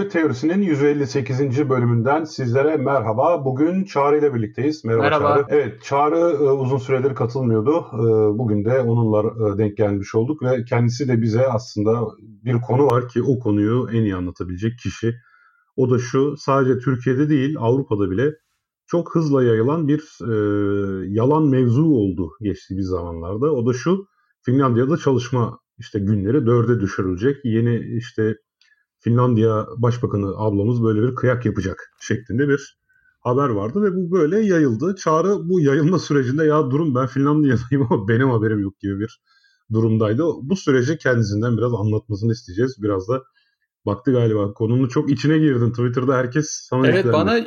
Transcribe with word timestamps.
Muhabbet 0.00 0.12
Teorisi'nin 0.12 0.62
158. 0.62 1.68
bölümünden 1.68 2.24
sizlere 2.24 2.76
merhaba. 2.76 3.44
Bugün 3.44 3.84
Çağrı 3.84 4.18
ile 4.18 4.34
birlikteyiz. 4.34 4.84
Merhaba, 4.84 5.02
merhaba. 5.02 5.36
Çağrı. 5.36 5.46
Evet, 5.48 5.82
Çağrı 5.82 6.16
e, 6.16 6.50
uzun 6.50 6.78
süredir 6.78 7.14
katılmıyordu. 7.14 7.86
E, 7.92 8.38
bugün 8.38 8.64
de 8.64 8.80
onunla 8.80 9.20
e, 9.54 9.58
denk 9.58 9.76
gelmiş 9.76 10.14
olduk 10.14 10.42
ve 10.42 10.64
kendisi 10.64 11.08
de 11.08 11.22
bize 11.22 11.46
aslında 11.46 12.02
bir 12.20 12.60
konu 12.60 12.86
var 12.86 13.08
ki 13.08 13.22
o 13.22 13.38
konuyu 13.38 13.88
en 13.92 14.02
iyi 14.02 14.14
anlatabilecek 14.14 14.78
kişi. 14.78 15.14
O 15.76 15.90
da 15.90 15.98
şu, 15.98 16.34
sadece 16.36 16.78
Türkiye'de 16.78 17.28
değil 17.28 17.56
Avrupa'da 17.58 18.10
bile 18.10 18.30
çok 18.86 19.14
hızla 19.14 19.44
yayılan 19.44 19.88
bir 19.88 20.00
e, 20.22 20.32
yalan 21.08 21.48
mevzu 21.48 21.84
oldu 21.84 22.30
geçtiğimiz 22.40 22.86
zamanlarda. 22.86 23.52
O 23.52 23.66
da 23.66 23.72
şu, 23.72 24.06
Finlandiya'da 24.42 24.96
çalışma 24.96 25.58
işte 25.78 25.98
günleri 25.98 26.46
dörde 26.46 26.80
düşürülecek. 26.80 27.36
Yeni 27.44 27.96
işte 27.96 28.36
Finlandiya 29.00 29.66
Başbakanı 29.76 30.34
ablamız 30.36 30.82
böyle 30.82 31.02
bir 31.02 31.14
kıyak 31.14 31.46
yapacak 31.46 31.92
şeklinde 32.00 32.48
bir 32.48 32.76
haber 33.20 33.48
vardı 33.48 33.82
ve 33.82 33.96
bu 33.96 34.10
böyle 34.12 34.40
yayıldı. 34.40 34.96
Çağrı 34.96 35.48
bu 35.48 35.60
yayılma 35.60 35.98
sürecinde 35.98 36.44
ya 36.44 36.70
durum 36.70 36.94
ben 36.94 37.06
Finlandiya'dayım 37.06 37.86
ama 37.90 38.08
benim 38.08 38.30
haberim 38.30 38.58
yok 38.58 38.80
gibi 38.80 39.00
bir 39.00 39.20
durumdaydı. 39.72 40.24
Bu 40.42 40.56
süreci 40.56 40.98
kendisinden 40.98 41.56
biraz 41.56 41.74
anlatmasını 41.74 42.32
isteyeceğiz. 42.32 42.82
Biraz 42.82 43.08
da 43.08 43.22
baktı 43.86 44.12
galiba 44.12 44.52
konunun 44.52 44.88
çok 44.88 45.10
içine 45.10 45.38
girdin. 45.38 45.70
Twitter'da 45.70 46.16
herkes 46.16 46.46
sana 46.50 46.86
Evet 46.86 46.96
yüklendi. 46.96 47.12
bana 47.12 47.40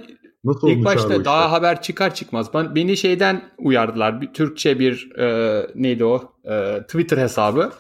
Nasıl 0.44 0.68
ilk 0.68 0.86
başta 0.86 1.26
daha 1.26 1.52
haber 1.52 1.82
çıkar 1.82 2.16
çıkmaz 2.16 2.54
beni 2.54 2.98
şeyden 2.98 3.42
uyardılar. 3.58 4.22
Bir 4.22 4.34
Türkçe 4.34 4.80
bir 4.80 5.12
e, 5.18 5.68
neydi 5.76 6.06
o 6.06 6.34
e, 6.46 6.82
Twitter 6.82 7.18
hesabı 7.18 7.72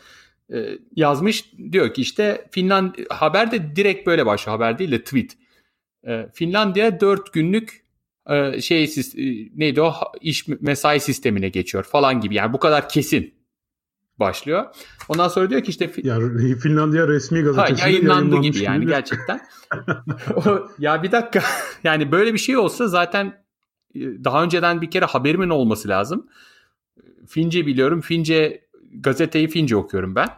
yazmış. 0.95 1.53
Diyor 1.71 1.93
ki 1.93 2.01
işte 2.01 2.47
Finland 2.51 2.95
haber 3.09 3.51
de 3.51 3.75
direkt 3.75 4.07
böyle 4.07 4.25
başlıyor. 4.25 4.57
Haber 4.57 4.79
değil 4.79 4.91
de 4.91 5.03
tweet. 5.03 5.37
E, 6.07 6.27
Finlandiya 6.33 6.99
4 6.99 7.33
günlük 7.33 7.85
e, 8.29 8.61
şey 8.61 8.89
neydi 9.55 9.81
o 9.81 9.93
iş 10.21 10.47
mesai 10.47 10.99
sistemine 10.99 11.49
geçiyor 11.49 11.83
falan 11.83 12.21
gibi. 12.21 12.35
Yani 12.35 12.53
bu 12.53 12.59
kadar 12.59 12.89
kesin 12.89 13.33
başlıyor. 14.19 14.65
Ondan 15.09 15.27
sonra 15.27 15.49
diyor 15.49 15.61
ki 15.61 15.69
işte 15.69 15.91
yani 16.03 16.55
Finlandiya 16.57 17.07
resmi 17.07 17.41
gazetesinde 17.41 17.81
ha, 17.81 17.87
yayınlandı 17.87 18.41
gibi 18.41 18.59
yani 18.59 18.85
gerçekten. 18.85 19.41
o, 20.35 20.67
ya 20.79 21.03
bir 21.03 21.11
dakika 21.11 21.43
yani 21.83 22.11
böyle 22.11 22.33
bir 22.33 22.39
şey 22.39 22.57
olsa 22.57 22.87
zaten 22.87 23.43
daha 23.95 24.43
önceden 24.43 24.81
bir 24.81 24.91
kere 24.91 25.05
haberimin 25.05 25.49
olması 25.49 25.87
lazım. 25.87 26.27
Fince 27.27 27.65
biliyorum. 27.65 28.01
Fince 28.01 28.67
gazeteyi 29.01 29.47
Fince 29.47 29.75
okuyorum 29.75 30.15
ben. 30.15 30.29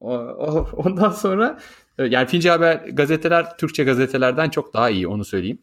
Ondan 0.00 1.10
sonra 1.10 1.58
e, 1.98 2.04
yani 2.04 2.26
Fince 2.26 2.50
haber 2.50 2.76
gazeteler 2.76 3.56
Türkçe 3.58 3.84
gazetelerden 3.84 4.50
çok 4.50 4.74
daha 4.74 4.90
iyi 4.90 5.08
onu 5.08 5.24
söyleyeyim. 5.24 5.58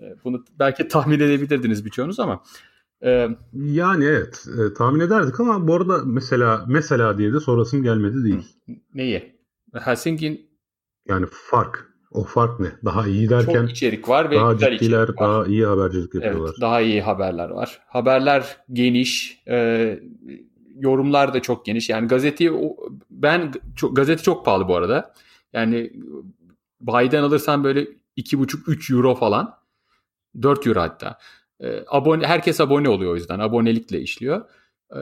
E, 0.00 0.04
bunu 0.24 0.44
belki 0.58 0.88
tahmin 0.88 1.20
edebilirdiniz 1.20 1.84
birçoğunuz 1.84 2.20
ama. 2.20 2.42
E, 3.02 3.28
yani 3.52 4.04
evet 4.04 4.44
tahmin 4.78 5.00
ederdik 5.00 5.40
ama 5.40 5.68
bu 5.68 5.74
arada 5.74 6.02
mesela 6.04 6.64
mesela 6.68 7.18
diye 7.18 7.32
de 7.32 7.40
sorasım 7.40 7.82
gelmedi 7.82 8.24
değil. 8.24 8.56
Neyi? 8.94 9.34
Helsinki'nin 9.74 10.54
yani 11.08 11.26
fark 11.30 11.94
o 12.10 12.24
fark 12.24 12.60
ne? 12.60 12.68
Daha 12.84 13.06
iyi 13.06 13.28
derken 13.28 13.52
çok 13.52 13.70
içerik 13.70 14.08
var 14.08 14.30
ve 14.30 14.36
daha 14.36 14.58
ciddiler, 14.58 15.08
var. 15.08 15.16
daha 15.18 15.46
iyi 15.46 15.66
habercilik 15.66 16.14
yapıyorlar. 16.14 16.50
Evet, 16.50 16.60
daha 16.60 16.80
iyi 16.80 17.02
haberler 17.02 17.48
var. 17.48 17.80
Haberler 17.86 18.56
geniş, 18.72 19.42
e, 19.48 20.00
yorumlar 20.78 21.34
da 21.34 21.42
çok 21.42 21.66
geniş. 21.66 21.88
Yani 21.88 22.08
gazeteyi 22.08 22.52
ben 23.10 23.52
çok, 23.76 23.96
gazete 23.96 24.22
çok 24.22 24.44
pahalı 24.44 24.68
bu 24.68 24.76
arada. 24.76 25.14
Yani 25.52 25.92
bayiden 26.80 27.22
alırsan 27.22 27.64
böyle 27.64 27.88
2,5-3 28.16 28.94
euro 28.94 29.14
falan. 29.14 29.58
4 30.42 30.66
euro 30.66 30.80
hatta. 30.80 31.18
E, 31.60 31.84
abone, 31.88 32.26
herkes 32.26 32.60
abone 32.60 32.88
oluyor 32.88 33.12
o 33.12 33.14
yüzden. 33.14 33.38
Abonelikle 33.38 34.00
işliyor. 34.00 34.42
E, 34.92 34.98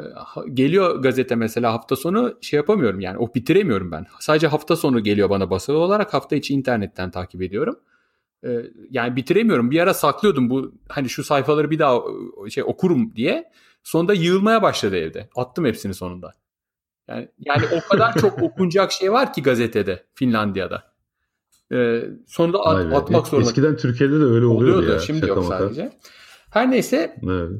geliyor 0.52 1.02
gazete 1.02 1.34
mesela 1.34 1.72
hafta 1.72 1.96
sonu 1.96 2.38
şey 2.40 2.56
yapamıyorum 2.56 3.00
yani 3.00 3.18
o 3.18 3.34
bitiremiyorum 3.34 3.92
ben. 3.92 4.06
Sadece 4.20 4.46
hafta 4.46 4.76
sonu 4.76 5.02
geliyor 5.02 5.30
bana 5.30 5.50
basılı 5.50 5.78
olarak 5.78 6.14
hafta 6.14 6.36
içi 6.36 6.54
internetten 6.54 7.10
takip 7.10 7.42
ediyorum. 7.42 7.76
E, 8.44 8.62
yani 8.90 9.16
bitiremiyorum. 9.16 9.70
Bir 9.70 9.80
ara 9.80 9.94
saklıyordum 9.94 10.50
bu 10.50 10.72
hani 10.88 11.08
şu 11.08 11.24
sayfaları 11.24 11.70
bir 11.70 11.78
daha 11.78 12.00
şey 12.50 12.64
okurum 12.64 13.16
diye. 13.16 13.50
Sonunda 13.82 14.14
yığılmaya 14.14 14.62
başladı 14.62 14.96
evde. 14.96 15.28
Attım 15.36 15.64
hepsini 15.64 15.94
sonunda. 15.94 16.32
Yani, 17.08 17.28
yani 17.38 17.64
o 17.72 17.88
kadar 17.88 18.18
çok 18.18 18.42
okunacak 18.42 18.92
şey 18.92 19.12
var 19.12 19.32
ki 19.32 19.42
gazetede 19.42 20.06
Finlandiya'da. 20.14 20.92
Ee, 21.72 22.04
sonunda 22.26 22.58
at, 22.58 22.92
atmak 22.94 23.26
zorunda. 23.26 23.48
Eskiden 23.48 23.76
Türkiye'de 23.76 24.20
de 24.20 24.24
öyle 24.24 24.46
oluyordu, 24.46 24.78
oluyordu 24.78 24.92
ya. 24.92 24.98
Şimdi 24.98 25.26
yok 25.26 25.44
sadece. 25.44 25.92
Her 26.50 26.70
neyse 26.70 27.16
evet. 27.24 27.50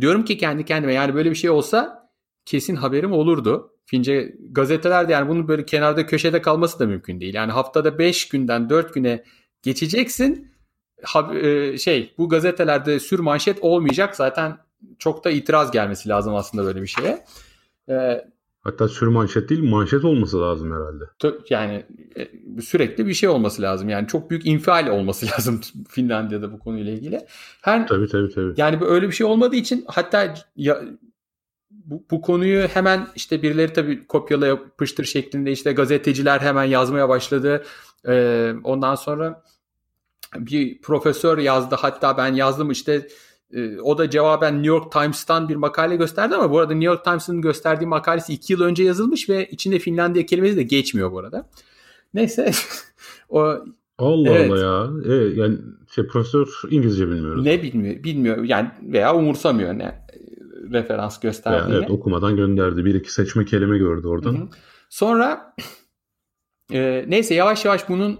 diyorum 0.00 0.24
ki 0.24 0.38
kendi 0.38 0.64
kendime 0.64 0.94
yani 0.94 1.14
böyle 1.14 1.30
bir 1.30 1.34
şey 1.34 1.50
olsa 1.50 2.10
kesin 2.44 2.76
haberim 2.76 3.12
olurdu. 3.12 3.72
Fince 3.86 4.36
gazetelerde 4.50 5.12
yani 5.12 5.28
bunun 5.28 5.48
böyle 5.48 5.64
kenarda 5.64 6.06
köşede 6.06 6.42
kalması 6.42 6.78
da 6.78 6.86
mümkün 6.86 7.20
değil. 7.20 7.34
Yani 7.34 7.52
haftada 7.52 7.98
5 7.98 8.28
günden 8.28 8.70
4 8.70 8.94
güne 8.94 9.24
geçeceksin. 9.62 10.52
Ha, 11.02 11.34
e, 11.34 11.78
şey 11.78 12.14
bu 12.18 12.28
gazetelerde 12.28 13.00
sür 13.00 13.18
manşet 13.18 13.58
olmayacak. 13.60 14.16
Zaten 14.16 14.58
çok 14.98 15.24
da 15.24 15.30
itiraz 15.30 15.70
gelmesi 15.70 16.08
lazım 16.08 16.34
aslında 16.34 16.64
böyle 16.64 16.82
bir 16.82 16.86
şeye. 16.86 17.24
Ee, 17.88 18.24
Hatta 18.62 18.88
sür 18.88 19.06
manşet 19.06 19.48
değil 19.48 19.70
manşet 19.70 20.04
olması 20.04 20.40
lazım 20.40 20.72
herhalde. 20.72 21.04
Yani 21.50 21.86
e, 22.16 22.60
sürekli 22.60 23.06
bir 23.06 23.14
şey 23.14 23.28
olması 23.28 23.62
lazım. 23.62 23.88
Yani 23.88 24.08
çok 24.08 24.30
büyük 24.30 24.46
infial 24.46 24.86
olması 24.86 25.26
lazım 25.32 25.60
Finlandiya'da 25.88 26.52
bu 26.52 26.58
konuyla 26.58 26.92
ilgili. 26.92 27.26
Her, 27.62 27.86
tabii 27.86 28.08
tabii 28.08 28.34
tabii. 28.34 28.54
Yani 28.56 28.84
öyle 28.84 29.08
bir 29.08 29.12
şey 29.12 29.26
olmadığı 29.26 29.56
için 29.56 29.84
hatta 29.88 30.34
ya, 30.56 30.82
bu, 31.70 32.04
bu 32.10 32.22
konuyu 32.22 32.62
hemen 32.62 33.06
işte 33.16 33.42
birileri 33.42 33.72
tabii 33.72 34.06
kopyala 34.06 34.46
yapıştır 34.46 35.04
şeklinde 35.04 35.52
işte 35.52 35.72
gazeteciler 35.72 36.40
hemen 36.40 36.64
yazmaya 36.64 37.08
başladı. 37.08 37.64
Ee, 38.08 38.54
ondan 38.64 38.94
sonra 38.94 39.42
bir 40.36 40.80
profesör 40.80 41.38
yazdı 41.38 41.76
hatta 41.78 42.16
ben 42.16 42.34
yazdım 42.34 42.70
işte 42.70 43.08
e, 43.54 43.80
o 43.80 43.98
da 43.98 44.10
cevaben 44.10 44.54
New 44.54 44.68
York 44.68 44.92
Times'tan 44.92 45.48
bir 45.48 45.56
makale 45.56 45.96
gösterdi 45.96 46.34
ama 46.34 46.50
bu 46.50 46.58
arada 46.58 46.72
New 46.72 46.86
York 46.86 47.04
Times'ın 47.04 47.42
gösterdiği 47.42 47.86
makalesi 47.86 48.32
2 48.32 48.52
yıl 48.52 48.60
önce 48.60 48.82
yazılmış 48.82 49.28
ve 49.28 49.48
içinde 49.50 49.78
Finlandiya 49.78 50.26
kelimesi 50.26 50.56
de 50.56 50.62
geçmiyor 50.62 51.12
bu 51.12 51.18
arada. 51.18 51.48
Neyse. 52.14 52.50
o 53.28 53.40
Allah 53.98 54.30
evet. 54.30 54.50
Allah 54.50 54.58
ya. 54.58 54.90
E, 55.14 55.40
yani 55.40 55.58
şey, 55.94 56.06
profesör 56.06 56.48
İngilizce 56.70 57.08
bilmiyor. 57.08 57.44
Ne 57.44 57.62
bilmiyor? 57.62 58.04
Bilmiyor. 58.04 58.44
Yani 58.44 58.70
veya 58.82 59.16
umursamıyor 59.16 59.78
ne 59.78 59.84
e, 59.84 60.00
referans 60.72 61.20
gösterdiğini. 61.20 61.76
evet 61.76 61.90
okumadan 61.90 62.36
gönderdi. 62.36 62.84
Bir 62.84 62.94
iki 62.94 63.12
seçme 63.12 63.44
kelime 63.44 63.78
gördü 63.78 64.06
oradan. 64.06 64.34
Hı 64.34 64.38
hı. 64.38 64.48
Sonra 64.88 65.54
e, 66.72 67.04
neyse 67.08 67.34
yavaş 67.34 67.64
yavaş 67.64 67.88
bunun 67.88 68.18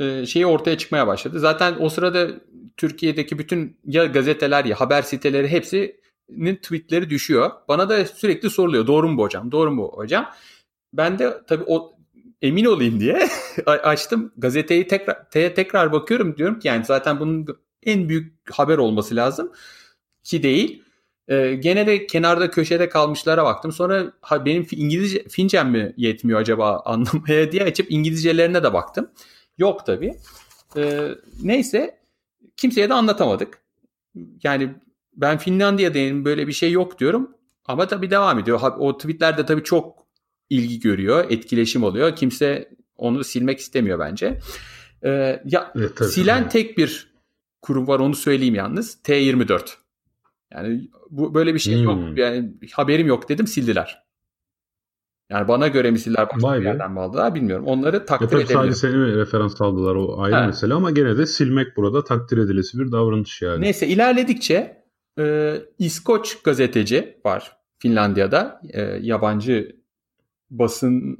e, 0.00 0.26
şeyi 0.26 0.46
ortaya 0.46 0.78
çıkmaya 0.78 1.06
başladı. 1.06 1.40
Zaten 1.40 1.74
o 1.80 1.88
sırada 1.88 2.28
Türkiye'deki 2.80 3.38
bütün 3.38 3.76
ya 3.84 4.04
gazeteler 4.04 4.64
ya 4.64 4.80
haber 4.80 5.02
siteleri 5.02 5.48
hepsinin 5.48 6.56
tweetleri 6.56 7.10
düşüyor. 7.10 7.50
Bana 7.68 7.88
da 7.88 8.04
sürekli 8.04 8.50
soruluyor. 8.50 8.86
Doğru 8.86 9.08
mu 9.08 9.18
bu 9.18 9.22
hocam? 9.22 9.52
Doğru 9.52 9.70
mu 9.70 9.90
hocam? 9.94 10.30
Ben 10.92 11.18
de 11.18 11.40
tabii 11.48 11.64
o 11.66 11.92
emin 12.42 12.64
olayım 12.64 13.00
diye 13.00 13.28
açtım. 13.66 14.32
Gazeteyi 14.36 14.88
tekrar 14.88 15.30
te, 15.30 15.54
tekrar 15.54 15.92
bakıyorum 15.92 16.36
diyorum 16.36 16.58
ki 16.58 16.68
yani 16.68 16.84
zaten 16.84 17.20
bunun 17.20 17.46
en 17.82 18.08
büyük 18.08 18.50
haber 18.50 18.78
olması 18.78 19.16
lazım 19.16 19.52
ki 20.24 20.42
değil. 20.42 20.82
Ee, 21.28 21.54
gene 21.54 21.86
de 21.86 22.06
kenarda 22.06 22.50
köşede 22.50 22.88
kalmışlara 22.88 23.44
baktım. 23.44 23.72
Sonra 23.72 24.12
ha, 24.20 24.44
benim 24.44 24.66
İngilizce 24.70 25.28
Fincem 25.28 25.70
mi 25.70 25.94
yetmiyor 25.96 26.40
acaba 26.40 26.82
anlamaya 26.84 27.52
diye 27.52 27.64
açıp 27.64 27.86
İngilizcelerine 27.90 28.62
de 28.62 28.72
baktım. 28.72 29.10
Yok 29.58 29.86
tabii. 29.86 30.14
Ee, 30.76 31.08
neyse 31.42 31.99
kimseye 32.60 32.88
de 32.88 32.94
anlatamadık. 32.94 33.58
Yani 34.42 34.74
ben 35.16 35.38
Finlandiya'dayım 35.38 36.24
böyle 36.24 36.46
bir 36.46 36.52
şey 36.52 36.72
yok 36.72 36.98
diyorum. 36.98 37.30
Ama 37.64 37.86
tabii 37.88 38.10
devam 38.10 38.38
ediyor. 38.38 38.60
O 38.78 38.98
tweetlerde 38.98 39.46
tabii 39.46 39.64
çok 39.64 40.06
ilgi 40.50 40.80
görüyor, 40.80 41.30
etkileşim 41.30 41.84
oluyor. 41.84 42.16
Kimse 42.16 42.70
onu 42.96 43.24
silmek 43.24 43.58
istemiyor 43.58 43.98
bence. 43.98 44.38
Ee, 45.04 45.42
ya 45.44 45.72
evet, 45.76 45.96
tabii, 45.96 46.08
silen 46.08 46.42
tabii. 46.42 46.52
tek 46.52 46.78
bir 46.78 47.14
kurum 47.62 47.86
var 47.86 48.00
onu 48.00 48.14
söyleyeyim 48.14 48.54
yalnız. 48.54 48.98
T24. 49.04 49.68
Yani 50.52 50.88
bu 51.10 51.34
böyle 51.34 51.54
bir 51.54 51.58
şey 51.58 51.74
hmm. 51.74 51.84
yok. 51.84 52.18
Yani 52.18 52.52
haberim 52.72 53.06
yok 53.06 53.28
dedim 53.28 53.46
sildiler. 53.46 54.02
Yani 55.30 55.48
bana 55.48 55.68
göre 55.68 55.90
misiller 55.90 56.28
başka 56.34 56.60
bir 56.60 56.64
yerden 56.64 56.92
mi 56.92 57.00
aldılar 57.00 57.34
bilmiyorum. 57.34 57.66
Onları 57.66 58.06
takdir 58.06 58.26
edebilirim. 58.26 58.54
Sadece 58.54 58.74
seni 58.74 58.96
mi 58.96 59.16
referans 59.16 59.60
aldılar 59.60 59.94
o 59.94 60.22
ayrı 60.22 60.34
ha. 60.34 60.46
mesele 60.46 60.74
ama 60.74 60.90
gene 60.90 61.18
de 61.18 61.26
silmek 61.26 61.76
burada 61.76 62.04
takdir 62.04 62.38
edilesi 62.38 62.78
bir 62.78 62.92
davranış 62.92 63.42
yani. 63.42 63.60
Neyse 63.60 63.86
ilerledikçe 63.86 64.84
e, 65.18 65.56
İskoç 65.78 66.42
gazeteci 66.42 67.16
var 67.24 67.56
Finlandiya'da. 67.78 68.60
E, 68.70 68.82
yabancı 68.82 69.76
basın 70.50 71.18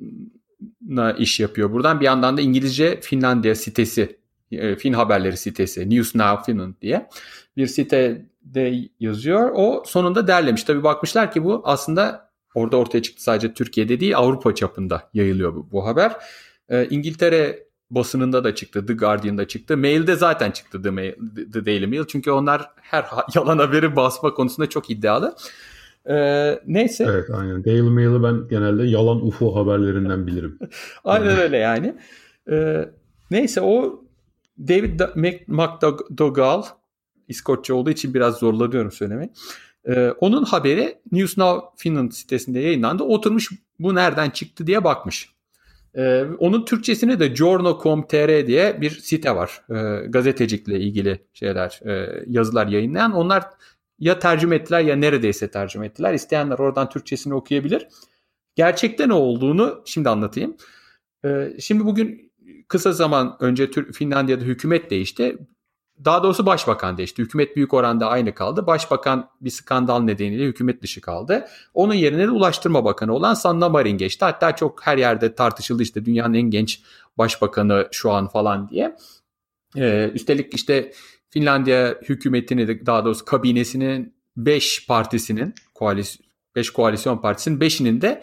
iş 1.18 1.40
yapıyor 1.40 1.72
buradan. 1.72 2.00
Bir 2.00 2.04
yandan 2.04 2.36
da 2.36 2.40
İngilizce 2.40 3.00
Finlandiya 3.00 3.54
sitesi, 3.54 4.18
e, 4.52 4.76
Fin 4.76 4.92
haberleri 4.92 5.36
sitesi, 5.36 5.90
News 5.90 6.14
Now 6.14 6.52
Finland 6.52 6.74
diye 6.82 7.08
bir 7.56 7.66
sitede 7.66 8.88
yazıyor. 9.00 9.50
O 9.54 9.82
sonunda 9.86 10.26
derlemiş. 10.26 10.64
Tabii 10.64 10.82
bakmışlar 10.82 11.32
ki 11.32 11.44
bu 11.44 11.62
aslında 11.64 12.29
orada 12.54 12.76
ortaya 12.76 13.02
çıktı 13.02 13.22
sadece 13.22 13.54
Türkiye'de 13.54 14.00
değil 14.00 14.16
Avrupa 14.16 14.54
çapında 14.54 15.10
yayılıyor 15.14 15.54
bu, 15.54 15.68
bu 15.72 15.86
haber. 15.86 16.16
Ee, 16.68 16.86
İngiltere 16.90 17.70
basınında 17.90 18.44
da 18.44 18.54
çıktı. 18.54 18.86
The 18.86 18.92
Guardian'da 18.92 19.48
çıktı. 19.48 19.76
Mail'de 19.76 20.16
zaten 20.16 20.50
çıktı 20.50 20.82
The, 20.82 20.90
Mail, 20.90 21.12
The 21.52 21.66
Daily 21.66 21.86
Mail. 21.86 22.04
Çünkü 22.08 22.30
onlar 22.30 22.70
her 22.76 23.04
yalan 23.34 23.58
haberi 23.58 23.96
basma 23.96 24.34
konusunda 24.34 24.68
çok 24.68 24.90
iddialı. 24.90 25.34
Ee, 26.10 26.60
neyse. 26.66 27.06
Evet 27.08 27.30
aynen. 27.34 27.64
Daily 27.64 27.80
Mail'i 27.80 28.22
ben 28.22 28.48
genelde 28.48 28.86
yalan 28.86 29.26
UFO 29.26 29.56
haberlerinden 29.56 30.26
bilirim. 30.26 30.58
aynen 31.04 31.38
öyle 31.38 31.56
yani. 31.56 31.94
Ee, 32.50 32.88
neyse 33.30 33.60
o 33.60 34.04
David 34.58 35.00
McDougall 35.48 36.62
İskoçya 37.28 37.76
olduğu 37.76 37.90
için 37.90 38.14
biraz 38.14 38.38
zorlanıyorum 38.38 38.90
söylemek. 38.92 39.30
Ee, 39.88 40.10
onun 40.20 40.44
haberi 40.44 40.98
News 41.12 41.38
Now 41.38 41.66
Finland 41.76 42.12
sitesinde 42.12 42.60
yayınlandı. 42.60 43.02
Oturmuş 43.02 43.50
bu 43.78 43.94
nereden 43.94 44.30
çıktı 44.30 44.66
diye 44.66 44.84
bakmış. 44.84 45.28
Ee, 45.94 46.24
onun 46.38 46.64
Türkçesine 46.64 47.20
de 47.20 47.28
Giorno.com.tr 47.28 48.46
diye 48.46 48.80
bir 48.80 48.90
site 48.90 49.34
var. 49.36 49.62
Ee, 49.70 50.06
gazetecilikle 50.08 50.80
ilgili 50.80 51.26
şeyler, 51.32 51.80
e, 51.86 52.24
yazılar 52.26 52.66
yayınlayan. 52.66 53.12
Onlar 53.12 53.44
ya 53.98 54.18
tercüme 54.18 54.56
ettiler 54.56 54.80
ya 54.80 54.96
neredeyse 54.96 55.50
tercüme 55.50 55.86
ettiler. 55.86 56.14
İsteyenler 56.14 56.58
oradan 56.58 56.88
Türkçesini 56.88 57.34
okuyabilir. 57.34 57.88
Gerçekte 58.54 59.08
ne 59.08 59.12
olduğunu 59.12 59.82
şimdi 59.84 60.08
anlatayım. 60.08 60.56
Ee, 61.24 61.56
şimdi 61.60 61.84
bugün 61.84 62.32
kısa 62.68 62.92
zaman 62.92 63.36
önce 63.40 63.70
Finlandiya'da 63.92 64.44
hükümet 64.44 64.90
değişti. 64.90 65.38
Daha 66.04 66.22
doğrusu 66.22 66.46
başbakan 66.46 66.98
değişti. 66.98 67.22
Hükümet 67.22 67.56
büyük 67.56 67.74
oranda 67.74 68.08
aynı 68.08 68.34
kaldı. 68.34 68.66
Başbakan 68.66 69.30
bir 69.40 69.50
skandal 69.50 70.00
nedeniyle 70.00 70.44
hükümet 70.44 70.82
dışı 70.82 71.00
kaldı. 71.00 71.46
Onun 71.74 71.94
yerine 71.94 72.26
de 72.26 72.30
Ulaştırma 72.30 72.84
Bakanı 72.84 73.14
olan 73.14 73.34
Sanna 73.34 73.68
Marin 73.68 73.98
geçti. 73.98 74.24
Hatta 74.24 74.56
çok 74.56 74.86
her 74.86 74.98
yerde 74.98 75.34
tartışıldı 75.34 75.82
işte 75.82 76.04
dünyanın 76.04 76.34
en 76.34 76.50
genç 76.50 76.82
başbakanı 77.18 77.88
şu 77.92 78.10
an 78.10 78.28
falan 78.28 78.68
diye. 78.68 78.96
Ee, 79.76 80.10
üstelik 80.14 80.54
işte 80.54 80.92
Finlandiya 81.30 81.96
hükümetini 82.02 82.86
daha 82.86 83.04
doğrusu 83.04 83.24
kabinesinin 83.24 84.14
5 84.36 84.86
partisinin 84.86 85.54
koalisyon 85.74 86.26
5 86.56 86.70
koalisyon 86.70 87.18
partisinin 87.18 87.60
5'inin 87.60 88.00
de 88.00 88.22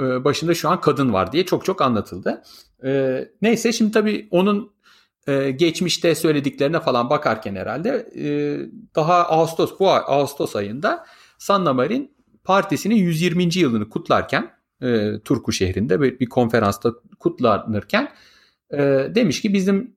e, 0.00 0.24
başında 0.24 0.54
şu 0.54 0.68
an 0.68 0.80
kadın 0.80 1.12
var 1.12 1.32
diye 1.32 1.46
çok 1.46 1.64
çok 1.64 1.82
anlatıldı. 1.82 2.42
E, 2.84 3.20
neyse 3.42 3.72
şimdi 3.72 3.92
tabii 3.92 4.28
onun 4.30 4.73
e, 5.26 5.50
geçmişte 5.50 6.14
söylediklerine 6.14 6.80
falan 6.80 7.10
bakarken 7.10 7.56
herhalde 7.56 8.10
daha 8.94 9.14
Ağustos 9.14 9.78
bu 9.80 9.90
Ağustos 9.90 10.56
ayında 10.56 11.06
Sanna 11.38 11.72
Marin 11.72 12.14
partisinin 12.44 12.94
120. 12.94 13.58
yılını 13.58 13.88
kutlarken 13.88 14.54
Turku 15.24 15.52
şehrinde 15.52 16.00
bir, 16.00 16.20
bir 16.20 16.26
konferansta 16.26 16.92
kutlanırken 17.18 18.12
demiş 19.14 19.42
ki 19.42 19.54
bizim 19.54 19.96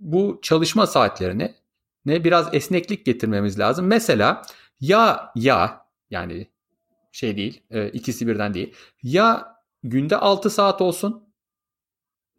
bu 0.00 0.38
çalışma 0.42 0.86
saatlerine 0.86 1.54
ne 2.04 2.24
biraz 2.24 2.54
esneklik 2.54 3.06
getirmemiz 3.06 3.58
lazım. 3.58 3.86
Mesela 3.86 4.42
ya 4.80 5.32
ya 5.34 5.86
yani 6.10 6.46
şey 7.12 7.36
değil 7.36 7.62
e, 7.70 7.88
ikisi 7.88 8.26
birden 8.26 8.54
değil 8.54 8.74
ya 9.02 9.56
günde 9.82 10.16
6 10.16 10.50
saat 10.50 10.80
olsun 10.80 11.28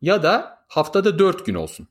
ya 0.01 0.23
da 0.23 0.62
haftada 0.73 1.19
4 1.19 1.45
gün 1.45 1.55
olsun. 1.55 1.87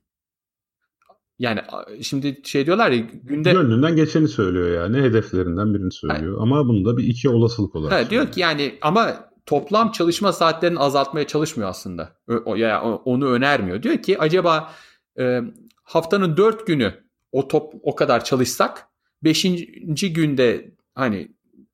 Yani 1.38 1.60
şimdi 2.02 2.40
şey 2.44 2.66
diyorlar 2.66 2.90
ya 2.90 2.98
günde... 3.22 3.52
Gönlünden 3.52 3.96
geçeni 3.96 4.28
söylüyor 4.28 4.82
yani 4.82 5.02
hedeflerinden 5.02 5.74
birini 5.74 5.92
söylüyor. 5.92 6.32
Yani, 6.32 6.42
ama 6.42 6.68
bunu 6.68 6.84
da 6.84 6.96
bir 6.96 7.04
iki 7.04 7.28
olasılık 7.28 7.74
olarak 7.74 8.06
he, 8.06 8.10
Diyor 8.10 8.32
ki 8.32 8.40
yani 8.40 8.78
ama 8.82 9.30
toplam 9.46 9.92
çalışma 9.92 10.32
saatlerini 10.32 10.78
azaltmaya 10.78 11.26
çalışmıyor 11.26 11.70
aslında. 11.70 12.16
O, 12.44 12.56
ya 12.56 12.82
onu 12.84 13.30
önermiyor. 13.30 13.82
Diyor 13.82 14.02
ki 14.02 14.18
acaba 14.18 14.72
e, 15.18 15.40
haftanın 15.82 16.36
dört 16.36 16.66
günü 16.66 16.94
o 17.32 17.48
top 17.48 17.74
o 17.82 17.94
kadar 17.94 18.24
çalışsak 18.24 18.86
beşinci 19.24 20.12
günde 20.12 20.74
hani 20.94 21.28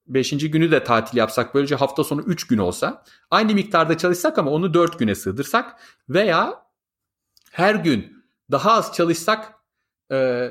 beşinci 0.06 0.50
günü 0.50 0.70
de 0.70 0.84
tatil 0.84 1.18
yapsak 1.18 1.54
böylece 1.54 1.74
hafta 1.74 2.04
sonu 2.04 2.20
üç 2.20 2.46
gün 2.46 2.58
olsa 2.58 3.04
aynı 3.30 3.54
miktarda 3.54 3.98
çalışsak 3.98 4.38
ama 4.38 4.50
onu 4.50 4.74
dört 4.74 4.98
güne 4.98 5.14
sığdırsak 5.14 5.80
veya 6.08 6.67
her 7.58 7.74
gün 7.74 8.24
daha 8.50 8.72
az 8.72 8.92
çalışsak 8.94 9.54
e, 10.12 10.50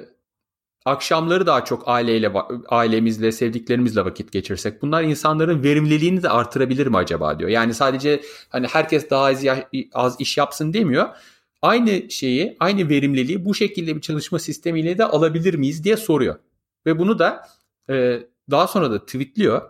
akşamları 0.86 1.45
daha 1.45 1.65
çok 1.65 1.88
aileyle 1.88 2.31
ailemizle 2.68 3.31
sevdiklerimizle 3.31 4.06
vakit 4.06 4.31
geçirsek 4.31 4.81
bunlar 4.81 5.04
insanların 5.04 5.63
verimliliğini 5.63 6.24
de 6.24 6.30
artırabilir 6.30 6.88
mi 6.88 6.98
acaba 6.98 7.39
diyor. 7.39 7.50
Yani 7.50 7.74
sadece 7.74 8.21
hani 8.50 8.68
herkes 8.68 9.09
daha 9.09 9.25
az, 9.25 9.45
az 9.94 10.15
iş 10.19 10.38
yapsın 10.38 10.74
demiyor 10.74 11.09
aynı 11.62 12.12
şeyi, 12.12 12.57
aynı 12.59 12.89
verimliliği 12.89 13.45
bu 13.45 13.56
şekilde 13.56 13.95
bir 13.95 14.01
çalışma 14.01 14.39
sistemiyle 14.39 14.98
de 14.98 15.06
alabilir 15.06 15.54
miyiz 15.54 15.83
diye 15.83 15.98
soruyor. 15.98 16.36
Ve 16.86 17.00
bunu 17.00 17.19
da 17.19 17.48
e, 17.89 18.19
daha 18.51 18.68
sonra 18.68 18.92
da 18.92 19.06
tweetliyor 19.06 19.62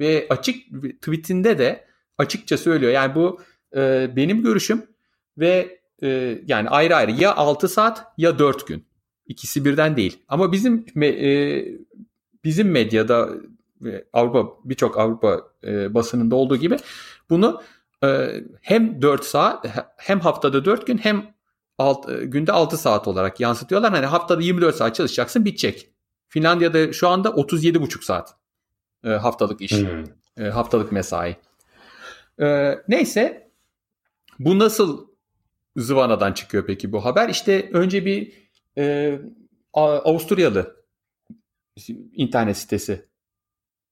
ve 0.00 0.26
açık 0.30 0.56
tweetinde 1.02 1.58
de 1.58 1.86
açıkça 2.18 2.58
söylüyor. 2.58 2.92
Yani 2.92 3.14
bu 3.14 3.40
e, 3.76 4.10
benim 4.16 4.42
görüşüm 4.42 4.86
ve 5.38 5.80
e, 6.02 6.38
yani 6.46 6.68
ayrı 6.68 6.96
ayrı 6.96 7.10
ya 7.10 7.36
6 7.36 7.68
saat 7.68 8.06
ya 8.18 8.38
4 8.38 8.66
gün. 8.66 8.86
İkisi 9.26 9.64
birden 9.64 9.96
değil. 9.96 10.22
Ama 10.28 10.52
bizim 10.52 10.86
e, 11.02 11.64
bizim 12.44 12.70
medyada 12.70 13.28
Avrupa 14.12 14.48
birçok 14.64 14.98
Avrupa 14.98 15.40
e, 15.64 15.94
basınında 15.94 16.36
olduğu 16.36 16.56
gibi 16.56 16.76
bunu 17.30 17.62
e, 18.04 18.40
hem 18.60 19.02
4 19.02 19.24
saat 19.24 19.66
hem 19.96 20.20
haftada 20.20 20.64
4 20.64 20.86
gün 20.86 20.98
hem 20.98 21.34
alt, 21.78 22.10
e, 22.10 22.24
günde 22.24 22.52
6 22.52 22.76
saat 22.76 23.08
olarak 23.08 23.40
yansıtıyorlar. 23.40 23.92
Hani 23.92 24.06
haftada 24.06 24.42
24 24.42 24.76
saat 24.76 24.94
çalışacaksın 24.94 25.44
bitecek. 25.44 25.90
Finlandiya'da 26.28 26.92
şu 26.92 27.08
anda 27.08 27.28
37,5 27.28 28.04
saat 28.04 28.36
e, 29.04 29.08
haftalık 29.08 29.60
iş. 29.60 29.72
Hmm. 29.72 30.44
E, 30.44 30.48
haftalık 30.48 30.92
mesai. 30.92 31.36
E, 32.40 32.78
neyse 32.88 33.50
bu 34.38 34.58
nasıl 34.58 35.06
zıvanadan 35.76 36.32
çıkıyor 36.32 36.66
peki 36.66 36.92
bu 36.92 37.04
haber? 37.04 37.28
İşte 37.28 37.70
önce 37.72 38.06
bir 38.06 38.32
e, 38.78 39.18
Avusturyalı 39.74 40.76
internet 42.12 42.56
sitesi 42.56 43.08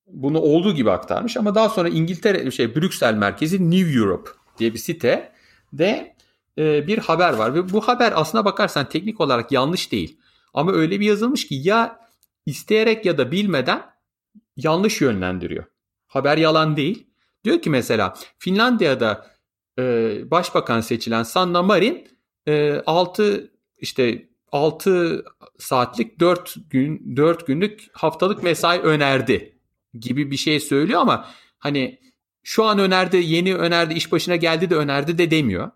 bunu 0.06 0.40
olduğu 0.40 0.74
gibi 0.74 0.90
aktarmış 0.90 1.36
ama 1.36 1.54
daha 1.54 1.68
sonra 1.68 1.88
İngiltere 1.88 2.50
şey 2.50 2.76
Brüksel 2.76 3.14
merkezi 3.14 3.70
New 3.70 3.98
Europe 3.98 4.30
diye 4.58 4.72
bir 4.72 4.78
site 4.78 5.32
de 5.72 6.16
e, 6.58 6.86
bir 6.86 6.98
haber 6.98 7.32
var 7.32 7.54
ve 7.54 7.72
bu 7.72 7.80
haber 7.80 8.12
aslına 8.16 8.44
bakarsan 8.44 8.88
teknik 8.88 9.20
olarak 9.20 9.52
yanlış 9.52 9.92
değil. 9.92 10.18
Ama 10.54 10.72
öyle 10.72 11.00
bir 11.00 11.06
yazılmış 11.06 11.46
ki 11.46 11.54
ya 11.54 12.00
isteyerek 12.46 13.06
ya 13.06 13.18
da 13.18 13.30
bilmeden 13.30 13.82
yanlış 14.56 15.00
yönlendiriyor. 15.00 15.64
Haber 16.06 16.38
yalan 16.38 16.76
değil. 16.76 17.06
Diyor 17.44 17.62
ki 17.62 17.70
mesela 17.70 18.14
Finlandiya'da 18.38 19.33
e, 19.78 19.82
başbakan 20.30 20.80
seçilen 20.80 21.22
Sanna 21.22 21.62
Marin 21.62 22.08
e, 22.48 22.82
6 22.86 23.50
işte 23.78 24.28
6 24.52 25.24
saatlik 25.58 26.20
4 26.20 26.54
gün 26.70 27.16
4 27.16 27.46
günlük 27.46 27.88
haftalık 27.92 28.42
mesai 28.42 28.78
önerdi 28.78 29.58
gibi 30.00 30.30
bir 30.30 30.36
şey 30.36 30.60
söylüyor 30.60 31.00
ama 31.00 31.28
hani 31.58 32.00
şu 32.42 32.64
an 32.64 32.78
önerdi, 32.78 33.16
yeni 33.16 33.54
önerdi, 33.54 33.94
iş 33.94 34.12
başına 34.12 34.36
geldi 34.36 34.70
de 34.70 34.74
önerdi 34.74 35.18
de 35.18 35.30
demiyor. 35.30 35.70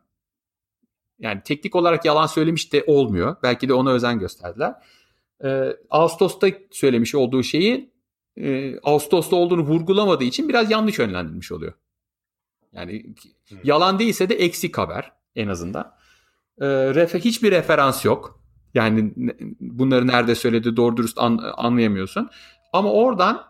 Yani 1.19 1.43
teknik 1.45 1.77
olarak 1.77 2.05
yalan 2.05 2.27
söylemiş 2.27 2.73
de 2.73 2.85
olmuyor. 2.87 3.37
Belki 3.43 3.69
de 3.69 3.75
ona 3.75 3.91
özen 3.91 4.19
gösterdiler. 4.19 4.75
Ee, 5.45 5.77
Ağustos'ta 5.91 6.49
söylemiş 6.71 7.15
olduğu 7.15 7.43
şeyi 7.43 7.93
e, 8.37 8.79
Ağustos'ta 8.83 9.37
olduğunu 9.37 9.63
vurgulamadığı 9.63 10.25
için 10.25 10.49
biraz 10.49 10.71
yanlış 10.71 10.99
yönlendirilmiş 10.99 11.53
oluyor. 11.53 11.73
Yani 12.79 13.15
yalan 13.65 13.99
değilse 13.99 14.29
de 14.29 14.35
eksik 14.35 14.79
haber 14.79 15.13
en 15.37 15.49
azından. 15.49 15.95
Ee, 16.61 16.67
refe, 16.95 17.19
hiçbir 17.19 17.51
referans 17.51 18.05
yok. 18.05 18.41
Yani 18.75 19.13
bunları 19.61 20.07
nerede 20.07 20.35
söyledi 20.35 20.77
doğru 20.77 20.97
dürüst 20.97 21.19
an, 21.19 21.53
anlayamıyorsun. 21.57 22.31
Ama 22.73 22.93
oradan 22.93 23.45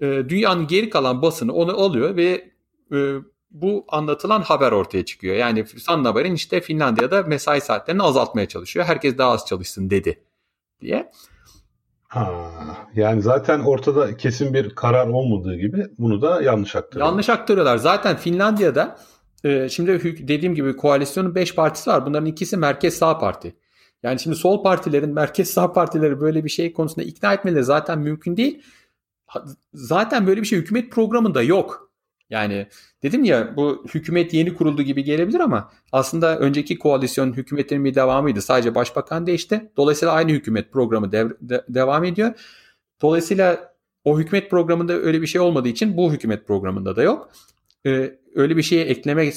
e, 0.00 0.06
dünyanın 0.06 0.66
geri 0.66 0.90
kalan 0.90 1.22
basını 1.22 1.52
onu 1.52 1.80
alıyor 1.80 2.16
ve 2.16 2.50
e, 2.92 3.16
bu 3.50 3.84
anlatılan 3.88 4.42
haber 4.42 4.72
ortaya 4.72 5.04
çıkıyor. 5.04 5.36
Yani 5.36 5.66
Sanna 5.66 6.22
işte 6.22 6.60
Finlandiya'da 6.60 7.22
mesai 7.22 7.60
saatlerini 7.60 8.02
azaltmaya 8.02 8.48
çalışıyor. 8.48 8.86
Herkes 8.86 9.18
daha 9.18 9.30
az 9.30 9.46
çalışsın 9.46 9.90
dedi 9.90 10.24
diye. 10.80 11.10
Ha, 12.14 12.32
yani 12.94 13.22
zaten 13.22 13.60
ortada 13.60 14.16
kesin 14.16 14.54
bir 14.54 14.70
karar 14.70 15.08
olmadığı 15.08 15.56
gibi 15.56 15.86
bunu 15.98 16.22
da 16.22 16.42
yanlış 16.42 16.76
aktarıyorlar. 16.76 17.12
Yanlış 17.12 17.28
aktarıyorlar. 17.28 17.76
Zaten 17.76 18.16
Finlandiya'da 18.16 18.98
e, 19.44 19.68
şimdi 19.68 20.28
dediğim 20.28 20.54
gibi 20.54 20.76
koalisyonun 20.76 21.34
5 21.34 21.54
partisi 21.54 21.90
var. 21.90 22.06
Bunların 22.06 22.26
ikisi 22.26 22.56
merkez 22.56 22.94
sağ 22.94 23.18
parti. 23.18 23.56
Yani 24.02 24.20
şimdi 24.20 24.36
sol 24.36 24.62
partilerin 24.62 25.10
merkez 25.14 25.50
sağ 25.50 25.72
partileri 25.72 26.20
böyle 26.20 26.44
bir 26.44 26.48
şey 26.48 26.72
konusunda 26.72 27.02
ikna 27.02 27.32
etmeleri 27.32 27.64
zaten 27.64 27.98
mümkün 27.98 28.36
değil. 28.36 28.62
Zaten 29.72 30.26
böyle 30.26 30.40
bir 30.40 30.46
şey 30.46 30.58
hükümet 30.58 30.92
programında 30.92 31.42
yok. 31.42 31.92
Yani 32.30 32.66
dedim 33.02 33.24
ya 33.24 33.56
bu 33.56 33.84
hükümet 33.94 34.34
yeni 34.34 34.54
kuruldu 34.54 34.82
gibi 34.82 35.04
gelebilir 35.04 35.40
ama 35.40 35.70
aslında 35.92 36.38
önceki 36.38 36.78
koalisyon 36.78 37.32
hükümetinin 37.32 37.84
bir 37.84 37.94
devamıydı. 37.94 38.42
Sadece 38.42 38.74
başbakan 38.74 39.26
değişti. 39.26 39.72
Dolayısıyla 39.76 40.14
aynı 40.14 40.32
hükümet 40.32 40.72
programı 40.72 41.12
dev, 41.12 41.30
de, 41.40 41.64
devam 41.68 42.04
ediyor. 42.04 42.32
Dolayısıyla 43.02 43.74
o 44.04 44.18
hükümet 44.18 44.50
programında 44.50 44.92
öyle 44.92 45.22
bir 45.22 45.26
şey 45.26 45.40
olmadığı 45.40 45.68
için 45.68 45.96
bu 45.96 46.12
hükümet 46.12 46.46
programında 46.46 46.96
da 46.96 47.02
yok. 47.02 47.28
Ee, 47.86 48.18
öyle 48.34 48.56
bir 48.56 48.62
şeye 48.62 48.84
eklemeye 48.84 49.32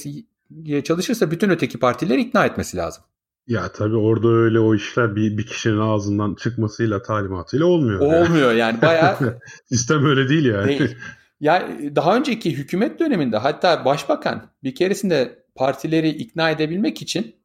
çalışırsa 0.84 1.32
bütün 1.32 1.50
öteki 1.50 1.80
partileri 1.80 2.22
ikna 2.22 2.46
etmesi 2.46 2.78
lazım. 2.78 3.04
Ya 3.48 3.72
tabii 3.72 3.96
orada 3.96 4.28
öyle 4.28 4.60
o 4.60 4.76
işler 4.76 5.16
bir, 5.16 5.38
bir 5.38 5.46
kişinin 5.46 5.80
ağzından 5.80 6.36
çıkmasıyla 6.36 7.02
talimatıyla 7.02 7.66
olmuyor. 7.66 8.00
Olmuyor 8.00 8.52
yani, 8.52 8.60
yani 8.60 8.82
bayağı. 8.82 9.18
Sistem 9.66 10.06
öyle 10.06 10.30
değil 10.30 10.46
yani. 10.46 10.68
Değil. 10.68 10.98
Ya 11.40 11.70
daha 11.96 12.18
önceki 12.18 12.58
hükümet 12.58 13.00
döneminde 13.00 13.38
hatta 13.38 13.86
başbakan 13.86 14.50
bir 14.64 14.76
keresinde 14.76 15.44
partileri 15.56 16.10
ikna 16.10 16.50
edebilmek 16.50 17.02
için 17.02 17.36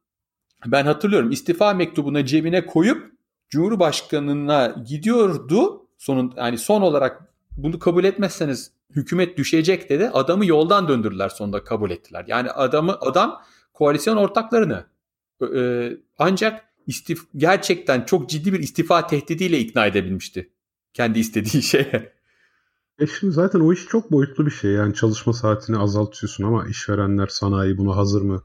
ben 0.65 0.85
hatırlıyorum 0.85 1.31
istifa 1.31 1.73
mektubuna 1.73 2.25
cebine 2.25 2.65
koyup 2.65 3.13
Cumhurbaşkanına 3.49 4.75
gidiyordu. 4.87 5.87
Sonun 5.97 6.33
yani 6.37 6.57
son 6.57 6.81
olarak 6.81 7.21
bunu 7.57 7.79
kabul 7.79 8.03
etmezseniz 8.03 8.71
hükümet 8.95 9.37
düşecek 9.37 9.89
dedi. 9.89 10.09
Adamı 10.09 10.45
yoldan 10.45 10.87
döndürdüler 10.87 11.29
sonunda 11.29 11.63
kabul 11.63 11.91
ettiler. 11.91 12.25
Yani 12.27 12.51
adamı 12.51 12.97
adam 13.01 13.41
koalisyon 13.73 14.17
ortaklarını 14.17 14.85
e, 15.55 15.91
ancak 16.19 16.65
istif 16.87 17.19
gerçekten 17.37 18.01
çok 18.01 18.29
ciddi 18.29 18.53
bir 18.53 18.59
istifa 18.59 19.07
tehdidiyle 19.07 19.59
ikna 19.59 19.85
edebilmişti 19.85 20.49
kendi 20.93 21.19
istediği 21.19 21.63
şeye. 21.63 22.13
E 22.99 23.07
şimdi 23.07 23.33
zaten 23.33 23.59
o 23.59 23.73
iş 23.73 23.85
çok 23.87 24.11
boyutlu 24.11 24.45
bir 24.45 24.51
şey. 24.51 24.71
Yani 24.71 24.93
çalışma 24.93 25.33
saatini 25.33 25.77
azaltıyorsun 25.77 26.43
ama 26.43 26.67
işverenler, 26.67 27.27
sanayi 27.27 27.77
buna 27.77 27.95
hazır 27.95 28.21
mı? 28.21 28.43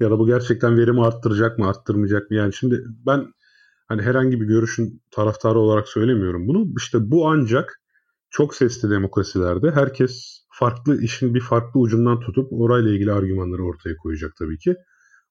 Ya 0.00 0.10
da 0.10 0.18
bu 0.18 0.26
gerçekten 0.26 0.78
verimi 0.78 1.06
arttıracak 1.06 1.58
mı, 1.58 1.68
arttırmayacak 1.68 2.30
mı? 2.30 2.36
Yani 2.36 2.52
şimdi 2.54 2.84
ben 3.06 3.32
hani 3.88 4.02
herhangi 4.02 4.40
bir 4.40 4.46
görüşün 4.46 5.02
taraftarı 5.10 5.58
olarak 5.58 5.88
söylemiyorum 5.88 6.48
bunu. 6.48 6.68
İşte 6.78 7.10
bu 7.10 7.28
ancak 7.28 7.80
çok 8.30 8.54
sesli 8.54 8.90
demokrasilerde 8.90 9.70
herkes 9.70 10.44
farklı 10.52 11.02
işin 11.02 11.34
bir 11.34 11.40
farklı 11.40 11.80
ucundan 11.80 12.20
tutup 12.20 12.52
orayla 12.52 12.90
ilgili 12.92 13.12
argümanları 13.12 13.64
ortaya 13.64 13.96
koyacak 13.96 14.32
tabii 14.38 14.58
ki. 14.58 14.76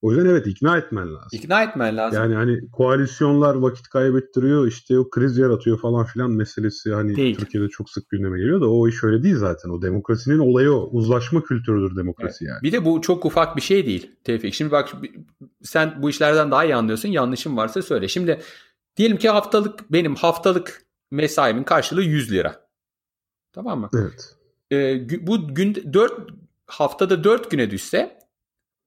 O 0.03 0.11
yüzden 0.11 0.25
evet 0.25 0.47
ikna 0.47 0.77
etmen 0.77 1.15
lazım. 1.15 1.29
İkna 1.31 1.63
etmen 1.63 1.97
lazım. 1.97 2.21
Yani 2.21 2.35
hani 2.35 2.71
koalisyonlar 2.71 3.55
vakit 3.55 3.87
kaybettiriyor 3.87 4.67
işte 4.67 4.99
o 4.99 5.09
kriz 5.09 5.37
yaratıyor 5.37 5.79
falan 5.79 6.05
filan 6.05 6.31
meselesi 6.31 6.93
hani 6.93 7.15
değil. 7.15 7.35
Türkiye'de 7.35 7.69
çok 7.69 7.89
sık 7.89 8.09
gündeme 8.09 8.39
geliyor 8.39 8.61
da 8.61 8.69
o 8.69 8.87
iş 8.87 9.03
öyle 9.03 9.23
değil 9.23 9.35
zaten. 9.35 9.69
O 9.69 9.81
demokrasinin 9.81 10.39
olayı 10.39 10.71
o. 10.71 10.89
Uzlaşma 10.91 11.43
kültürüdür 11.43 11.95
demokrasi 11.95 12.45
evet. 12.45 12.49
yani. 12.49 12.61
Bir 12.63 12.71
de 12.71 12.85
bu 12.85 13.01
çok 13.01 13.25
ufak 13.25 13.55
bir 13.55 13.61
şey 13.61 13.85
değil 13.85 14.11
Tevfik. 14.23 14.53
Şimdi 14.53 14.71
bak 14.71 14.89
sen 15.61 16.01
bu 16.01 16.09
işlerden 16.09 16.51
daha 16.51 16.65
iyi 16.65 16.75
anlıyorsun. 16.75 17.09
Yanlışım 17.09 17.57
varsa 17.57 17.81
söyle. 17.81 18.07
Şimdi 18.07 18.41
diyelim 18.97 19.17
ki 19.17 19.29
haftalık 19.29 19.91
benim 19.91 20.15
haftalık 20.15 20.85
mesaimin 21.11 21.63
karşılığı 21.63 22.03
100 22.03 22.31
lira. 22.31 22.67
Tamam 23.53 23.79
mı? 23.79 23.89
Evet. 23.95 24.35
Ee, 24.71 25.27
bu 25.27 25.55
gün 25.55 25.93
4 25.93 26.13
haftada 26.67 27.23
4 27.23 27.51
güne 27.51 27.71
düşse 27.71 28.19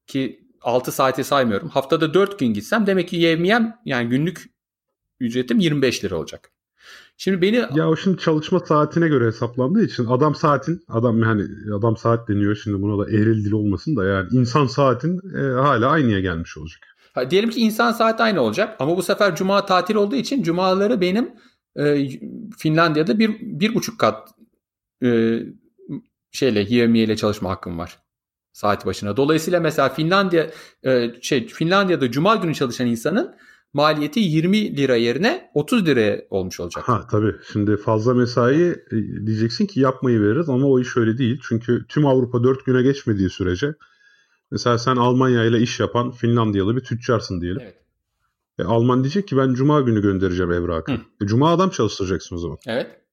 ki 0.06 0.46
6 0.66 0.92
saati 0.92 1.25
saymıyorum. 1.25 1.68
Haftada 1.68 2.14
4 2.14 2.38
gün 2.38 2.46
gitsem 2.46 2.87
demek 2.87 3.08
ki 3.08 3.16
yevmiyem 3.16 3.76
yani 3.85 4.08
günlük 4.08 4.50
ücretim 5.20 5.58
25 5.58 6.04
lira 6.04 6.16
olacak. 6.16 6.50
Şimdi 7.16 7.42
beni 7.42 7.64
ya 7.75 7.88
o 7.88 7.96
şimdi 7.96 8.18
çalışma 8.18 8.61
saatine 8.61 9.08
göre 9.08 9.26
hesaplandığı 9.26 9.85
için 9.85 10.04
adam 10.04 10.35
saatin 10.35 10.85
adam 10.88 11.23
yani 11.23 11.42
adam 11.75 11.96
saat 11.96 12.28
deniyor 12.28 12.56
şimdi 12.64 12.82
buna 12.82 13.04
da 13.04 13.11
eğril 13.11 13.44
dil 13.44 13.52
olmasın 13.52 13.96
da 13.96 14.04
yani 14.04 14.28
insan 14.32 14.66
saatin 14.66 15.20
e, 15.38 15.40
hala 15.40 15.88
aynıya 15.90 16.20
gelmiş 16.20 16.56
olacak. 16.58 16.80
Ha, 17.14 17.30
diyelim 17.30 17.50
ki 17.50 17.61
insan 17.61 17.92
saat 17.92 18.20
aynı 18.20 18.40
olacak 18.40 18.76
ama 18.78 18.96
bu 18.96 19.02
sefer 19.02 19.37
cuma 19.37 19.66
tatil 19.66 19.94
olduğu 19.94 20.16
için 20.16 20.42
cumaları 20.42 21.00
benim 21.00 21.30
e, 21.76 22.08
Finlandiya'da 22.58 23.18
bir, 23.18 23.30
bir 23.40 23.75
buçuk 23.75 24.00
kat 24.00 24.28
e, 25.02 25.40
şeyle 26.30 26.66
yevmiyeyle 26.68 27.16
çalışma 27.16 27.50
hakkım 27.50 27.78
var 27.78 28.06
saat 28.57 28.87
başına. 28.87 29.17
Dolayısıyla 29.17 29.61
mesela 29.61 29.89
Finlandiya 29.89 30.51
e, 30.83 31.11
şey 31.23 31.47
Finlandiya'da 31.47 32.11
cuma 32.11 32.37
günü 32.37 32.55
çalışan 32.55 32.87
insanın 32.87 33.35
maliyeti 33.73 34.21
20 34.21 34.77
lira 34.77 34.97
yerine 34.97 35.51
30 35.55 35.87
lira 35.87 36.23
olmuş 36.31 36.61
olacak. 36.61 36.89
Ha 36.89 37.07
tabii. 37.11 37.35
Şimdi 37.53 37.77
fazla 37.77 38.15
mesai 38.15 38.63
e, 38.63 38.77
diyeceksin 39.27 39.67
ki 39.67 39.81
yapmayı 39.81 40.21
veririz 40.21 40.49
ama 40.49 40.67
o 40.67 40.81
iş 40.81 40.97
öyle 40.97 41.19
değil. 41.19 41.41
Çünkü 41.49 41.87
tüm 41.89 42.07
Avrupa 42.07 42.45
4 42.45 42.67
güne 42.67 42.83
geçmediği 42.83 43.31
sürece 43.31 43.75
mesela 44.51 44.79
sen 44.79 44.97
Almanya 44.97 45.45
ile 45.45 45.61
iş 45.61 45.81
yapan 45.81 46.11
Finlandiyalı 46.11 46.77
bir 46.77 46.85
tüccarsın 46.85 47.41
diyelim. 47.41 47.63
Evet. 47.65 47.77
E, 48.59 48.63
Alman 48.65 49.05
diyecek 49.05 49.29
ki 49.29 49.37
ben 49.37 49.55
cuma 49.55 49.81
günü 49.81 50.03
göndereceğim 50.03 50.53
evrakı. 50.53 50.93
E, 50.93 51.27
cuma 51.27 51.53
adam 51.53 51.71
çalıştıracaksın 51.71 52.37
o 52.37 52.39
zaman. 52.39 52.59
Evet. 52.67 53.06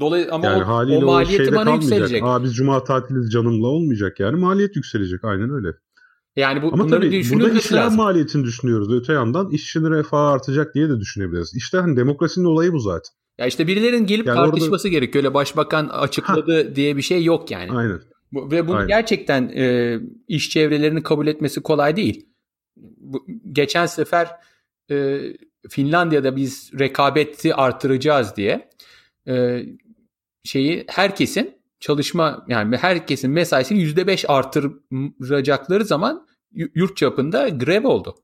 Dolayısıyla 0.00 0.36
ama 0.36 0.46
yani 0.46 0.96
o, 0.96 0.98
o 0.98 1.06
maliyeti 1.06 1.50
o 1.50 1.54
bana 1.54 1.74
yükselecek. 1.74 2.22
Aa 2.24 2.44
biz 2.44 2.54
cuma 2.54 2.84
tatiliz 2.84 3.32
canımla 3.32 3.66
olmayacak 3.66 4.20
yani 4.20 4.36
maliyet 4.36 4.76
yükselecek 4.76 5.24
aynen 5.24 5.50
öyle. 5.50 5.68
Yani 6.36 6.62
bu, 6.62 6.70
Ama 6.72 6.86
tabii 6.86 7.22
burada 7.32 7.58
işler 7.58 7.88
maliyetini 7.88 8.44
düşünüyoruz. 8.44 8.92
Öte 8.92 9.12
yandan 9.12 9.50
işçinin 9.50 9.90
refahı 9.90 10.32
artacak 10.32 10.74
diye 10.74 10.88
de 10.88 11.00
düşünebiliriz. 11.00 11.54
İşte 11.56 11.78
hani 11.78 11.96
demokrasinin 11.96 12.44
olayı 12.44 12.72
bu 12.72 12.78
zaten. 12.78 13.12
Ya 13.38 13.46
işte 13.46 13.66
birilerin 13.66 14.06
gelip 14.06 14.26
yani 14.26 14.36
tartışması 14.36 14.88
orada... 14.88 14.88
gerekiyor. 14.88 15.24
Öyle 15.24 15.34
başbakan 15.34 15.88
açıkladı 15.88 16.68
ha. 16.68 16.76
diye 16.76 16.96
bir 16.96 17.02
şey 17.02 17.24
yok 17.24 17.50
yani. 17.50 17.72
Aynen. 17.72 18.00
Bu, 18.32 18.50
ve 18.50 18.68
bunu 18.68 18.76
Aynen. 18.76 18.88
gerçekten 18.88 19.48
e, 19.48 19.98
iş 20.28 20.50
çevrelerini 20.50 21.02
kabul 21.02 21.26
etmesi 21.26 21.62
kolay 21.62 21.96
değil. 21.96 22.28
Bu, 22.76 23.26
geçen 23.52 23.86
sefer 23.86 24.28
e, 24.90 25.20
Finlandiya'da 25.68 26.36
biz 26.36 26.70
rekabeti 26.78 27.54
artıracağız 27.54 28.36
diye 28.36 28.70
e, 29.28 29.66
şeyi 30.44 30.84
herkesin 30.88 31.62
çalışma 31.80 32.44
yani 32.48 32.76
herkesin 32.76 33.30
mesaisini 33.30 33.82
%5 33.82 34.26
artıracakları 34.26 35.84
zaman 35.84 36.26
yurt 36.52 36.96
çapında 36.96 37.48
grev 37.48 37.84
oldu. 37.84 38.14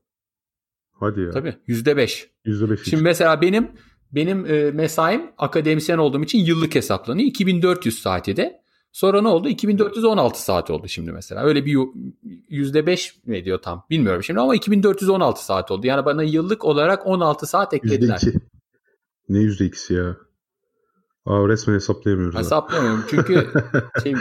Hadi 0.91 1.21
ya. 1.21 1.31
Tabii 1.31 1.55
%5. 1.67 1.67
%5. 1.67 2.27
Şimdi 2.45 2.81
için. 2.81 3.03
mesela 3.03 3.41
benim 3.41 3.71
benim 4.11 4.45
e, 4.45 4.71
mesaim 4.71 5.31
akademisyen 5.37 5.97
olduğum 5.97 6.23
için 6.23 6.39
yıllık 6.39 6.75
hesaplanıyor. 6.75 7.27
2400 7.27 7.99
saati 7.99 8.37
de. 8.37 8.59
Sonra 8.91 9.21
ne 9.21 9.27
oldu? 9.27 9.49
2416 9.49 10.43
saat 10.43 10.69
oldu 10.69 10.87
şimdi 10.87 11.11
mesela. 11.11 11.43
Öyle 11.43 11.65
bir 11.65 11.73
%5 12.49 13.11
mi 13.25 13.37
ediyor 13.37 13.61
tam 13.61 13.85
bilmiyorum 13.89 14.23
şimdi 14.23 14.39
ama 14.39 14.55
2416 14.55 15.45
saat 15.45 15.71
oldu. 15.71 15.87
Yani 15.87 16.05
bana 16.05 16.23
yıllık 16.23 16.65
olarak 16.65 17.07
16 17.07 17.47
saat 17.47 17.73
eklediler. 17.73 18.17
%2. 18.17 18.39
Ne 19.29 19.37
%2'si 19.37 19.93
ya? 19.93 20.17
Aa, 21.29 21.47
resmen 21.49 21.75
hesaplayamıyoruz. 21.75 22.39
Hesaplayamıyorum 22.39 23.05
çünkü 23.09 23.47
şey, 24.03 24.15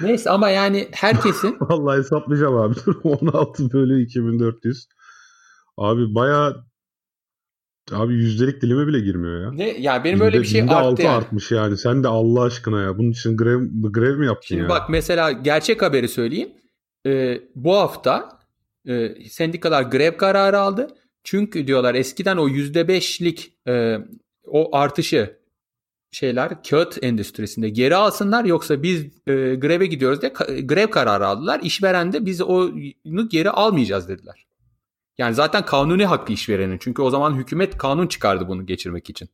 neyse 0.00 0.30
ama 0.30 0.50
yani 0.50 0.88
herkesin 0.92 1.56
Vallahi 1.60 1.98
hesaplayacağım 1.98 2.56
abi. 2.56 2.74
16 3.04 3.72
bölü 3.72 4.02
2400. 4.02 4.88
Abi 5.76 6.14
baya 6.14 6.56
Abi 7.92 8.14
yüzdelik 8.14 8.62
dilime 8.62 8.86
bile 8.86 9.00
girmiyor 9.00 9.42
ya. 9.42 9.52
Ne? 9.52 9.68
Ya 9.78 10.04
benim 10.04 10.20
böyle 10.20 10.40
bir 10.40 10.44
şey 10.44 10.62
arttı 10.62 10.76
altı 10.76 11.02
yani. 11.02 11.16
artmış 11.16 11.50
yani. 11.50 11.76
Sen 11.76 12.04
de 12.04 12.08
Allah 12.08 12.42
aşkına 12.42 12.82
ya. 12.82 12.98
Bunun 12.98 13.10
için 13.10 13.36
grev, 13.36 13.60
grev 13.92 14.16
mi 14.18 14.26
yaptın 14.26 14.46
Şimdi 14.46 14.62
ya? 14.62 14.68
bak 14.68 14.90
mesela 14.90 15.32
gerçek 15.32 15.82
haberi 15.82 16.08
söyleyeyim. 16.08 16.48
Ee, 17.06 17.40
bu 17.54 17.76
hafta 17.76 18.38
e, 18.86 19.14
sendikalar 19.28 19.82
grev 19.82 20.16
kararı 20.16 20.58
aldı. 20.58 20.88
Çünkü 21.24 21.66
diyorlar 21.66 21.94
eskiden 21.94 22.36
o 22.36 22.48
%5'lik 22.48 23.52
e, 23.68 23.98
o 24.46 24.76
artışı 24.76 25.39
şeyler 26.10 26.62
kağıt 26.62 26.98
endüstrisinde 27.02 27.68
geri 27.68 27.96
alsınlar 27.96 28.44
yoksa 28.44 28.82
biz 28.82 29.04
e, 29.26 29.54
greve 29.54 29.86
gidiyoruz 29.86 30.22
diye 30.22 30.32
grev 30.62 30.90
kararı 30.90 31.26
aldılar. 31.26 31.60
İşveren 31.62 32.12
de 32.12 32.26
biz 32.26 32.40
onu 32.40 33.28
geri 33.28 33.50
almayacağız 33.50 34.08
dediler. 34.08 34.46
Yani 35.18 35.34
zaten 35.34 35.64
kanuni 35.64 36.06
hakkı 36.06 36.32
işverenin. 36.32 36.78
Çünkü 36.78 37.02
o 37.02 37.10
zaman 37.10 37.34
hükümet 37.34 37.78
kanun 37.78 38.06
çıkardı 38.06 38.48
bunu 38.48 38.66
geçirmek 38.66 39.10
için. 39.10 39.28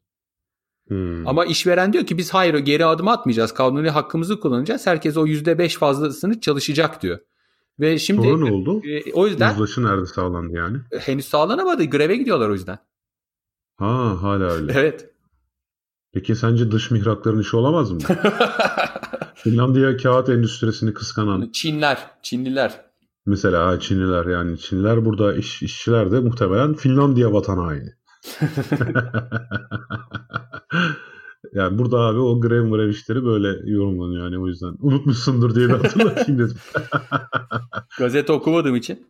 Hmm. 0.88 1.28
Ama 1.28 1.45
işveren 1.45 1.92
diyor 1.92 2.06
ki 2.06 2.18
biz 2.18 2.35
hayır 2.35 2.54
geri 2.54 2.85
adım 2.85 3.09
atmayacağız. 3.09 3.54
Kanuni 3.54 3.90
hakkımızı 3.90 4.40
kullanacağız. 4.40 4.87
Herkes 4.87 5.16
o 5.16 5.26
%5 5.26 5.78
fazlasını 5.78 6.40
çalışacak 6.40 7.02
diyor. 7.02 7.18
Ve 7.80 7.99
şimdi 7.99 8.23
Sonra 8.23 8.45
ne 8.45 8.52
oldu? 8.52 8.83
E, 8.87 9.12
o 9.12 9.26
yüzden 9.26 9.54
Uzlaşı 9.54 9.85
nerede 9.85 10.06
sağlandı 10.06 10.56
yani? 10.56 10.78
Henüz 10.99 11.25
sağlanamadı. 11.25 11.85
Greve 11.85 12.16
gidiyorlar 12.16 12.49
o 12.49 12.52
yüzden. 12.52 12.78
Ha 13.76 14.23
hala 14.23 14.45
öyle. 14.52 14.73
Evet. 14.76 15.11
Peki 16.13 16.37
sence 16.37 16.71
dış 16.71 16.91
mihrakların 16.91 17.41
işi 17.41 17.57
olamaz 17.57 17.93
mı? 17.93 17.99
Finlandiya 19.35 19.97
kağıt 19.97 20.29
endüstrisini 20.29 20.95
kıskanan. 20.95 21.51
Çinler, 21.53 21.99
Çinliler. 22.23 22.81
Mesela 23.27 23.81
Çinliler 23.81 24.27
yani 24.27 24.59
Çinliler 24.59 25.05
burada 25.05 25.35
iş, 25.35 25.63
işçiler 25.63 26.13
de 26.13 26.21
muhtemelen 26.21 26.75
Finlandiya 26.75 27.33
vatan 27.33 27.59
haini. 27.59 27.93
yani 31.53 31.79
burada 31.79 31.99
abi 31.99 32.19
o 32.19 32.41
grev 32.41 32.71
grev 32.71 32.89
işleri 32.89 33.25
böyle 33.25 33.71
yorumlanıyor 33.71 34.25
yani 34.25 34.39
o 34.39 34.47
yüzden. 34.47 34.77
Unutmuşsundur 34.81 35.55
diye 35.55 35.69
de 35.69 35.73
hatırlatayım 35.73 36.39
dedim. 36.45 36.57
Gazete 37.99 38.33
okumadığım 38.33 38.77
için. 38.77 39.07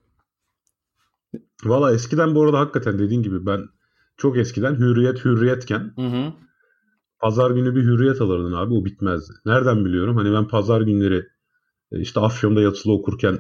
Valla 1.65 1.95
eskiden 1.95 2.35
bu 2.35 2.43
arada 2.43 2.59
hakikaten 2.59 2.99
dediğin 2.99 3.23
gibi 3.23 3.47
ben 3.47 3.61
çok 4.17 4.37
eskiden 4.37 4.75
hürriyet 4.75 5.25
hürriyetken 5.25 5.93
hı 5.97 6.07
hı. 6.07 6.33
Pazar 7.27 7.51
günü 7.51 7.75
bir 7.75 7.83
hürriyet 7.83 8.21
alırdın 8.21 8.53
abi 8.53 8.75
o 8.75 8.85
bitmezdi. 8.85 9.33
Nereden 9.47 9.85
biliyorum? 9.85 10.17
Hani 10.17 10.33
ben 10.33 10.49
pazar 10.49 10.81
günleri 10.81 11.25
e, 11.93 12.01
işte 12.01 12.21
Afyon'da 12.21 12.61
yatılı 12.61 12.93
okurken 12.93 13.39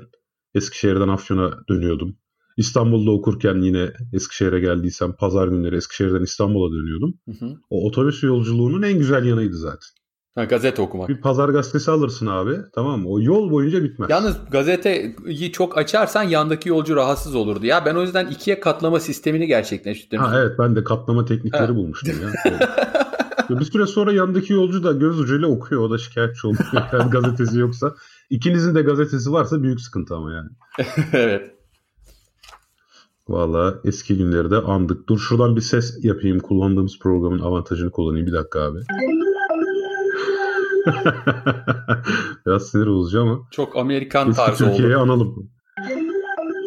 Eskişehir'den 0.54 1.08
Afyon'a 1.08 1.58
dönüyordum. 1.68 2.16
İstanbul'da 2.56 3.10
okurken 3.10 3.60
yine 3.60 3.92
Eskişehir'e 4.12 4.60
geldiysem 4.60 5.12
pazar 5.12 5.48
günleri 5.48 5.76
Eskişehir'den 5.76 6.22
İstanbul'a 6.22 6.72
dönüyordum. 6.72 7.14
Hı 7.24 7.44
hı. 7.44 7.56
O 7.70 7.86
otobüs 7.86 8.22
yolculuğunun 8.22 8.82
en 8.82 8.98
güzel 8.98 9.24
yanıydı 9.24 9.56
zaten. 9.56 9.88
Ha, 10.34 10.44
gazete 10.44 10.82
okumak. 10.82 11.08
Bir 11.08 11.20
pazar 11.20 11.48
gazetesi 11.48 11.90
alırsın 11.90 12.26
abi. 12.26 12.56
Tamam 12.74 13.00
mı? 13.00 13.08
O 13.08 13.20
yol 13.20 13.50
boyunca 13.50 13.82
bitmez. 13.82 14.10
Yalnız 14.10 14.36
gazeteyi 14.50 15.52
çok 15.52 15.78
açarsan 15.78 16.22
yandaki 16.22 16.68
yolcu 16.68 16.96
rahatsız 16.96 17.34
olurdu. 17.34 17.66
Ya 17.66 17.84
ben 17.84 17.94
o 17.94 18.02
yüzden 18.02 18.26
ikiye 18.26 18.60
katlama 18.60 19.00
sistemini 19.00 19.46
gerçekleştirdim. 19.46 20.24
Ha 20.24 20.40
evet 20.40 20.58
ben 20.58 20.76
de 20.76 20.84
katlama 20.84 21.24
teknikleri 21.24 21.66
ha. 21.66 21.76
bulmuştum 21.76 22.14
ya. 22.22 22.52
bir 23.60 23.64
süre 23.64 23.86
sonra 23.86 24.12
yandaki 24.12 24.52
yolcu 24.52 24.84
da 24.84 24.92
göz 24.92 25.20
ucuyla 25.20 25.48
okuyor. 25.48 25.82
O 25.82 25.90
da 25.90 25.98
şikayetçi 25.98 26.46
oluyor. 26.46 26.64
Yani 26.92 27.10
gazetesi 27.10 27.58
yoksa. 27.58 27.94
İkinizin 28.30 28.74
de 28.74 28.82
gazetesi 28.82 29.32
varsa 29.32 29.62
büyük 29.62 29.80
sıkıntı 29.80 30.14
ama 30.16 30.32
yani. 30.32 30.48
evet. 31.12 31.52
Valla 33.28 33.74
eski 33.84 34.16
günleri 34.16 34.50
de 34.50 34.56
andık. 34.56 35.08
Dur 35.08 35.18
şuradan 35.18 35.56
bir 35.56 35.60
ses 35.60 36.04
yapayım. 36.04 36.40
Kullandığımız 36.40 36.98
programın 36.98 37.38
avantajını 37.38 37.90
kullanayım. 37.90 38.26
Bir 38.26 38.32
dakika 38.32 38.60
abi. 38.60 38.78
Biraz 42.46 42.68
sinir 42.68 42.86
bozucu 42.86 43.22
ama. 43.22 43.38
Çok 43.50 43.76
Amerikan 43.76 44.28
eski 44.28 44.36
tarzı 44.36 44.64
Türkiye'yi 44.64 44.96
oldu. 44.96 45.02
analım. 45.04 45.50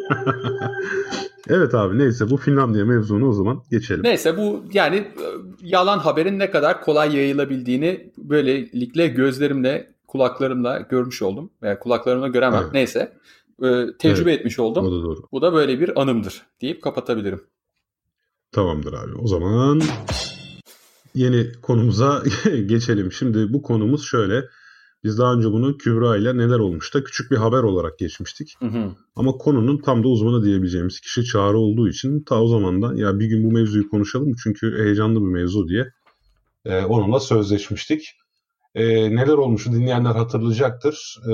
evet 1.49 1.75
abi 1.75 1.97
neyse 1.97 2.29
bu 2.29 2.37
Finlandiya 2.37 2.85
mevzunu 2.85 3.29
o 3.29 3.33
zaman 3.33 3.63
geçelim. 3.71 4.03
Neyse 4.03 4.37
bu 4.37 4.63
yani 4.73 4.95
e, 4.95 5.25
yalan 5.61 5.99
haberin 5.99 6.39
ne 6.39 6.51
kadar 6.51 6.81
kolay 6.81 7.15
yayılabildiğini 7.15 8.11
böylelikle 8.17 9.07
gözlerimle 9.07 9.93
kulaklarımla 10.07 10.79
görmüş 10.79 11.21
oldum. 11.21 11.51
Veya 11.63 11.79
kulaklarımla 11.79 12.27
göremem. 12.27 12.61
Evet. 12.63 12.73
Neyse. 12.73 13.13
Ee, 13.63 13.85
tecrübe 13.99 14.31
evet, 14.31 14.39
etmiş 14.39 14.59
oldum. 14.59 14.85
O 14.85 14.91
da 14.91 15.03
doğru. 15.03 15.19
Bu 15.31 15.41
da 15.41 15.53
böyle 15.53 15.79
bir 15.79 16.01
anımdır 16.01 16.41
deyip 16.61 16.81
kapatabilirim. 16.83 17.41
Tamamdır 18.51 18.93
abi. 18.93 19.15
O 19.15 19.27
zaman 19.27 19.81
yeni 21.15 21.51
konumuza 21.61 22.23
geçelim. 22.65 23.11
Şimdi 23.11 23.53
bu 23.53 23.61
konumuz 23.61 24.05
şöyle. 24.05 24.43
Biz 25.03 25.17
daha 25.17 25.33
önce 25.33 25.51
bunu 25.51 25.77
Kübra 25.77 26.17
ile 26.17 26.37
neler 26.37 26.59
olmuş 26.59 26.93
da 26.93 27.03
küçük 27.03 27.31
bir 27.31 27.37
haber 27.37 27.63
olarak 27.63 27.99
geçmiştik. 27.99 28.55
Hı 28.59 28.65
hı. 28.65 28.91
Ama 29.15 29.31
konunun 29.31 29.77
tam 29.77 30.03
da 30.03 30.07
uzmanı 30.07 30.43
diyebileceğimiz 30.43 30.99
kişi 30.99 31.25
Çağrı 31.25 31.57
olduğu 31.57 31.89
için 31.89 32.23
ta 32.23 32.41
o 32.41 32.47
zaman 32.47 32.81
da 32.81 32.93
ya 32.95 33.19
bir 33.19 33.25
gün 33.25 33.43
bu 33.43 33.51
mevzuyu 33.51 33.89
konuşalım 33.89 34.35
çünkü 34.43 34.83
heyecanlı 34.83 35.19
bir 35.19 35.31
mevzu 35.31 35.67
diye 35.67 35.85
e, 36.65 36.83
onunla 36.83 37.19
sözleşmiştik 37.19 38.15
e, 38.75 39.15
neler 39.15 39.33
olmuşu 39.33 39.71
dinleyenler 39.71 40.15
hatırlayacaktır. 40.15 41.19
E, 41.29 41.33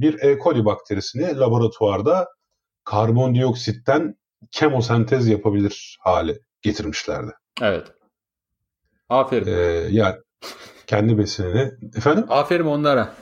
bir 0.00 0.22
E. 0.22 0.38
coli 0.38 0.64
bakterisini 0.64 1.36
laboratuvarda 1.36 2.28
karbondioksitten 2.84 4.14
kemosentez 4.52 5.28
yapabilir 5.28 5.98
hale 6.00 6.38
getirmişlerdi. 6.62 7.30
Evet. 7.62 7.92
Aferin. 9.08 9.46
E, 9.46 9.60
yani 9.90 10.16
kendi 10.86 11.18
besinini. 11.18 11.70
Efendim? 11.96 12.24
Aferin 12.28 12.64
onlara. 12.64 13.14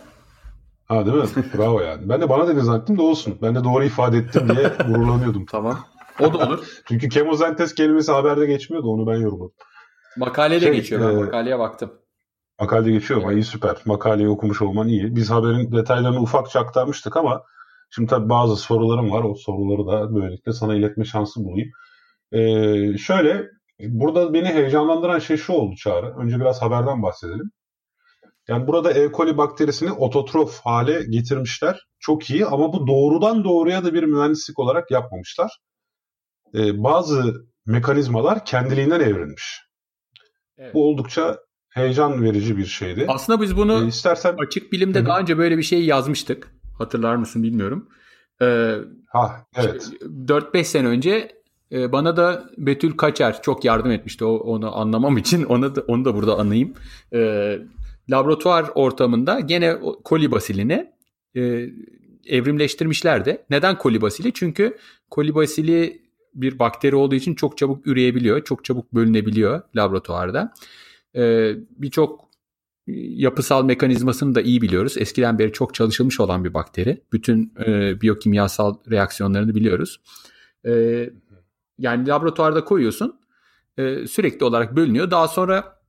Ha 0.85 1.07
değil 1.07 1.17
mi? 1.17 1.25
Bravo 1.59 1.81
yani. 1.81 2.09
Ben 2.09 2.21
de 2.21 2.29
bana 2.29 2.49
dedi 2.49 2.61
zannettim 2.61 2.99
de 2.99 3.03
olsun. 3.03 3.39
Ben 3.43 3.55
de 3.55 3.65
doğru 3.65 3.85
ifade 3.85 4.19
ettim 4.19 4.49
diye 4.57 4.69
gururlanıyordum. 4.89 5.47
tamam. 5.47 5.79
O 6.21 6.33
da 6.33 6.39
olur. 6.39 6.67
Çünkü 6.89 7.09
kemosentez 7.09 7.75
kelimesi 7.75 8.13
haberde 8.13 8.47
geçmiyordu. 8.47 8.89
Onu 8.89 9.07
ben 9.07 9.17
yorumladım. 9.17 9.53
Makalede 10.17 10.61
şey, 10.61 10.73
geçiyor. 10.75 11.01
Ben 11.01 11.19
e, 11.19 11.25
makaleye 11.25 11.59
baktım. 11.59 11.93
Makale 12.61 12.91
geçiyor 12.93 13.23
mu? 13.23 13.33
İyi 13.33 13.45
süper. 13.45 13.77
Makaleyi 13.85 14.29
okumuş 14.29 14.63
olman 14.63 14.89
iyi. 14.89 15.17
Biz 15.17 15.31
haberin 15.31 15.73
detaylarını 15.73 16.21
ufakça 16.21 16.61
aktarmıştık 16.61 17.17
ama 17.17 17.43
şimdi 17.91 18.11
tabii 18.11 18.29
bazı 18.29 18.57
sorularım 18.57 19.11
var. 19.11 19.25
O 19.25 19.35
soruları 19.35 19.87
da 19.87 20.15
böylelikle 20.15 20.53
sana 20.53 20.75
iletme 20.75 21.05
şansı 21.05 21.45
bulayım. 21.45 21.71
Ee, 22.33 22.99
şöyle 22.99 23.47
burada 23.83 24.35
beni 24.35 24.49
heyecanlandıran 24.49 25.19
şey 25.19 25.37
şu 25.37 25.53
oldu 25.53 25.77
Çağrı. 25.77 26.15
Önce 26.17 26.41
biraz 26.41 26.63
haberden 26.63 27.03
bahsedelim. 27.03 27.51
Yani 28.49 28.67
burada 28.67 28.93
E. 28.93 29.13
coli 29.13 29.37
bakterisini 29.37 29.93
ototrof 29.93 30.61
hale 30.61 31.03
getirmişler. 31.11 31.87
Çok 31.99 32.31
iyi 32.31 32.47
ama 32.47 32.73
bu 32.73 32.87
doğrudan 32.87 33.45
doğruya 33.45 33.85
da 33.85 33.95
bir 33.95 34.03
mühendislik 34.03 34.59
olarak 34.59 34.91
yapmamışlar. 34.91 35.59
Ee, 36.55 36.83
bazı 36.83 37.47
mekanizmalar 37.67 38.45
kendiliğinden 38.45 39.01
evrilmiş. 39.01 39.61
Evet. 40.59 40.75
Bu 40.75 40.89
oldukça 40.89 41.39
heyecan 41.69 42.23
verici 42.23 42.57
bir 42.57 42.67
şeydi. 42.67 43.05
Aslında 43.09 43.41
biz 43.41 43.57
bunu 43.57 43.85
e, 43.85 43.87
istersen 43.87 44.37
açık 44.47 44.73
bilimde 44.73 44.99
Hı-hı. 44.99 45.07
daha 45.07 45.21
önce 45.21 45.39
böyle 45.39 45.59
bir 45.59 45.63
şey 45.63 45.85
yazmıştık. 45.85 46.55
Hatırlar 46.79 47.17
mısın 47.17 47.43
bilmiyorum. 47.43 47.89
Ee, 48.43 48.77
ha 49.07 49.47
evet. 49.57 49.91
4-5 50.27 50.65
sene 50.65 50.89
önce 50.89 51.42
bana 51.73 52.17
da 52.17 52.51
Betül 52.59 52.93
Kaçer 52.93 53.43
çok 53.43 53.65
yardım 53.65 53.91
etmişti 53.91 54.25
onu 54.25 54.77
anlamam 54.77 55.19
için. 55.19 55.45
Onu 55.45 55.77
da, 55.77 55.81
onu 55.89 56.05
da 56.05 56.15
burada 56.15 56.39
anayım. 56.39 56.75
Ee, 57.13 57.59
laboratuvar 58.11 58.71
ortamında 58.75 59.41
gene 59.41 59.79
kolibasilini 60.05 60.93
e. 62.25 63.45
Neden 63.51 63.79
kolibasili? 63.79 64.33
Çünkü 64.33 64.77
kolibasili 65.11 66.03
bir 66.35 66.59
bakteri 66.59 66.97
olduğu 66.97 67.15
için 67.15 67.35
çok 67.35 67.59
çabuk 67.59 67.87
üreyebiliyor. 67.87 68.45
Çok 68.45 68.65
çabuk 68.65 68.95
bölünebiliyor 68.95 69.63
laboratuvarda. 69.77 70.55
E, 71.17 71.53
Birçok 71.71 72.33
yapısal 73.17 73.65
mekanizmasını 73.65 74.35
da 74.35 74.41
iyi 74.41 74.63
biliyoruz. 74.63 74.95
Eskiden 74.99 75.39
beri 75.39 75.53
çok 75.53 75.75
çalışılmış 75.75 76.21
olan 76.21 76.45
bir 76.45 76.55
bakteri. 76.55 77.03
Bütün 77.13 77.53
e, 77.67 78.01
biyokimyasal 78.01 78.75
reaksiyonlarını 78.91 79.55
biliyoruz. 79.55 80.01
E, 80.67 80.71
yani 81.79 82.09
laboratuvarda 82.09 82.65
koyuyorsun 82.65 83.21
e, 83.79 84.07
sürekli 84.07 84.45
olarak 84.45 84.77
bölünüyor. 84.77 85.11
Daha 85.11 85.29
sonra 85.29 85.81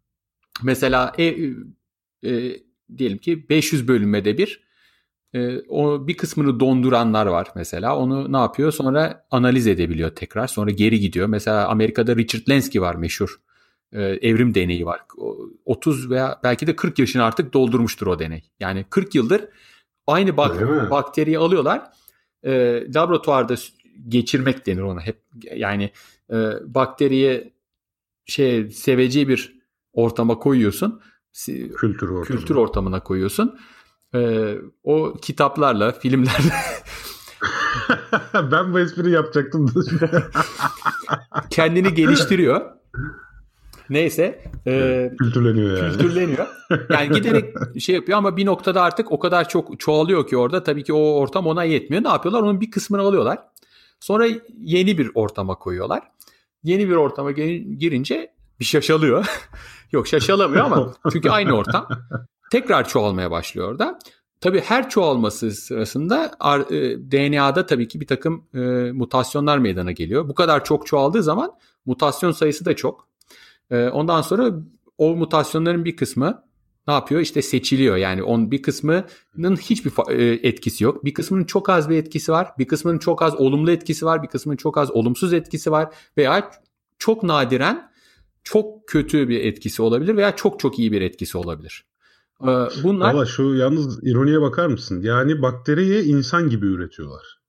mesela 0.63 1.13
e, 1.17 1.25
e, 1.25 2.59
diyelim 2.97 3.17
ki 3.17 3.49
500 3.49 3.87
bölünmede 3.87 4.37
bir 4.37 4.63
e, 5.33 5.59
o 5.67 6.07
bir 6.07 6.17
kısmını 6.17 6.59
donduranlar 6.59 7.25
var 7.25 7.47
mesela. 7.55 7.97
Onu 7.97 8.33
ne 8.33 8.37
yapıyor? 8.37 8.71
Sonra 8.71 9.25
analiz 9.31 9.67
edebiliyor 9.67 10.09
tekrar. 10.09 10.47
Sonra 10.47 10.71
geri 10.71 10.99
gidiyor. 10.99 11.27
Mesela 11.27 11.67
Amerika'da 11.67 12.15
Richard 12.15 12.49
Lenski 12.49 12.81
var 12.81 12.95
meşhur 12.95 13.39
e, 13.91 14.01
evrim 14.01 14.55
deneyi 14.55 14.85
var. 14.85 15.01
30 15.65 16.09
veya 16.09 16.39
belki 16.43 16.67
de 16.67 16.75
40 16.75 16.99
yaşını 16.99 17.23
artık 17.23 17.53
doldurmuştur 17.53 18.07
o 18.07 18.19
deney. 18.19 18.43
Yani 18.59 18.85
40 18.89 19.15
yıldır 19.15 19.45
aynı 20.07 20.37
bak 20.37 20.61
bakteriyi 20.91 21.39
alıyorlar. 21.39 21.83
E, 22.43 22.83
laboratuvarda 22.95 23.55
geçirmek 24.07 24.65
denir 24.65 24.81
ona 24.81 25.01
hep. 25.01 25.21
Yani 25.55 25.91
e, 26.29 26.35
bakteriye 26.65 27.53
şey 28.25 28.69
seveceği 28.69 29.27
bir 29.27 29.59
ortama 29.93 30.39
koyuyorsun. 30.39 31.01
Kültür 31.77 32.09
ortamına. 32.09 32.23
Kültür 32.23 32.55
ortamına 32.55 33.03
koyuyorsun. 33.03 33.59
E, 34.15 34.53
o 34.83 35.13
kitaplarla, 35.21 35.91
filmlerle 35.91 36.53
ben 38.51 38.73
bu 38.73 38.79
espri 38.79 39.11
yapacaktım. 39.11 39.73
kendini 41.49 41.93
geliştiriyor. 41.93 42.61
Neyse. 43.89 44.43
E, 44.67 45.11
kültürleniyor 45.19 45.77
yani. 45.77 45.91
Kültürleniyor. 45.91 46.47
Yani 46.89 47.09
giderek 47.09 47.55
şey 47.79 47.95
yapıyor 47.95 48.17
ama 48.17 48.37
bir 48.37 48.45
noktada 48.45 48.81
artık 48.81 49.11
o 49.11 49.19
kadar 49.19 49.49
çok 49.49 49.79
çoğalıyor 49.79 50.27
ki 50.27 50.37
orada. 50.37 50.63
Tabii 50.63 50.83
ki 50.83 50.93
o 50.93 50.99
ortam 50.99 51.47
ona 51.47 51.63
yetmiyor. 51.63 52.03
Ne 52.03 52.07
yapıyorlar? 52.07 52.41
Onun 52.41 52.61
bir 52.61 52.71
kısmını 52.71 53.01
alıyorlar. 53.01 53.39
Sonra 54.03 54.27
yeni 54.59 54.97
bir 54.97 55.11
ortama 55.15 55.55
koyuyorlar. 55.55 56.11
Yeni 56.63 56.89
bir 56.89 56.95
ortama 56.95 57.31
girince 57.31 58.33
bir 58.59 58.65
şaşalıyor. 58.65 59.25
Yok 59.91 60.07
şaşalamıyor 60.07 60.65
ama 60.65 60.93
çünkü 61.11 61.29
aynı 61.29 61.53
ortam. 61.53 61.87
Tekrar 62.51 62.87
çoğalmaya 62.87 63.31
başlıyor 63.31 63.71
orada. 63.71 63.99
Tabii 64.41 64.61
her 64.61 64.89
çoğalması 64.89 65.51
sırasında 65.51 66.31
e, 66.69 66.75
DNA'da 67.11 67.65
tabii 67.65 67.87
ki 67.87 68.01
bir 68.01 68.07
takım 68.07 68.45
e, 68.53 68.59
mutasyonlar 68.91 69.57
meydana 69.57 69.91
geliyor. 69.91 70.29
Bu 70.29 70.35
kadar 70.35 70.65
çok 70.65 70.87
çoğaldığı 70.87 71.23
zaman 71.23 71.51
mutasyon 71.85 72.31
sayısı 72.31 72.65
da 72.65 72.75
çok. 72.75 73.07
Ee, 73.71 73.87
ondan 73.89 74.21
sonra 74.21 74.51
o 74.97 75.15
mutasyonların 75.15 75.85
bir 75.85 75.95
kısmı 75.95 76.43
ne 76.87 76.93
yapıyor? 76.93 77.21
İşte 77.21 77.41
seçiliyor. 77.41 77.95
Yani 77.97 78.23
on 78.23 78.51
bir 78.51 78.61
kısmının 78.61 79.55
hiçbir 79.61 79.91
e, 80.09 80.47
etkisi 80.47 80.83
yok. 80.83 81.05
Bir 81.05 81.13
kısmının 81.13 81.43
çok 81.43 81.69
az 81.69 81.89
bir 81.89 81.97
etkisi 81.97 82.31
var. 82.31 82.47
Bir 82.59 82.67
kısmının 82.67 82.97
çok 82.97 83.21
az 83.21 83.35
olumlu 83.35 83.71
etkisi 83.71 84.05
var. 84.05 84.23
Bir 84.23 84.27
kısmının 84.27 84.57
çok 84.57 84.77
az 84.77 84.91
olumsuz 84.91 85.33
etkisi 85.33 85.71
var. 85.71 85.93
Veya 86.17 86.51
çok 86.99 87.23
nadiren 87.23 87.91
çok 88.43 88.87
kötü 88.87 89.29
bir 89.29 89.39
etkisi 89.45 89.81
olabilir 89.81 90.17
veya 90.17 90.35
çok 90.35 90.59
çok 90.59 90.79
iyi 90.79 90.91
bir 90.91 91.01
etkisi 91.01 91.37
olabilir. 91.37 91.85
Ee, 92.41 92.47
bunlar 92.83 93.13
Valla 93.13 93.25
şu 93.25 93.43
yalnız 93.43 94.03
ironiye 94.03 94.41
bakar 94.41 94.67
mısın? 94.67 95.01
Yani 95.01 95.41
bakteriyi 95.41 96.03
insan 96.03 96.49
gibi 96.49 96.65
üretiyorlar. 96.65 97.42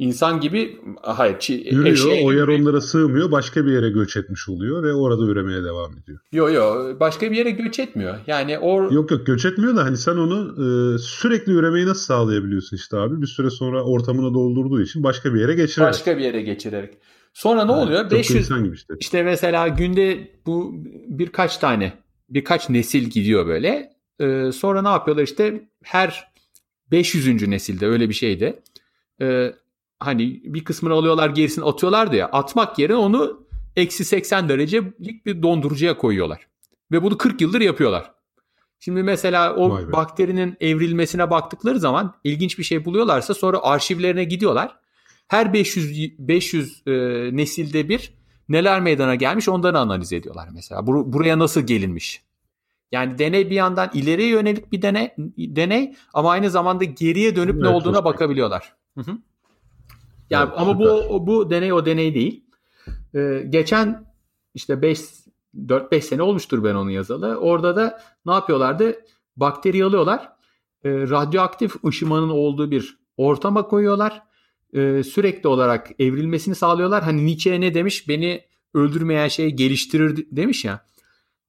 İnsan 0.00 0.40
gibi 0.40 0.80
hayır. 1.02 1.36
Yürüyor 1.48 2.24
o 2.24 2.32
yer 2.32 2.48
onlara 2.48 2.80
sığmıyor 2.80 3.30
başka 3.30 3.66
bir 3.66 3.72
yere 3.72 3.90
göç 3.90 4.16
etmiş 4.16 4.48
oluyor 4.48 4.82
ve 4.82 4.94
orada 4.94 5.24
üremeye 5.24 5.64
devam 5.64 5.98
ediyor. 5.98 6.18
Yok 6.32 6.52
yok 6.52 7.00
başka 7.00 7.30
bir 7.30 7.36
yere 7.36 7.50
göç 7.50 7.78
etmiyor. 7.78 8.18
Yani 8.26 8.58
or 8.58 8.92
Yok 8.92 9.10
yok 9.10 9.26
göç 9.26 9.44
etmiyor 9.44 9.76
da 9.76 9.84
hani 9.84 9.96
sen 9.96 10.16
onu 10.16 10.54
e, 10.94 10.98
sürekli 10.98 11.52
üremeyi 11.52 11.86
nasıl 11.86 12.04
sağlayabiliyorsun 12.04 12.76
işte 12.76 12.96
abi 12.96 13.22
bir 13.22 13.26
süre 13.26 13.50
sonra 13.50 13.84
ortamını 13.84 14.34
doldurduğu 14.34 14.82
için 14.82 15.02
başka 15.02 15.34
bir 15.34 15.40
yere 15.40 15.54
geçirerek. 15.54 15.92
Başka 15.92 16.18
bir 16.18 16.22
yere 16.22 16.42
geçirerek. 16.42 16.94
Sonra 17.32 17.64
ne 17.64 17.72
evet, 17.72 17.82
oluyor? 17.82 18.10
500 18.10 18.48
gibi 18.48 18.74
işte. 18.74 18.94
işte 19.00 19.22
mesela 19.22 19.68
günde 19.68 20.30
bu 20.46 20.74
birkaç 21.08 21.56
tane 21.56 21.92
birkaç 22.28 22.70
nesil 22.70 23.02
gidiyor 23.02 23.46
böyle. 23.46 23.92
Ee, 24.20 24.52
sonra 24.52 24.82
ne 24.82 24.88
yapıyorlar 24.88 25.22
işte 25.22 25.68
her 25.82 26.32
500. 26.90 27.48
nesilde 27.48 27.86
öyle 27.86 28.08
bir 28.08 28.14
şeydi. 28.14 28.62
Ee, 29.22 29.52
hani 30.00 30.40
bir 30.44 30.64
kısmını 30.64 30.94
alıyorlar 30.94 31.30
gerisini 31.30 31.64
atıyorlardı 31.64 32.16
ya 32.16 32.26
atmak 32.26 32.78
yerine 32.78 32.96
onu 32.96 33.46
eksi 33.76 34.04
80 34.04 34.48
derecelik 34.48 35.26
bir 35.26 35.42
dondurucuya 35.42 35.98
koyuyorlar. 35.98 36.46
Ve 36.92 37.02
bunu 37.02 37.18
40 37.18 37.40
yıldır 37.40 37.60
yapıyorlar. 37.60 38.12
Şimdi 38.78 39.02
mesela 39.02 39.56
o 39.56 39.92
bakterinin 39.92 40.56
evrilmesine 40.60 41.30
baktıkları 41.30 41.80
zaman 41.80 42.14
ilginç 42.24 42.58
bir 42.58 42.64
şey 42.64 42.84
buluyorlarsa 42.84 43.34
sonra 43.34 43.62
arşivlerine 43.62 44.24
gidiyorlar. 44.24 44.76
Her 45.28 45.52
500 45.52 46.18
500 46.18 46.82
e, 46.86 46.92
nesilde 47.36 47.88
bir 47.88 48.14
neler 48.48 48.80
meydana 48.80 49.14
gelmiş 49.14 49.48
onları 49.48 49.78
analiz 49.78 50.12
ediyorlar 50.12 50.48
mesela. 50.54 50.80
Bur- 50.80 51.12
buraya 51.12 51.38
nasıl 51.38 51.60
gelinmiş? 51.60 52.22
Yani 52.92 53.18
deney 53.18 53.50
bir 53.50 53.54
yandan 53.54 53.90
ileriye 53.94 54.28
yönelik 54.28 54.72
bir 54.72 54.82
deney, 54.82 55.14
deney 55.38 55.94
ama 56.14 56.30
aynı 56.30 56.50
zamanda 56.50 56.84
geriye 56.84 57.36
dönüp 57.36 57.54
evet, 57.54 57.62
ne 57.62 57.68
olduğuna 57.68 58.04
bakabiliyorlar. 58.04 58.74
Hı 58.98 59.00
hı. 59.00 59.18
Yani 60.30 60.48
evet, 60.48 60.60
ama 60.60 60.78
bu 60.78 61.26
bu 61.26 61.50
deney 61.50 61.72
o 61.72 61.86
deney 61.86 62.14
değil. 62.14 62.44
Ee, 63.14 63.46
geçen 63.50 64.06
işte 64.54 64.82
5 64.82 65.00
4-5 65.56 66.00
sene 66.00 66.22
olmuştur 66.22 66.64
ben 66.64 66.74
onu 66.74 66.90
yazalı. 66.90 67.36
Orada 67.36 67.76
da 67.76 68.00
ne 68.26 68.32
yapıyorlardı? 68.32 68.94
Bakteri 69.36 69.84
alıyorlar. 69.84 70.32
E, 70.84 70.90
radyoaktif 70.90 71.84
ışımanın 71.84 72.28
olduğu 72.28 72.70
bir 72.70 72.98
ortama 73.16 73.68
koyuyorlar. 73.68 74.22
E, 74.72 75.02
sürekli 75.02 75.48
olarak 75.48 75.90
evrilmesini 75.98 76.54
sağlıyorlar. 76.54 77.02
Hani 77.02 77.26
Nietzsche 77.26 77.60
ne 77.60 77.74
demiş? 77.74 78.08
Beni 78.08 78.44
öldürmeyen 78.74 79.28
şey 79.28 79.50
geliştirir 79.50 80.26
demiş 80.32 80.64
ya. 80.64 80.86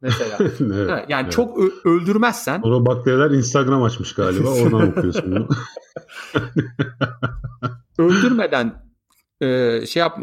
Mesela. 0.01 0.37
evet, 0.59 1.05
yani 1.09 1.23
evet. 1.23 1.31
çok 1.31 1.57
öldürmezsen. 1.85 2.61
Ona 2.61 2.85
bakteriler 2.85 3.31
Instagram 3.31 3.83
açmış 3.83 4.15
galiba. 4.15 4.49
Oradan 4.49 4.91
okuyorsun 4.91 5.31
bunu. 5.31 5.47
öldürmeden 7.97 8.86
e, 9.41 9.82
şey 9.86 10.00
yap 10.00 10.19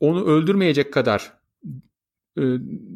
onu 0.00 0.24
öldürmeyecek 0.24 0.92
kadar 0.92 1.32
e, 2.38 2.42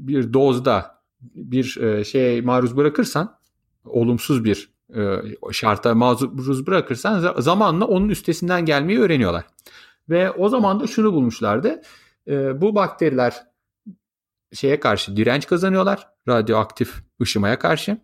bir 0.07 0.33
dozda 0.33 1.03
bir 1.21 1.77
e, 1.77 2.05
şeye 2.05 2.41
maruz 2.41 2.77
bırakırsan 2.77 3.39
olumsuz 3.85 4.45
bir 4.45 4.73
e, 4.95 5.21
şarta 5.53 5.95
maruz 5.95 6.67
bırakırsan 6.67 7.35
zamanla 7.41 7.85
onun 7.85 8.09
üstesinden 8.09 8.65
gelmeyi 8.65 9.01
öğreniyorlar. 9.01 9.45
Ve 10.09 10.31
o 10.31 10.49
zaman 10.49 10.81
da 10.81 10.87
şunu 10.87 11.13
bulmuşlardı. 11.13 11.83
E, 12.29 12.61
bu 12.61 12.75
bakteriler 12.75 13.43
şeye 14.53 14.81
karşı 14.81 15.17
direnç 15.17 15.47
kazanıyorlar. 15.47 16.09
Radyoaktif 16.29 17.03
ışımaya 17.23 17.59
karşı. 17.59 17.99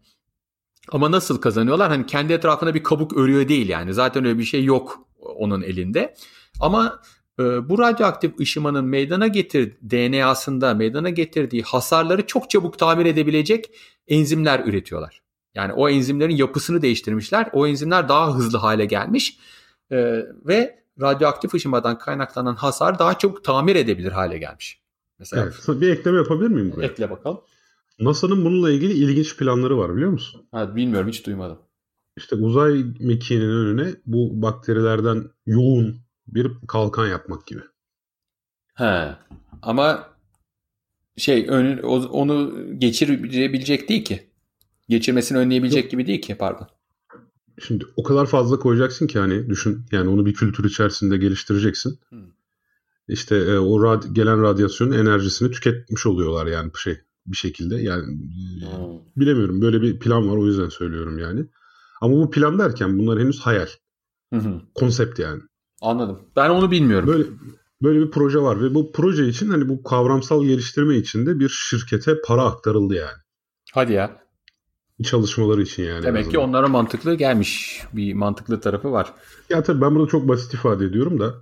Ama 0.93 1.11
nasıl 1.11 1.41
kazanıyorlar? 1.41 1.89
Hani 1.89 2.07
kendi 2.07 2.33
etrafına 2.33 2.75
bir 2.75 2.83
kabuk 2.83 3.17
örüyor 3.17 3.49
değil 3.49 3.69
yani. 3.69 3.95
Zaten 3.95 4.25
öyle 4.25 4.39
bir 4.39 4.45
şey 4.45 4.65
yok 4.65 5.09
onun 5.21 5.63
elinde. 5.63 6.15
Ama 6.61 7.01
e, 7.39 7.69
bu 7.69 7.79
radyoaktif 7.79 8.41
ışımanın 8.41 8.85
meydana 8.85 9.27
getir 9.27 9.77
DNA'sında 9.91 10.75
meydana 10.75 11.11
getirdiği 11.11 11.63
hasarları 11.63 12.27
çok 12.27 12.51
çabuk 12.51 12.79
tamir 12.79 13.07
edebilecek 13.07 13.71
enzimler 14.09 14.63
üretiyorlar. 14.67 15.23
Yani 15.55 15.73
o 15.73 15.89
enzimlerin 15.89 16.37
yapısını 16.37 16.83
değiştirmişler. 16.83 17.49
O 17.53 17.67
enzimler 17.67 18.09
daha 18.09 18.35
hızlı 18.35 18.59
hale 18.59 18.85
gelmiş 18.85 19.39
e, 19.91 19.97
ve 20.47 20.79
radyoaktif 21.01 21.55
ışımadan 21.55 21.99
kaynaklanan 21.99 22.55
hasar 22.55 22.99
daha 22.99 23.19
çabuk 23.19 23.45
tamir 23.45 23.77
edebilir 23.77 24.13
hale 24.13 24.39
gelmiş. 24.39 24.81
Mesela 25.19 25.43
evet, 25.43 25.81
bir 25.81 25.91
ekleme 25.91 26.17
yapabilir 26.17 26.49
miyim 26.49 26.73
buraya? 26.77 26.87
Ekle 26.87 27.11
bakalım. 27.11 27.41
NASA'nın 28.01 28.45
bununla 28.45 28.71
ilgili 28.71 28.93
ilginç 28.93 29.37
planları 29.37 29.79
var 29.79 29.97
biliyor 29.97 30.11
musun? 30.11 30.43
Ha, 30.51 30.77
bilmiyorum 30.77 31.09
hiç 31.09 31.27
duymadım. 31.27 31.59
İşte 32.17 32.37
uzay 32.37 32.85
mekiğinin 33.01 33.51
önüne 33.51 33.95
bu 34.07 34.43
bakterilerden 34.43 35.25
yoğun 35.47 35.97
bir 36.27 36.53
kalkan 36.69 37.07
yapmak 37.07 37.47
gibi. 37.47 37.61
He. 38.75 39.17
Ama 39.63 40.09
şey 41.17 41.47
ön, 41.49 41.79
onu 42.09 42.53
geçirebilecek 42.79 43.89
değil 43.89 44.05
ki. 44.05 44.29
Geçirmesini 44.89 45.39
önleyebilecek 45.39 45.85
Yok. 45.85 45.91
gibi 45.91 46.07
değil 46.07 46.23
ki 46.23 46.35
pardon. 46.35 46.69
Şimdi 47.67 47.85
o 47.97 48.03
kadar 48.03 48.27
fazla 48.27 48.59
koyacaksın 48.59 49.07
ki 49.07 49.19
hani 49.19 49.49
düşün 49.49 49.87
yani 49.93 50.11
onu 50.11 50.27
bir 50.27 50.35
kültür 50.35 50.65
içerisinde 50.65 51.17
geliştireceksin. 51.17 51.99
Hmm. 52.09 52.27
İşte 53.09 53.37
e, 53.37 53.59
o 53.59 53.85
rad 53.85 54.05
gelen 54.13 54.43
radyasyonun 54.43 54.93
enerjisini 54.93 55.51
tüketmiş 55.51 56.07
oluyorlar 56.07 56.47
yani 56.47 56.71
şey 56.79 57.01
bir 57.31 57.37
şekilde 57.37 57.77
yani 57.77 58.05
hmm. 58.07 59.01
bilemiyorum 59.17 59.63
böyle 59.63 59.83
bir 59.83 59.99
plan 59.99 60.31
var 60.31 60.37
o 60.37 60.47
yüzden 60.47 60.69
söylüyorum 60.69 61.19
yani. 61.19 61.47
Ama 62.01 62.17
bu 62.17 62.31
plan 62.31 62.59
derken 62.59 62.99
bunlar 62.99 63.21
henüz 63.21 63.41
hayal. 63.41 63.69
Hı 64.33 64.41
hı. 64.41 64.61
Konsept 64.75 65.19
yani. 65.19 65.43
Anladım. 65.81 66.21
Ben 66.37 66.51
onu 66.51 66.71
bilmiyorum. 66.71 67.09
Böyle 67.09 67.25
böyle 67.83 68.01
bir 68.01 68.11
proje 68.11 68.39
var 68.39 68.63
ve 68.63 68.75
bu 68.75 68.93
proje 68.93 69.29
için 69.29 69.49
hani 69.49 69.69
bu 69.69 69.83
kavramsal 69.83 70.45
geliştirme 70.45 70.97
için 70.97 71.27
de 71.27 71.41
bir 71.41 71.49
şirkete 71.49 72.21
para 72.27 72.45
aktarıldı 72.45 72.95
yani. 72.95 73.19
Hadi 73.73 73.93
ya. 73.93 74.23
Çalışmaları 75.05 75.63
için 75.63 75.83
yani. 75.83 76.03
Demek 76.03 76.31
ki 76.31 76.39
onlara 76.39 76.69
mantıklı 76.69 77.15
gelmiş. 77.15 77.83
Bir 77.93 78.15
mantıklı 78.15 78.61
tarafı 78.61 78.93
var. 78.93 79.13
Ya 79.51 79.63
tabii 79.63 79.81
ben 79.81 79.95
burada 79.95 80.09
çok 80.09 80.29
basit 80.29 80.55
ifade 80.55 80.85
ediyorum 80.85 81.21
da 81.21 81.35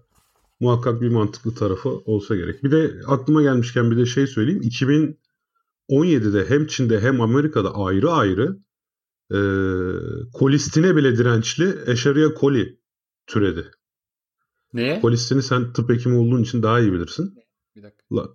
muhakkak 0.60 1.00
bir 1.00 1.08
mantıklı 1.08 1.54
tarafı 1.54 1.88
olsa 1.88 2.36
gerek. 2.36 2.64
Bir 2.64 2.70
de 2.70 2.90
aklıma 3.06 3.42
gelmişken 3.42 3.90
bir 3.90 3.96
de 3.96 4.06
şey 4.06 4.26
söyleyeyim. 4.26 4.62
2017'de 5.90 6.50
hem 6.50 6.66
Çin'de 6.66 7.00
hem 7.00 7.20
Amerika'da 7.20 7.74
ayrı 7.74 8.10
ayrı 8.10 8.58
e, 9.30 9.38
kolistine 10.32 10.96
bile 10.96 11.18
dirençli 11.18 11.78
Escherichia 11.86 12.40
coli 12.40 12.78
türedi. 13.26 13.70
Neye? 14.72 15.00
Kolistini 15.00 15.42
sen 15.42 15.72
tıp 15.72 15.90
hekimi 15.90 16.16
olduğun 16.16 16.42
için 16.42 16.62
daha 16.62 16.80
iyi 16.80 16.92
bilirsin. 16.92 17.34
Bir 17.76 17.82
dakika. 17.82 18.04
La, 18.16 18.28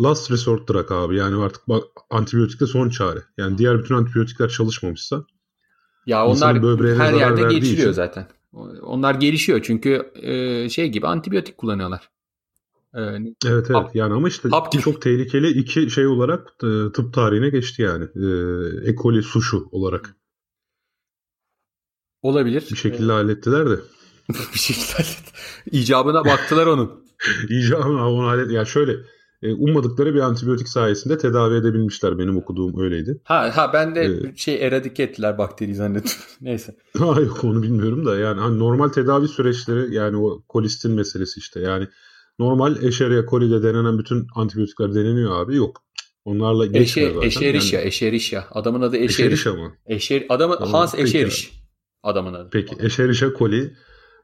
last 0.00 0.30
resort 0.30 0.68
drug 0.68 0.92
abi. 0.92 1.16
Yani 1.16 1.42
artık 1.42 1.68
bak 1.68 1.84
antibiyotikte 2.10 2.66
son 2.66 2.88
çare. 2.88 3.20
Yani 3.38 3.58
diğer 3.58 3.78
bütün 3.78 3.94
antibiyotikler 3.94 4.48
çalışmamışsa 4.48 5.24
ya 6.06 6.26
onlar 6.26 6.62
her 6.98 7.12
yerde 7.12 7.42
geçiliyor 7.42 7.78
için, 7.78 7.92
zaten. 7.92 8.28
Onlar 8.82 9.14
gelişiyor 9.14 9.60
çünkü 9.62 10.12
e, 10.14 10.68
şey 10.68 10.88
gibi 10.88 11.06
antibiyotik 11.06 11.58
kullanıyorlar. 11.58 12.10
Ee, 12.94 13.00
evet 13.00 13.36
evet 13.46 13.70
hap, 13.70 13.96
yani 13.96 14.14
ama 14.14 14.28
işte 14.28 14.48
çok 14.80 15.02
tehlikeli 15.02 15.48
iki 15.48 15.90
şey 15.90 16.06
olarak 16.06 16.48
e, 16.62 16.92
tıp 16.92 17.14
tarihine 17.14 17.48
geçti 17.48 17.82
yani. 17.82 18.04
E, 18.04 18.90
e. 18.90 18.94
coli 18.96 19.22
suşu 19.22 19.68
olarak. 19.72 20.16
Olabilir. 22.22 22.68
Bir 22.70 22.76
şekilde 22.76 23.12
ee, 23.12 23.14
hallettiler 23.14 23.70
de. 23.70 23.76
bir 24.54 24.58
şekilde 24.58 24.92
hallet. 24.92 25.32
İcabına 25.72 26.24
baktılar 26.24 26.66
onun. 26.66 27.04
İcabına 27.48 28.10
onu 28.10 28.26
hallet. 28.26 28.50
Ya 28.50 28.64
şöyle 28.64 28.96
e, 29.42 29.54
ummadıkları 29.54 30.14
bir 30.14 30.20
antibiyotik 30.20 30.68
sayesinde 30.68 31.18
tedavi 31.18 31.54
edebilmişler. 31.54 32.18
Benim 32.18 32.36
okuduğum 32.36 32.80
öyleydi. 32.80 33.20
Ha 33.24 33.56
ha 33.56 33.70
ben 33.72 33.94
de 33.94 34.04
ee, 34.04 34.36
şey 34.36 34.66
eradike 34.66 35.02
ettiler 35.02 35.38
bakteri 35.38 35.74
zannettim. 35.74 36.18
Neyse. 36.40 36.76
Ha 36.98 37.20
yok 37.20 37.44
onu 37.44 37.62
bilmiyorum 37.62 38.06
da 38.06 38.18
yani 38.18 38.40
hani 38.40 38.58
normal 38.58 38.88
tedavi 38.88 39.28
süreçleri 39.28 39.94
yani 39.94 40.16
o 40.16 40.42
kolistin 40.48 40.92
meselesi 40.92 41.40
işte 41.40 41.60
yani 41.60 41.88
normal 42.40 42.82
Escherichia 42.82 43.26
coli'de 43.30 43.62
denenen 43.62 43.98
bütün 43.98 44.26
antibiyotikler 44.34 44.94
deneniyor 44.94 45.42
abi 45.42 45.56
yok. 45.56 45.82
Onlarla 46.24 46.66
geçmiyor 46.66 47.14
zaten. 47.14 47.26
Eşerişya, 47.28 47.78
yani, 47.80 47.88
Eşerişya. 47.88 48.48
Adamın 48.50 48.80
adı 48.80 48.96
Eşeriş. 48.96 49.20
Eşerişya 49.20 49.52
mı? 49.52 49.74
Eşer, 49.86 50.26
adamın 50.28 50.56
tamam, 50.56 50.72
Hans 50.72 50.94
Eşeriş. 50.94 51.52
Adamın 52.02 52.34
adı. 52.34 52.48
Peki 52.52 52.76
Escherichia 52.78 53.30
coli 53.38 53.72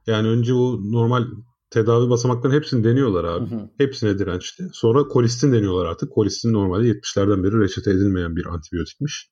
yani 0.06 0.28
önce 0.28 0.54
o 0.54 0.92
normal 0.92 1.24
tedavi 1.70 2.10
basamaklarının 2.10 2.56
hepsini 2.56 2.84
deniyorlar 2.84 3.24
abi. 3.24 3.50
Hı 3.50 3.54
hı. 3.54 3.70
Hepsine 3.78 4.18
dirençli. 4.18 4.64
Sonra 4.72 5.02
kolistin 5.08 5.52
deniyorlar 5.52 5.86
artık. 5.86 6.12
Kolistin 6.12 6.52
normalde 6.52 6.88
70'lerden 6.88 7.44
beri 7.44 7.60
reçete 7.60 7.90
edilmeyen 7.90 8.36
bir 8.36 8.46
antibiyotikmiş. 8.46 9.30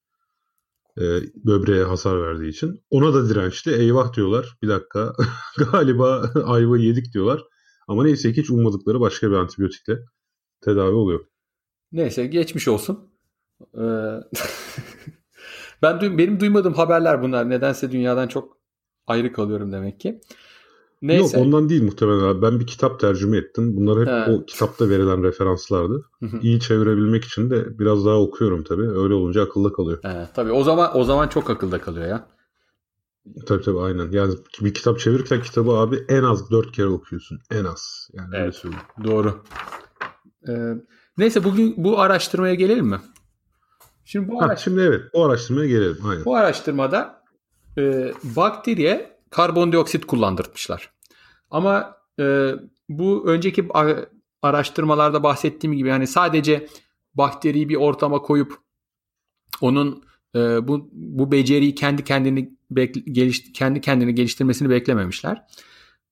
e, 0.99 1.03
böbreğe 1.45 1.85
hasar 1.85 2.23
verdiği 2.23 2.49
için. 2.49 2.81
Ona 2.91 3.15
da 3.15 3.29
dirençli. 3.29 3.73
Eyvah 3.75 4.17
diyorlar. 4.17 4.57
Bir 4.63 4.69
dakika 4.69 5.13
galiba 5.73 6.31
ayva 6.45 6.79
yedik 6.79 7.13
diyorlar. 7.15 7.45
Ama 7.89 8.05
neyse 8.05 8.33
ki 8.33 8.43
hiç 8.43 8.51
ummadıkları 8.51 9.01
başka 9.01 9.31
bir 9.31 9.37
antibiyotikle 9.37 9.99
tedavi 10.61 10.95
oluyor. 10.95 11.27
Neyse 11.93 12.27
geçmiş 12.27 12.69
olsun. 12.69 13.11
Ee, 13.75 13.81
ben 15.83 16.19
benim 16.19 16.41
duymadığım 16.41 16.75
haberler 16.75 17.23
bunlar. 17.23 17.51
Nedense 17.51 17.93
dünyadan 17.93 18.29
çok 18.29 18.59
ayrı 19.07 19.33
kalıyorum 19.33 19.73
demek 19.73 20.01
ki. 20.01 20.21
Neyse. 21.03 21.39
Yok 21.39 21.47
ondan 21.47 21.69
değil 21.69 21.83
muhtemelen 21.83 22.25
abi. 22.25 22.43
Ben 22.43 22.61
bir 22.61 22.67
kitap 22.67 23.01
tercüme 23.01 23.37
ettim. 23.37 23.77
Bunlar 23.77 24.01
hep 24.01 24.07
He. 24.07 24.33
o 24.33 24.45
kitapta 24.45 24.89
verilen 24.89 25.23
referanslardı. 25.23 26.05
İyi 26.43 26.61
çevirebilmek 26.61 27.25
için 27.25 27.51
de 27.51 27.79
biraz 27.79 28.07
daha 28.07 28.21
okuyorum 28.21 28.65
tabii. 28.65 28.83
Öyle 28.83 29.15
olunca 29.15 29.43
akılda 29.43 29.73
kalıyor. 29.73 29.99
He, 30.03 30.29
tabii 30.35 30.53
o 30.53 30.63
zaman 30.63 30.97
o 30.97 31.05
zaman 31.05 31.29
çok 31.29 31.51
akılda 31.51 31.81
kalıyor 31.81 32.07
ya. 32.07 32.27
Tabii 33.47 33.63
tabii 33.63 33.81
aynen. 33.81 34.11
Yani 34.13 34.35
bir 34.61 34.75
kitap 34.75 34.99
çevirirken 34.99 35.43
kitabı 35.43 35.71
abi 35.71 36.05
en 36.09 36.23
az 36.23 36.51
dört 36.51 36.73
kere 36.73 36.87
okuyorsun. 36.87 37.41
En 37.51 37.65
az. 37.65 38.09
Yani 38.13 38.29
evet, 38.33 38.43
öyle 38.43 38.53
söyleyeyim. 38.53 38.85
Doğru. 39.05 39.45
Ee, 40.49 40.53
neyse 41.19 41.45
bugün 41.45 41.75
bu 41.77 42.01
araştırmaya 42.01 42.55
gelelim 42.55 42.87
mi? 42.87 43.01
Şimdi 44.05 44.29
bu 44.29 44.43
ha, 44.43 44.57
şimdi 44.57 44.81
evet 44.81 45.03
bu 45.15 45.25
araştırmaya 45.25 45.67
gelelim. 45.67 46.07
Aynen. 46.07 46.25
Bu 46.25 46.37
araştırmada 46.37 47.23
e, 47.79 48.13
bakteriye 48.25 49.21
karbondioksit 49.31 50.07
kullandırmışlar. 50.07 50.91
Ama 51.51 51.97
e, 52.21 52.55
bu 52.89 53.25
önceki 53.27 53.69
araştırmalarda 54.43 55.23
bahsettiğim 55.23 55.77
gibi 55.77 55.89
yani 55.89 56.07
sadece 56.07 56.69
bakteriyi 57.15 57.69
bir 57.69 57.77
ortama 57.77 58.19
koyup 58.19 58.59
onun 59.61 60.05
e, 60.35 60.69
bu 60.69 60.91
bu 60.93 61.33
beceriyi 61.33 61.75
kendi 61.75 62.05
kendini 62.05 62.55
geliş, 63.13 63.53
kendi 63.53 63.81
kendini 63.81 64.15
geliştirmesini 64.15 64.71
beklememişler. 64.71 65.43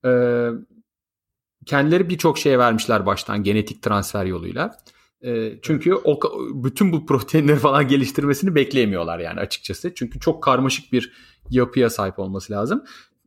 E, 0.05 0.11
kendileri 1.65 2.09
birçok 2.09 2.37
şeye 2.37 2.59
vermişler 2.59 3.05
baştan 3.05 3.43
genetik 3.43 3.81
transfer 3.81 4.25
yoluyla. 4.25 4.77
E, 5.21 5.59
çünkü 5.61 5.93
o 5.93 6.19
bütün 6.63 6.91
bu 6.91 7.05
proteinleri 7.05 7.59
falan 7.59 7.87
geliştirmesini 7.87 8.55
bekleyemiyorlar 8.55 9.19
yani 9.19 9.39
açıkçası. 9.39 9.95
Çünkü 9.95 10.19
çok 10.19 10.43
karmaşık 10.43 10.93
bir 10.93 11.13
yapıya 11.49 11.89
sahip 11.89 12.19
olması 12.19 12.53
lazım. 12.53 12.83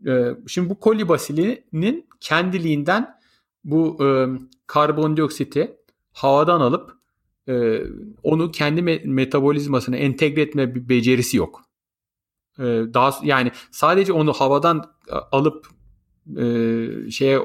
E, 0.07 0.37
şimdi 0.47 0.71
bu 0.71 0.81
kolibasilinin 0.81 2.07
kendiliğinden 2.21 3.19
bu 3.65 4.05
e, 4.05 4.27
karbondioksiti 4.67 5.77
havadan 6.13 6.61
alıp 6.61 6.96
e, 7.49 7.83
onu 8.23 8.51
kendi 8.51 8.81
me- 8.81 9.07
metabolizmasına 9.07 9.97
entegre 9.97 10.43
etme 10.43 10.75
bir 10.75 10.89
becerisi 10.89 11.37
yok. 11.37 11.63
E, 12.59 12.63
daha 12.95 13.19
yani 13.23 13.53
sadece 13.71 14.13
onu 14.13 14.33
havadan 14.33 14.85
alıp 15.33 15.67
e, 16.37 16.47
şeye 17.11 17.41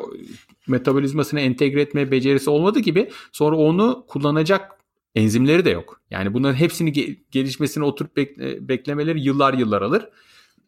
metabolizmasına 0.68 1.40
entegre 1.40 1.82
etme 1.82 2.12
becerisi 2.12 2.50
olmadığı 2.50 2.80
gibi 2.80 3.10
sonra 3.32 3.56
onu 3.58 4.06
kullanacak 4.08 4.72
enzimleri 5.16 5.66
de 5.66 5.70
yok. 5.70 6.02
Yani 6.12 6.34
bunların 6.34 6.56
hepsini 6.56 6.92
ge- 6.92 7.18
gelişmesini 7.32 7.84
oturup 7.84 8.18
bekle- 8.18 8.68
beklemeleri 8.68 9.22
yıllar 9.22 9.54
yıllar 9.54 9.82
alır. 9.82 10.10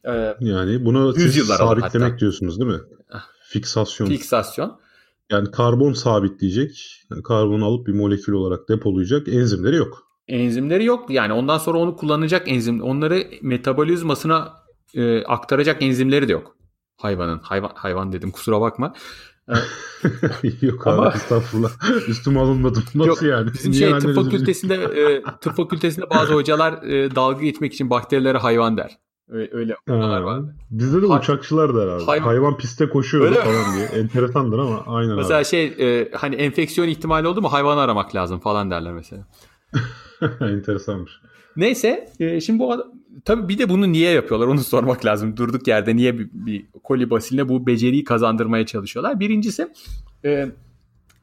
Ee, 0.05 0.35
yani 0.39 0.85
bunu 0.85 1.13
siz 1.13 1.47
sabitlemek 1.47 2.11
hatta. 2.11 2.19
diyorsunuz 2.19 2.59
değil 2.59 2.71
mi? 2.71 2.79
Ah. 3.11 3.27
Fiksasyon. 3.49 4.07
Fiksasyon. 4.07 4.79
Yani 5.31 5.51
karbon 5.51 5.93
sabitleyecek. 5.93 7.01
Yani 7.11 7.23
karbonu 7.23 7.65
alıp 7.65 7.87
bir 7.87 7.93
molekül 7.93 8.33
olarak 8.33 8.69
depolayacak 8.69 9.27
enzimleri 9.27 9.75
yok. 9.75 10.03
Enzimleri 10.27 10.85
yok. 10.85 11.09
Yani 11.09 11.33
ondan 11.33 11.57
sonra 11.57 11.77
onu 11.77 11.95
kullanacak 11.95 12.51
enzim. 12.51 12.81
Onları 12.81 13.23
metabolizmasına 13.41 14.53
e, 14.95 15.23
aktaracak 15.23 15.81
enzimleri 15.83 16.27
de 16.27 16.31
yok. 16.31 16.57
Hayvanın. 16.97 17.39
Hayvan 17.39 17.71
hayvan 17.75 18.11
dedim 18.11 18.31
kusura 18.31 18.61
bakma. 18.61 18.93
Ee, 19.49 19.53
yok 20.61 20.87
abi 20.87 21.01
Ama... 21.01 21.11
estağfurullah. 21.11 21.71
Üstüme 22.07 22.39
alınmadım. 22.39 22.83
Nasıl 22.95 23.07
yok, 23.07 23.21
yani? 23.21 23.53
Bizim 23.53 23.73
şey, 23.73 23.99
tıp 23.99 24.15
fakültesinde 24.15 24.75
e, 24.75 25.23
tıp 25.41 25.55
fakültesinde 25.55 26.09
bazı 26.09 26.33
hocalar 26.33 26.83
e, 26.83 27.15
dalga 27.15 27.41
geçmek 27.41 27.73
için 27.73 27.89
bakterilere 27.89 28.37
hayvan 28.37 28.77
der. 28.77 28.97
Öyle 29.29 29.75
hocalar 29.87 30.21
var. 30.21 30.41
Bizde 30.71 31.01
de 31.01 31.05
uçakçılar 31.05 31.75
da 31.75 31.81
herhalde. 31.81 32.03
Hayvan, 32.03 32.25
hayvan 32.25 32.57
piste 32.57 32.89
koşuyor 32.89 33.25
Öyle 33.25 33.35
falan 33.35 33.75
diye. 33.75 33.85
Enteresandır 34.01 34.59
ama 34.59 34.83
aynen 34.87 35.15
Mesela 35.15 35.37
abi. 35.37 35.45
şey 35.45 35.65
e, 35.65 36.11
hani 36.13 36.35
enfeksiyon 36.35 36.87
ihtimali 36.87 37.27
oldu 37.27 37.41
mu 37.41 37.53
hayvan 37.53 37.77
aramak 37.77 38.15
lazım 38.15 38.39
falan 38.39 38.71
derler 38.71 38.93
mesela. 38.93 39.27
Enteresanmış. 40.41 41.11
Neyse 41.55 42.09
e, 42.19 42.41
şimdi 42.41 42.59
bu 42.59 42.93
tabii 43.25 43.49
bir 43.49 43.57
de 43.57 43.69
bunu 43.69 43.91
niye 43.91 44.11
yapıyorlar 44.11 44.47
onu 44.47 44.59
sormak 44.63 45.05
lazım. 45.05 45.37
Durduk 45.37 45.67
yerde 45.67 45.95
niye 45.95 46.19
bir, 46.19 46.29
bir 46.33 46.65
koli 46.83 47.09
basiline 47.09 47.49
bu 47.49 47.67
beceriyi 47.67 48.03
kazandırmaya 48.03 48.65
çalışıyorlar. 48.65 49.19
Birincisi 49.19 49.67
e, 50.25 50.47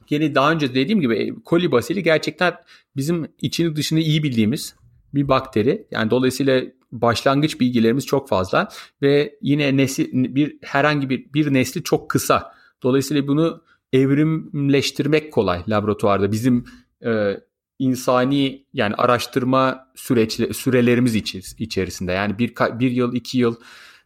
gene 0.07 0.35
daha 0.35 0.53
önce 0.53 0.75
dediğim 0.75 1.01
gibi 1.01 1.17
e, 1.17 1.35
koli 1.45 1.73
basili 1.73 2.03
gerçekten 2.03 2.55
bizim 2.97 3.29
içini 3.41 3.77
dışını 3.77 4.01
iyi 4.01 4.23
bildiğimiz 4.23 4.75
bir 5.15 5.29
bakteri. 5.29 5.87
Yani 5.91 6.11
dolayısıyla 6.11 6.63
başlangıç 6.93 7.61
bilgilerimiz 7.61 8.07
çok 8.07 8.29
fazla 8.29 8.69
ve 9.03 9.39
yine 9.43 9.77
nesil 9.77 10.35
bir 10.35 10.57
herhangi 10.63 11.11
bir 11.11 11.33
bir 11.35 11.55
nesli 11.55 11.83
çok 11.83 12.11
kısa. 12.11 12.55
Dolayısıyla 12.83 13.29
bunu 13.29 13.63
evrimleştirmek 13.93 15.33
kolay 15.33 15.63
laboratuvarda. 15.69 16.33
Bizim 16.33 16.65
e, 17.05 17.41
insani 17.79 18.67
yani 18.73 18.95
araştırma 18.95 19.87
süreç 19.95 20.33
sürelerimiz 20.57 21.15
içerisinde. 21.59 22.13
Yani 22.13 22.39
bir 22.39 22.55
bir 22.79 22.91
yıl, 22.91 23.15
iki 23.15 23.39
yıl 23.39 23.57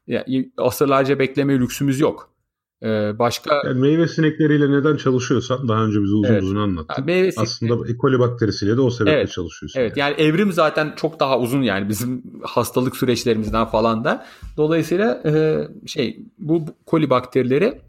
yani 0.07 0.53
asırlarca 0.57 1.19
bekleme 1.19 1.59
lüksümüz 1.59 2.01
yok. 2.01 2.34
Ee, 2.85 3.19
başka 3.19 3.63
yani 3.65 3.81
meyve 3.81 4.09
sinekleriyle 4.09 4.71
neden 4.71 4.97
çalışıyorsan 4.97 5.69
daha 5.69 5.85
önce 5.85 6.03
bize 6.03 6.15
uzun 6.15 6.25
evet. 6.25 6.43
uzun 6.43 6.57
anlattın. 6.57 6.95
Yani 6.99 7.07
meyve 7.07 7.31
Aslında 7.37 7.75
E. 7.93 7.97
coli 7.97 8.19
bakterisiyle 8.19 8.77
de 8.77 8.81
o 8.81 8.91
sebeple 8.91 9.19
evet. 9.19 9.31
çalışıyorsun. 9.33 9.81
Evet 9.81 9.97
yani. 9.97 10.15
yani 10.21 10.29
evrim 10.29 10.53
zaten 10.53 10.93
çok 10.97 11.21
daha 11.21 11.39
uzun 11.39 11.63
yani 11.63 11.89
bizim 11.89 12.23
hastalık 12.43 12.97
süreçlerimizden 12.97 13.67
falan 13.67 14.05
da. 14.05 14.27
Dolayısıyla 14.57 15.23
e, 15.27 15.63
şey 15.87 16.21
bu 16.39 16.65
koli 16.87 17.11
bakterileri 17.11 17.81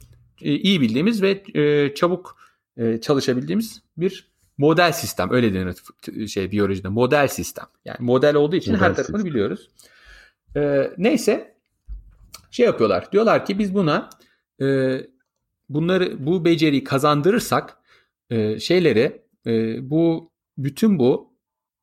e, 0.41 0.55
iyi 0.55 0.81
bildiğimiz 0.81 1.21
ve 1.21 1.43
e, 1.53 1.93
çabuk 1.95 2.38
e, 2.77 3.01
çalışabildiğimiz 3.01 3.81
bir 3.97 4.27
model 4.58 4.91
sistem 4.91 5.31
öyle 5.31 5.53
denir 5.53 6.27
şey 6.27 6.51
biyolojide 6.51 6.88
model 6.88 7.27
sistem. 7.27 7.65
Yani 7.86 7.97
model 7.99 8.36
olduğu 8.36 8.55
için 8.55 8.73
model 8.73 8.88
her 8.88 8.95
tarafını 8.95 9.17
sistem. 9.17 9.34
biliyoruz. 9.34 9.69
E, 10.55 10.91
neyse 10.97 11.55
şey 12.51 12.65
yapıyorlar. 12.65 13.12
Diyorlar 13.12 13.45
ki 13.45 13.60
biz 13.60 13.73
buna 13.73 14.10
e, 14.61 14.97
bunları 15.69 16.25
bu 16.25 16.45
beceriyi 16.45 16.83
kazandırırsak 16.83 17.77
e, 18.29 18.59
şeyleri 18.59 19.21
e, 19.47 19.77
bu 19.89 20.31
bütün 20.57 20.99
bu 20.99 21.33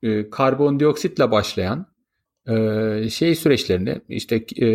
e, 0.02 0.30
karbondioksitle 0.30 1.30
başlayan 1.30 1.87
e, 2.48 3.11
şey 3.11 3.35
süreçlerini 3.35 4.00
işte 4.08 4.44
e, 4.56 4.66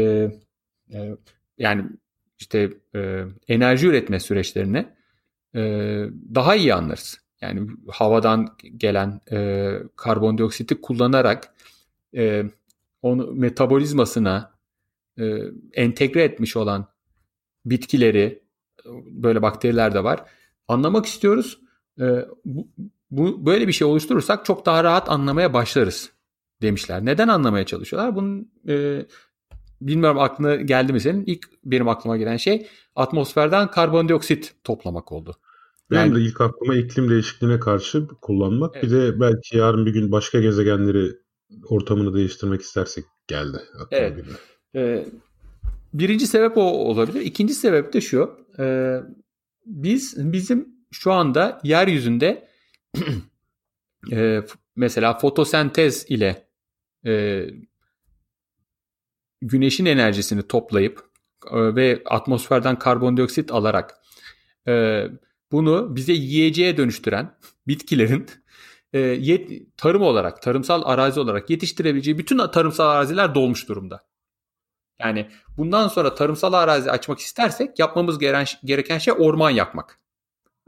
e, 0.93 1.17
yani 1.57 1.85
işte 2.39 2.73
e, 2.95 3.23
enerji 3.47 3.87
üretme 3.87 4.19
süreçlerini 4.19 4.85
e, 5.55 5.61
daha 6.35 6.55
iyi 6.55 6.73
anlarız. 6.73 7.21
Yani 7.41 7.69
havadan 7.87 8.57
gelen 8.77 9.21
e, 9.31 9.71
karbondioksiti 9.95 10.81
kullanarak 10.81 11.53
e, 12.15 12.43
onu 13.01 13.33
metabolizmasına 13.33 14.53
e, 15.19 15.37
entegre 15.73 16.23
etmiş 16.23 16.55
olan 16.57 16.87
bitkileri, 17.69 18.43
böyle 19.05 19.41
bakteriler 19.41 19.93
de 19.93 20.03
var. 20.03 20.23
Anlamak 20.67 21.05
istiyoruz. 21.05 21.59
E, 21.99 22.25
bu, 22.45 22.67
bu 23.11 23.45
böyle 23.45 23.67
bir 23.67 23.73
şey 23.73 23.87
oluşturursak 23.87 24.45
çok 24.45 24.65
daha 24.65 24.83
rahat 24.83 25.09
anlamaya 25.09 25.53
başlarız 25.53 26.11
demişler. 26.61 27.05
Neden 27.05 27.27
anlamaya 27.27 27.65
çalışıyorlar? 27.65 28.15
Bunun 28.15 28.51
e, 28.67 29.05
bilmiyorum 29.81 30.19
aklına 30.19 30.55
geldi 30.55 30.93
mi 30.93 31.01
senin? 31.01 31.25
İlk 31.25 31.45
benim 31.65 31.87
aklıma 31.87 32.17
gelen 32.17 32.37
şey 32.37 32.67
atmosferden 32.95 33.71
karbondioksit 33.71 34.55
toplamak 34.63 35.11
oldu. 35.11 35.35
Benim 35.91 36.01
yani, 36.01 36.15
de 36.15 36.21
ilk 36.21 36.41
aklıma 36.41 36.75
iklim 36.75 37.09
değişikliğine 37.09 37.59
karşı 37.59 38.07
kullanmak. 38.21 38.75
Evet. 38.75 38.85
Bir 38.85 38.91
de 38.91 39.19
belki 39.19 39.57
yarın 39.57 39.85
bir 39.85 39.93
gün 39.93 40.11
başka 40.11 40.39
gezegenleri 40.39 41.11
ortamını 41.69 42.13
değiştirmek 42.13 42.61
istersek 42.61 43.05
geldi. 43.27 43.57
Evet. 43.91 44.25
Ee, 44.75 45.05
birinci 45.93 46.27
sebep 46.27 46.57
o 46.57 46.61
olabilir. 46.61 47.21
İkinci 47.21 47.53
sebep 47.53 47.93
de 47.93 48.01
şu. 48.01 48.45
E, 48.59 48.97
biz 49.65 50.33
bizim 50.33 50.67
şu 50.91 51.11
anda 51.11 51.61
yeryüzünde 51.63 52.47
e, 54.11 54.41
mesela 54.75 55.13
fotosentez 55.17 56.05
ile 56.09 56.47
e, 57.05 57.45
güneşin 59.41 59.85
enerjisini 59.85 60.47
toplayıp 60.47 61.09
e, 61.51 61.75
ve 61.75 62.01
atmosferden 62.05 62.79
karbondioksit 62.79 63.51
alarak 63.51 63.97
e, 64.67 65.03
bunu 65.51 65.95
bize 65.95 66.13
yiyeceğe 66.13 66.77
dönüştüren 66.77 67.37
bitkilerin 67.67 68.25
e, 68.93 68.99
yet, 68.99 69.77
tarım 69.77 70.01
olarak, 70.01 70.41
tarımsal 70.41 70.81
arazi 70.85 71.19
olarak 71.19 71.49
yetiştirebileceği 71.49 72.17
bütün 72.17 72.47
tarımsal 72.47 72.89
araziler 72.89 73.35
dolmuş 73.35 73.69
durumda. 73.69 74.05
Yani 74.99 75.29
bundan 75.57 75.87
sonra 75.87 76.15
tarımsal 76.15 76.53
arazi 76.53 76.91
açmak 76.91 77.19
istersek 77.19 77.79
yapmamız 77.79 78.19
gereken, 78.63 78.97
şey 78.97 79.13
orman 79.17 79.49
yakmak. 79.49 79.99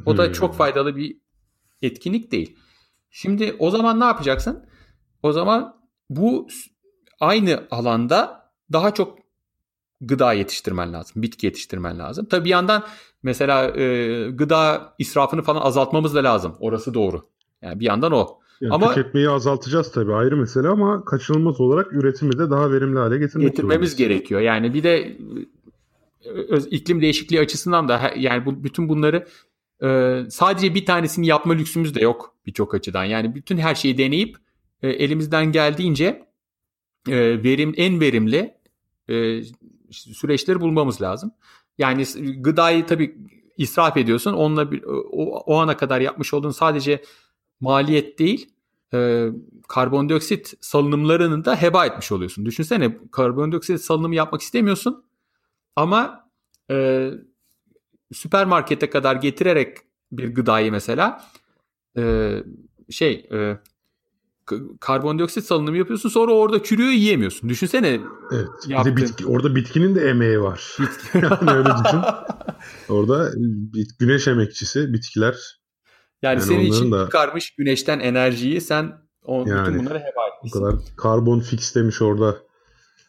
O 0.05 0.17
da 0.17 0.25
hmm. 0.25 0.31
çok 0.31 0.55
faydalı 0.55 0.95
bir 0.95 1.17
etkinlik 1.81 2.31
değil. 2.31 2.57
Şimdi 3.09 3.55
o 3.59 3.69
zaman 3.69 3.99
ne 3.99 4.05
yapacaksın? 4.05 4.65
O 5.23 5.31
zaman 5.31 5.81
bu 6.09 6.47
aynı 7.19 7.67
alanda 7.71 8.51
daha 8.71 8.93
çok 8.93 9.19
gıda 10.01 10.33
yetiştirmen 10.33 10.93
lazım. 10.93 11.21
Bitki 11.21 11.45
yetiştirmen 11.45 11.99
lazım. 11.99 12.25
Tabii 12.25 12.45
bir 12.45 12.49
yandan 12.49 12.83
mesela 13.23 13.77
e, 13.77 14.29
gıda 14.29 14.93
israfını 14.99 15.41
falan 15.41 15.61
azaltmamız 15.61 16.15
da 16.15 16.23
lazım. 16.23 16.57
Orası 16.59 16.93
doğru. 16.93 17.29
Yani 17.61 17.79
bir 17.79 17.85
yandan 17.85 18.11
o. 18.11 18.38
Yani 18.61 18.73
ama 18.73 18.93
tüketmeyi 18.93 19.29
azaltacağız 19.29 19.91
tabii 19.91 20.13
ayrı 20.13 20.37
mesele 20.37 20.67
ama 20.67 21.05
kaçınılmaz 21.05 21.61
olarak 21.61 21.93
üretimi 21.93 22.37
de 22.37 22.49
daha 22.49 22.71
verimli 22.71 22.99
hale 22.99 23.17
getirmek 23.17 23.47
getirmemiz 23.47 23.95
gerekiyor. 23.95 24.41
Yani 24.41 24.73
bir 24.73 24.83
de 24.83 25.17
öz, 26.25 26.67
iklim 26.71 27.01
değişikliği 27.01 27.39
açısından 27.39 27.87
da 27.89 28.13
yani 28.17 28.45
bu, 28.45 28.63
bütün 28.63 28.89
bunları 28.89 29.27
e, 29.83 30.19
sadece 30.29 30.75
bir 30.75 30.85
tanesini 30.85 31.27
yapma 31.27 31.53
lüksümüz 31.53 31.95
de 31.95 32.01
yok 32.01 32.35
birçok 32.45 32.73
açıdan. 32.73 33.03
Yani 33.03 33.35
bütün 33.35 33.57
her 33.57 33.75
şeyi 33.75 33.97
deneyip 33.97 34.37
e, 34.81 34.89
elimizden 34.89 35.51
geldiğince 35.51 36.27
e, 37.07 37.43
verim 37.43 37.73
en 37.77 37.99
verimli 38.01 38.53
e, 39.09 39.41
süreçleri 39.91 40.61
bulmamız 40.61 41.01
lazım. 41.01 41.31
Yani 41.77 42.03
gıdayı 42.37 42.85
tabii 42.85 43.15
israf 43.57 43.97
ediyorsun. 43.97 44.33
Onunla 44.33 44.71
bir, 44.71 44.83
o, 44.83 45.23
o 45.25 45.55
ana 45.55 45.77
kadar 45.77 46.01
yapmış 46.01 46.33
olduğun 46.33 46.51
sadece 46.51 47.01
maliyet 47.59 48.19
değil 48.19 48.49
e, 48.93 49.29
karbondioksit 49.67 50.53
salınımlarını 50.61 51.45
da 51.45 51.61
heba 51.61 51.85
etmiş 51.85 52.11
oluyorsun. 52.11 52.45
Düşünsene 52.45 52.97
karbondioksit 53.11 53.81
salınımı 53.81 54.15
yapmak 54.15 54.41
istemiyorsun 54.41 55.03
ama 55.75 56.29
e, 56.71 57.09
süpermarkete 58.13 58.89
kadar 58.89 59.15
getirerek 59.15 59.77
bir 60.11 60.35
gıdayı 60.35 60.71
mesela 60.71 61.23
e, 61.97 62.33
şey 62.89 63.27
e, 63.31 63.57
karbondioksit 64.79 65.45
salınımı 65.45 65.77
yapıyorsun 65.77 66.09
sonra 66.09 66.33
orada 66.33 66.63
çürüyor 66.63 66.89
yiyemiyorsun. 66.89 67.49
Düşünsene. 67.49 67.99
Evet. 68.31 68.47
Bir 68.69 68.85
de 68.85 68.95
bitki, 68.95 69.25
orada 69.25 69.55
bitkinin 69.55 69.95
de 69.95 70.09
emeği 70.09 70.41
var. 70.41 70.77
yani 71.13 71.51
öyle 71.51 71.69
düşün. 71.85 71.99
Orada 72.89 73.31
güneş 73.99 74.27
emekçisi 74.27 74.93
bitkiler. 74.93 75.58
Yani, 76.21 76.34
yani 76.34 76.41
senin 76.41 76.65
için 76.65 76.91
da... 76.91 77.05
çıkarmış 77.05 77.55
güneşten 77.55 77.99
enerjiyi 77.99 78.62
sen 78.62 78.91
o, 79.23 79.45
yani, 79.47 79.67
bütün 79.67 79.79
bunları 79.79 79.99
heba 79.99 80.27
etmişsin. 80.38 80.60
O 80.60 80.62
kadar 80.62 80.79
karbon 80.97 81.39
fix 81.39 81.75
demiş 81.75 82.01
orada. 82.01 82.38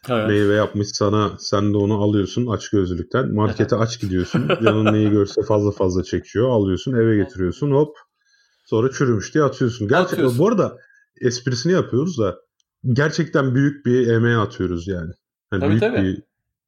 Evet. 0.09 0.27
Meyve 0.27 0.53
yapmış 0.53 0.87
sana 0.93 1.31
sen 1.39 1.73
de 1.73 1.77
onu 1.77 2.01
alıyorsun 2.01 2.47
aç 2.47 2.69
gözlülükten. 2.69 3.33
Markete 3.33 3.75
aç 3.75 3.99
gidiyorsun. 3.99 4.47
Canın 4.63 4.93
neyi 4.93 5.09
görse 5.09 5.43
fazla 5.43 5.71
fazla 5.71 6.03
çekiyor. 6.03 6.49
Alıyorsun 6.49 6.93
eve 6.93 7.17
getiriyorsun 7.17 7.71
hop. 7.71 7.97
Sonra 8.65 8.91
çürümüş 8.91 9.33
diye 9.33 9.43
atıyorsun. 9.43 9.87
Gerçekten 9.87 10.13
atıyorsun. 10.13 10.39
bu 10.39 10.47
arada 10.47 10.77
esprisini 11.21 11.73
yapıyoruz 11.73 12.19
da 12.19 12.35
gerçekten 12.93 13.55
büyük 13.55 13.85
bir 13.85 14.07
emeğe 14.07 14.37
atıyoruz 14.37 14.87
yani. 14.87 15.11
yani 15.51 15.61
tabii, 15.61 15.69
büyük 15.69 15.81
tabii. 15.81 16.01
bir 16.01 16.23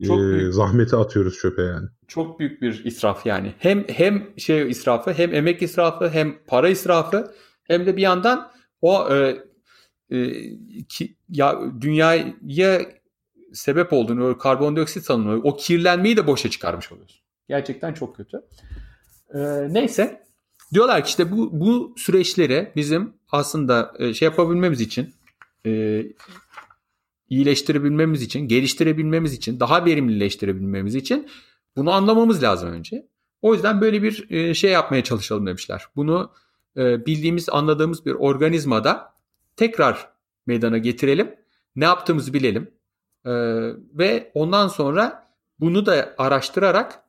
çok 0.07 0.19
e, 0.19 0.23
büyük. 0.23 0.53
zahmeti 0.53 0.95
atıyoruz 0.95 1.37
çöpe 1.37 1.61
yani. 1.61 1.87
Çok 2.07 2.39
büyük 2.39 2.61
bir 2.61 2.85
israf 2.85 3.25
yani. 3.25 3.53
Hem 3.59 3.87
hem 3.87 4.39
şey 4.39 4.69
israfı, 4.69 5.13
hem 5.13 5.33
emek 5.33 5.61
israfı, 5.61 6.09
hem 6.09 6.35
para 6.47 6.69
israfı, 6.69 7.33
hem 7.63 7.85
de 7.85 7.97
bir 7.97 8.01
yandan 8.01 8.51
o 8.81 9.09
e, 9.15 9.37
e, 10.09 10.47
ki, 10.89 11.15
ya 11.29 11.59
dünyaya 11.81 12.81
sebep 13.53 13.93
olduğunu, 13.93 14.29
o 14.29 14.37
karbondioksit 14.37 15.05
salınımı, 15.05 15.41
o 15.43 15.55
kirlenmeyi 15.55 16.17
de 16.17 16.27
boşa 16.27 16.49
çıkarmış 16.49 16.91
oluyorsun. 16.91 17.19
Gerçekten 17.47 17.93
çok 17.93 18.15
kötü. 18.15 18.41
E, 19.33 19.39
neyse 19.73 20.23
diyorlar 20.73 21.03
ki 21.03 21.09
işte 21.09 21.31
bu 21.31 21.59
bu 21.59 21.93
süreçleri 21.97 22.71
bizim 22.75 23.13
aslında 23.31 23.93
e, 23.99 24.13
şey 24.13 24.25
yapabilmemiz 24.25 24.81
için 24.81 25.13
e, 25.65 26.03
iyileştirebilmemiz 27.33 28.21
için, 28.21 28.47
geliştirebilmemiz 28.47 29.33
için, 29.33 29.59
daha 29.59 29.85
verimlileştirebilmemiz 29.85 30.95
için 30.95 31.29
bunu 31.75 31.91
anlamamız 31.91 32.43
lazım 32.43 32.69
önce. 32.69 33.07
O 33.41 33.53
yüzden 33.53 33.81
böyle 33.81 34.03
bir 34.03 34.31
e, 34.31 34.53
şey 34.53 34.71
yapmaya 34.71 35.03
çalışalım 35.03 35.47
demişler. 35.47 35.85
Bunu 35.95 36.31
bildiğimiz, 36.75 37.49
anladığımız 37.49 38.05
bir 38.05 38.11
organizmada 38.11 39.13
tekrar 39.55 40.09
meydana 40.45 40.77
getirelim. 40.77 41.35
Ne 41.75 41.85
yaptığımızı 41.85 42.33
bilelim. 42.33 42.71
Ve 43.93 44.31
ondan 44.33 44.67
sonra 44.67 45.27
bunu 45.59 45.85
da 45.85 46.15
araştırarak 46.17 47.03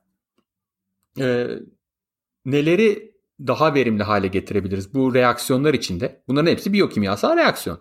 neleri 2.45 3.15
daha 3.39 3.73
verimli 3.73 4.03
hale 4.03 4.27
getirebiliriz 4.27 4.93
bu 4.93 5.13
reaksiyonlar 5.13 5.73
içinde. 5.73 6.23
Bunların 6.27 6.51
hepsi 6.51 6.73
biyokimyasal 6.73 7.37
reaksiyon. 7.37 7.79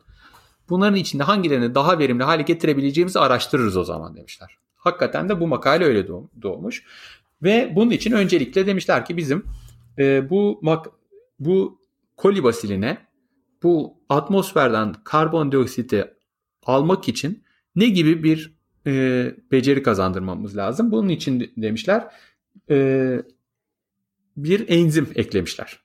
Bunların 0.68 0.96
içinde 0.96 1.22
hangilerini 1.22 1.74
daha 1.74 1.98
verimli 1.98 2.22
hale 2.24 2.42
getirebileceğimizi 2.42 3.18
araştırırız 3.18 3.76
o 3.76 3.84
zaman 3.84 4.16
demişler. 4.16 4.58
Hakikaten 4.76 5.28
de 5.28 5.40
bu 5.40 5.46
makale 5.46 5.84
öyle 5.84 6.08
doğmuş. 6.42 6.84
Ve 7.42 7.72
bunun 7.76 7.90
için 7.90 8.12
öncelikle 8.12 8.66
demişler 8.66 9.04
ki 9.04 9.16
bizim 9.16 9.44
e, 9.98 10.30
bu 10.30 10.58
mak 10.62 10.86
bu 11.38 11.80
kolibasiline 12.16 12.98
bu 13.62 13.98
atmosferden 14.08 14.92
karbondioksiti 15.04 16.14
almak 16.62 17.08
için 17.08 17.44
ne 17.76 17.86
gibi 17.86 18.22
bir 18.22 18.54
e, 18.86 19.34
beceri 19.52 19.82
kazandırmamız 19.82 20.56
lazım? 20.56 20.90
Bunun 20.90 21.08
için 21.08 21.52
demişler 21.56 22.06
e, 22.70 23.18
bir 24.36 24.68
enzim 24.68 25.08
eklemişler. 25.14 25.80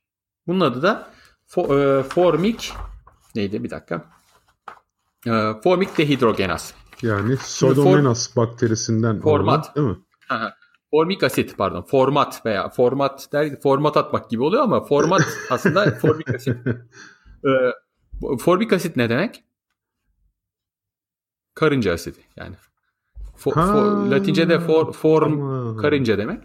Bunun 0.47 0.59
adı 0.59 0.81
da 0.81 1.11
e, 1.57 2.03
formik 2.03 2.73
neydi 3.35 3.63
bir 3.63 3.69
dakika. 3.69 4.18
E, 5.27 5.61
formik 5.63 5.97
dehidrogenaz. 5.97 6.73
Yani 7.01 7.35
Pseudomonas 7.35 8.33
for, 8.33 8.41
bakterisinden 8.41 9.21
format 9.21 9.65
olan, 9.65 9.75
değil 9.75 9.87
mi? 9.87 10.03
Aha. 10.29 10.53
Formik 10.91 11.23
asit 11.23 11.57
pardon. 11.57 11.81
Format 11.81 12.45
veya 12.45 12.69
format 12.69 13.33
der 13.33 13.61
format 13.61 13.97
atmak 13.97 14.29
gibi 14.29 14.43
oluyor 14.43 14.63
ama 14.63 14.85
format 14.85 15.21
aslında 15.49 15.91
formik 15.91 16.35
asit. 16.35 16.57
Ee, 17.45 17.71
formik 18.39 18.73
asit 18.73 18.95
ne 18.95 19.09
demek? 19.09 19.43
Karınca 21.55 21.93
asidi 21.93 22.19
yani. 22.35 22.55
For, 23.35 23.53
for, 23.53 24.07
Latince'de 24.07 24.59
for, 24.59 24.93
form 24.93 25.31
tamam. 25.31 25.77
karınca 25.77 26.17
demek 26.17 26.43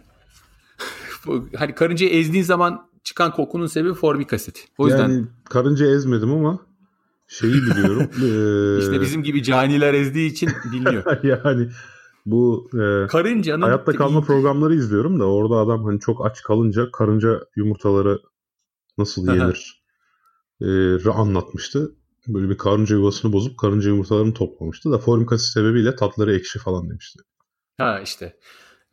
hani 1.55 1.75
karıncayı 1.75 2.11
ezdiğin 2.11 2.43
zaman 2.43 2.89
çıkan 3.03 3.31
kokunun 3.31 3.67
sebebi 3.67 3.93
formik 3.93 4.33
asit. 4.33 4.67
O 4.77 4.87
yüzden 4.87 5.09
yani 5.09 5.27
karınca 5.49 5.85
ezmedim 5.85 6.31
ama 6.31 6.59
şeyi 7.27 7.53
biliyorum. 7.53 8.03
ee... 8.21 8.79
İşte 8.79 9.01
bizim 9.01 9.23
gibi 9.23 9.43
caniler 9.43 9.93
ezdiği 9.93 10.31
için 10.31 10.49
biliniyor. 10.65 11.23
yani 11.23 11.69
bu 12.25 12.69
e, 12.73 13.07
karıncanın 13.07 13.61
hayatta 13.61 13.91
kalma 13.91 14.21
programları 14.21 14.75
izliyorum 14.75 15.19
da 15.19 15.25
orada 15.25 15.55
adam 15.55 15.85
hani 15.85 15.99
çok 15.99 16.25
aç 16.25 16.41
kalınca 16.43 16.91
karınca 16.91 17.39
yumurtaları 17.55 18.19
nasıl 18.97 19.27
yenir 19.27 19.83
e, 20.61 21.09
anlatmıştı. 21.09 21.95
Böyle 22.27 22.49
bir 22.49 22.57
karınca 22.57 22.95
yuvasını 22.95 23.33
bozup 23.33 23.57
karınca 23.57 23.89
yumurtalarını 23.89 24.33
toplamıştı 24.33 24.91
da 24.91 24.97
formik 24.97 25.31
asit 25.31 25.47
sebebiyle 25.47 25.95
tatları 25.95 26.35
ekşi 26.35 26.59
falan 26.59 26.89
demişti. 26.89 27.19
Ha 27.77 27.99
işte. 27.99 28.37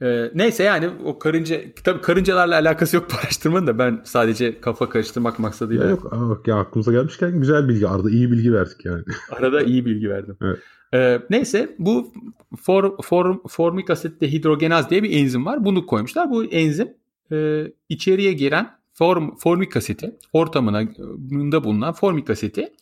Ee, 0.02 0.30
neyse 0.34 0.62
yani 0.62 0.90
o 1.04 1.18
karınca 1.18 1.60
tabii 1.84 2.00
karıncalarla 2.00 2.54
alakası 2.54 2.96
yok 2.96 3.08
bu 3.12 3.16
araştırmanın 3.16 3.66
da 3.66 3.78
ben 3.78 4.00
sadece 4.04 4.60
kafa 4.60 4.88
karıştırmak 4.88 5.38
maksadıyla. 5.38 5.84
Ya 5.84 5.90
yok 5.90 6.12
bak 6.12 6.48
ya 6.48 6.56
aklımıza 6.56 6.92
gelmişken 6.92 7.40
güzel 7.40 7.68
bilgi 7.68 7.88
arada 7.88 8.10
iyi 8.10 8.30
bilgi 8.30 8.52
verdik 8.52 8.84
yani. 8.84 9.02
Arada 9.30 9.62
iyi 9.62 9.86
bilgi 9.86 10.10
verdim. 10.10 10.36
Evet. 10.42 10.58
Ee, 10.94 11.20
neyse 11.30 11.76
bu 11.78 12.12
for, 12.60 13.02
for, 13.02 13.36
formik 13.48 13.90
asit 13.90 14.20
dehidrogenaz 14.20 14.90
diye 14.90 15.02
bir 15.02 15.20
enzim 15.20 15.46
var. 15.46 15.64
Bunu 15.64 15.86
koymuşlar. 15.86 16.30
Bu 16.30 16.44
enzim 16.44 16.88
e, 17.32 17.66
içeriye 17.88 18.32
giren 18.32 18.70
form, 18.92 19.36
formik 19.36 19.76
asiti 19.76 20.16
ortamında 20.32 21.64
bulunan 21.64 21.92
formik 21.92 22.30
asiti 22.30 22.72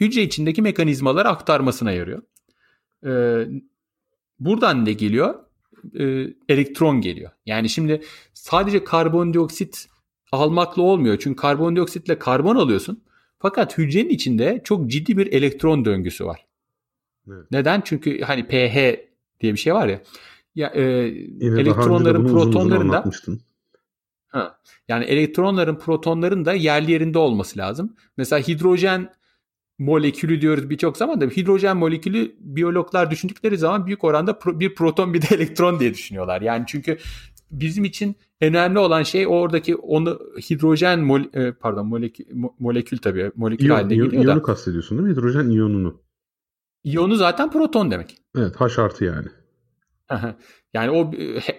hücre 0.00 0.22
içindeki 0.22 0.62
mekanizmaları 0.62 1.28
aktarmasına 1.28 1.92
yarıyor. 1.92 2.22
Ee, 3.06 3.46
buradan 4.40 4.84
ne 4.84 4.92
geliyor? 4.92 5.34
E, 5.98 6.34
elektron 6.48 7.00
geliyor. 7.00 7.30
Yani 7.46 7.68
şimdi 7.68 8.02
sadece 8.34 8.84
karbondioksit 8.84 9.88
almakla 10.32 10.82
olmuyor. 10.82 11.18
Çünkü 11.20 11.36
karbondioksitle 11.36 12.18
karbon 12.18 12.56
alıyorsun. 12.56 13.02
Fakat 13.38 13.78
hücrenin 13.78 14.10
içinde 14.10 14.60
çok 14.64 14.90
ciddi 14.90 15.16
bir 15.16 15.32
elektron 15.32 15.84
döngüsü 15.84 16.26
var. 16.26 16.46
Evet. 17.28 17.46
Neden? 17.50 17.82
Çünkü 17.84 18.20
hani 18.20 18.46
pH 18.46 19.00
diye 19.40 19.52
bir 19.52 19.58
şey 19.58 19.74
var 19.74 19.88
ya. 19.88 20.02
Ya 20.54 20.68
e, 20.68 20.82
elektronların, 21.40 22.28
protonların 22.28 22.92
da 22.92 23.04
Ha. 24.28 24.58
Yani 24.88 25.04
elektronların, 25.04 25.78
protonların 25.78 26.44
da 26.44 26.52
yerli 26.52 26.92
yerinde 26.92 27.18
olması 27.18 27.58
lazım. 27.58 27.96
Mesela 28.16 28.48
hidrojen 28.48 29.12
molekülü 29.80 30.40
diyoruz 30.40 30.70
birçok 30.70 30.96
zaman 30.96 31.20
da 31.20 31.24
hidrojen 31.24 31.76
molekülü 31.76 32.36
biyologlar 32.40 33.10
düşündükleri 33.10 33.58
zaman 33.58 33.86
büyük 33.86 34.04
oranda 34.04 34.38
pro, 34.38 34.60
bir 34.60 34.74
proton 34.74 35.14
bir 35.14 35.22
de 35.22 35.26
elektron 35.34 35.80
diye 35.80 35.94
düşünüyorlar. 35.94 36.40
Yani 36.40 36.64
çünkü 36.66 36.98
bizim 37.50 37.84
için 37.84 38.16
önemli 38.40 38.78
olan 38.78 39.02
şey 39.02 39.26
oradaki 39.26 39.76
onu 39.76 40.20
hidrojen 40.50 41.00
mol, 41.00 41.20
e, 41.34 41.52
pardon 41.52 41.86
molekül, 41.86 42.24
molekül 42.58 42.98
tabii 42.98 43.30
molekül 43.36 43.64
İyon, 43.64 43.76
haline 43.76 43.94
geliyor 43.94 44.12
da. 44.12 44.30
İyonu 44.30 44.42
kastediyorsun 44.42 44.98
değil 44.98 45.08
mi? 45.08 45.14
Hidrojen 45.14 45.50
iyonunu. 45.50 46.00
İyonu 46.84 47.14
zaten 47.16 47.50
proton 47.50 47.90
demek. 47.90 48.18
Evet 48.36 48.60
H 48.60 48.82
artı 48.82 49.04
yani. 49.04 49.26
Yani 50.74 50.90
o 50.90 51.12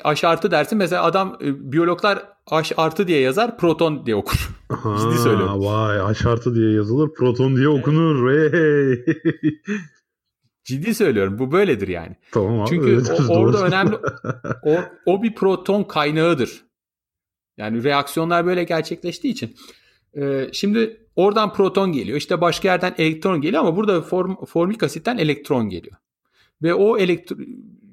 H 0.04 0.28
artı 0.28 0.52
dersin 0.52 0.78
mesela 0.78 1.04
adam 1.04 1.38
e, 1.42 1.72
biyologlar 1.72 2.24
H 2.50 2.76
artı 2.78 3.08
diye 3.08 3.20
yazar 3.20 3.58
proton 3.58 4.06
diye 4.06 4.16
okur. 4.16 4.50
Ciddi 5.02 5.18
söylüyorum. 5.18 5.66
Vay 5.66 5.98
H 5.98 6.30
artı 6.30 6.56
diye 6.56 6.72
yazılır 6.72 7.10
proton 7.14 7.56
diye 7.56 7.68
okunur. 7.68 8.32
Hey. 8.32 9.06
Ciddi 10.64 10.96
söylüyorum 10.96 11.40
bu 11.40 11.52
böyledir 11.52 11.88
yani. 11.88 12.16
Tamam 12.32 12.62
abi. 12.62 12.70
Çünkü 12.70 12.94
evet, 12.94 13.30
o, 13.30 13.34
orada 13.34 13.66
önemli 13.66 13.96
o, 14.64 14.76
o 15.06 15.24
bir 15.24 15.36
proton 15.36 15.84
kaynağıdır. 15.84 16.66
Yani 17.58 17.84
reaksiyonlar 17.84 18.46
böyle 18.46 18.64
gerçekleştiği 18.64 19.34
için. 19.34 19.56
Ee, 20.18 20.50
şimdi 20.52 21.08
oradan 21.16 21.54
proton 21.54 21.92
geliyor. 21.92 22.18
İşte 22.18 22.42
başka 22.42 22.68
yerden 22.68 22.96
elektron 22.98 23.42
geliyor 23.42 23.62
ama 23.62 23.76
burada 23.76 24.02
form, 24.02 24.46
formik 24.46 24.84
asitten 24.84 25.18
elektron 25.18 25.70
geliyor. 25.70 25.96
Ve 26.64 26.74
o 26.74 26.98
elektron 26.98 27.46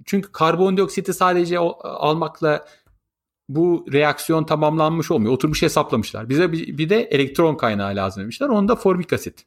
çünkü 0.09 0.33
karbondioksiti 0.33 1.15
sadece 1.15 1.61
o, 1.61 1.79
almakla 1.83 2.67
bu 3.49 3.87
reaksiyon 3.93 4.45
tamamlanmış 4.45 5.11
olmuyor. 5.11 5.33
Oturmuş 5.33 5.63
hesaplamışlar. 5.63 6.29
Bize 6.29 6.53
bir 6.53 6.89
de 6.89 7.03
elektron 7.03 7.57
kaynağı 7.57 7.97
lazım 7.97 8.23
demişler. 8.23 8.49
Onu 8.49 8.69
da 8.69 8.77
formik 8.77 9.13
asit 9.13 9.45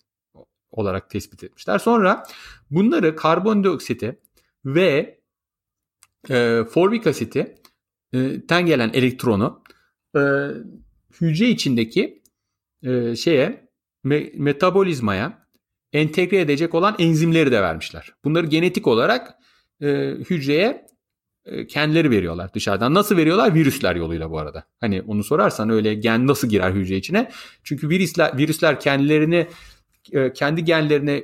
olarak 0.71 1.09
tespit 1.09 1.43
etmişler. 1.43 1.79
Sonra 1.79 2.23
bunları 2.71 3.15
karbondioksiti 3.15 4.19
ve 4.65 5.19
e, 6.29 6.63
formik 6.71 7.07
asiti 7.07 7.55
e, 8.13 8.45
ten 8.47 8.65
gelen 8.65 8.89
elektronu 8.93 9.63
e, 10.15 10.21
hücre 11.21 11.49
içindeki 11.49 12.23
e, 12.83 13.15
şeye 13.15 13.69
me, 14.03 14.31
metabolizmaya 14.33 15.47
entegre 15.93 16.39
edecek 16.39 16.73
olan 16.75 16.95
enzimleri 16.99 17.51
de 17.51 17.61
vermişler. 17.61 18.13
Bunları 18.25 18.47
genetik 18.47 18.87
olarak 18.87 19.40
e, 19.81 19.87
hücreye 20.29 20.85
e, 21.45 21.67
kendileri 21.67 22.11
veriyorlar 22.11 22.53
dışarıdan. 22.53 22.93
Nasıl 22.93 23.17
veriyorlar? 23.17 23.55
Virüsler 23.55 23.95
yoluyla 23.95 24.31
bu 24.31 24.39
arada. 24.39 24.63
Hani 24.79 25.01
onu 25.01 25.23
sorarsan 25.23 25.69
öyle 25.69 25.93
gen 25.93 26.27
nasıl 26.27 26.49
girer 26.49 26.71
hücre 26.71 26.95
içine? 26.95 27.31
Çünkü 27.63 27.89
virüsler 27.89 28.37
virüsler 28.37 28.79
kendilerini 28.79 29.47
e, 30.11 30.33
kendi 30.33 30.65
genlerine 30.65 31.23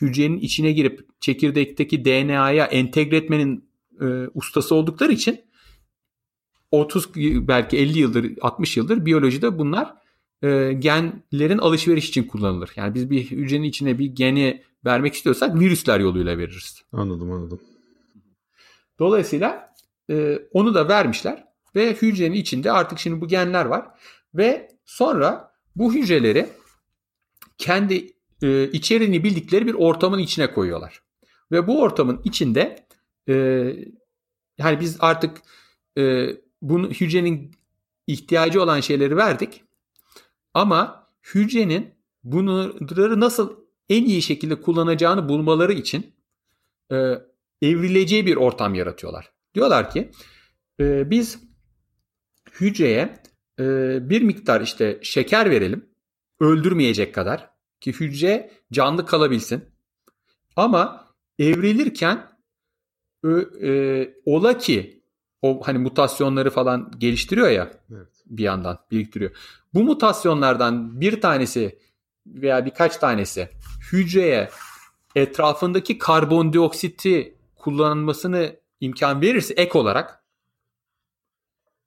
hücrenin 0.00 0.38
içine 0.38 0.72
girip 0.72 1.20
çekirdekteki 1.20 2.04
DNA'ya 2.04 2.64
entegre 2.64 3.16
etmenin 3.16 3.68
e, 4.00 4.04
ustası 4.34 4.74
oldukları 4.74 5.12
için 5.12 5.40
30 6.70 7.14
belki 7.48 7.76
50 7.76 7.98
yıldır 7.98 8.32
60 8.40 8.76
yıldır 8.76 9.06
biyolojide 9.06 9.58
bunlar 9.58 9.94
e, 10.42 10.72
genlerin 10.78 11.58
alışveriş 11.58 12.08
için 12.08 12.24
kullanılır. 12.24 12.70
Yani 12.76 12.94
biz 12.94 13.10
bir 13.10 13.30
hücrenin 13.30 13.64
içine 13.64 13.98
bir 13.98 14.06
geni 14.06 14.62
vermek 14.84 15.14
istiyorsak 15.14 15.60
virüsler 15.60 16.00
yoluyla 16.00 16.38
veririz. 16.38 16.82
Anladım 16.92 17.32
anladım. 17.32 17.60
Dolayısıyla 18.98 19.74
e, 20.10 20.38
onu 20.52 20.74
da 20.74 20.88
vermişler 20.88 21.44
ve 21.76 21.94
hücrenin 21.94 22.36
içinde 22.36 22.72
artık 22.72 22.98
şimdi 22.98 23.20
bu 23.20 23.28
genler 23.28 23.64
var 23.64 23.86
ve 24.34 24.68
sonra 24.84 25.52
bu 25.76 25.94
hücreleri 25.94 26.48
kendi 27.58 28.12
e, 28.42 28.70
içeriğini 28.70 29.24
bildikleri 29.24 29.66
bir 29.66 29.74
ortamın 29.74 30.18
içine 30.18 30.52
koyuyorlar. 30.52 31.02
Ve 31.52 31.66
bu 31.66 31.80
ortamın 31.80 32.20
içinde 32.24 32.86
e, 33.28 33.34
yani 34.58 34.80
biz 34.80 34.96
artık 35.00 35.42
e, 35.98 36.28
bunu 36.62 36.90
hücrenin 36.90 37.52
ihtiyacı 38.06 38.62
olan 38.62 38.80
şeyleri 38.80 39.16
verdik 39.16 39.64
ama 40.54 41.08
hücrenin 41.34 41.94
bunları 42.24 43.20
nasıl 43.20 43.56
en 43.88 44.04
iyi 44.04 44.22
şekilde 44.22 44.60
kullanacağını 44.60 45.28
bulmaları 45.28 45.72
için 45.72 46.14
e, 46.92 47.14
evrileceği 47.62 48.26
bir 48.26 48.36
ortam 48.36 48.74
yaratıyorlar. 48.74 49.32
Diyorlar 49.54 49.90
ki 49.90 50.10
e, 50.80 51.10
biz 51.10 51.38
hücreye 52.60 53.22
e, 53.60 53.64
bir 54.10 54.22
miktar 54.22 54.60
işte 54.60 54.98
şeker 55.02 55.50
verelim 55.50 55.88
öldürmeyecek 56.40 57.14
kadar 57.14 57.50
ki 57.80 57.92
hücre 57.92 58.50
canlı 58.72 59.06
kalabilsin. 59.06 59.64
Ama 60.56 61.06
evrilirken 61.38 62.28
e, 63.24 63.28
e, 63.68 64.14
ola 64.24 64.58
ki 64.58 65.02
o 65.42 65.60
hani 65.64 65.78
mutasyonları 65.78 66.50
falan 66.50 66.92
geliştiriyor 66.98 67.48
ya 67.48 67.70
evet. 67.90 68.08
bir 68.26 68.42
yandan 68.42 68.78
biriktiriyor. 68.90 69.30
Bu 69.74 69.84
mutasyonlardan 69.84 71.00
bir 71.00 71.20
tanesi 71.20 71.78
veya 72.26 72.66
birkaç 72.66 72.96
tanesi 72.96 73.48
hücreye 73.92 74.50
etrafındaki 75.14 75.98
karbondioksiti 75.98 77.37
kullanılmasını 77.68 78.56
imkan 78.80 79.22
verirse 79.22 79.54
ek 79.54 79.78
olarak 79.78 80.22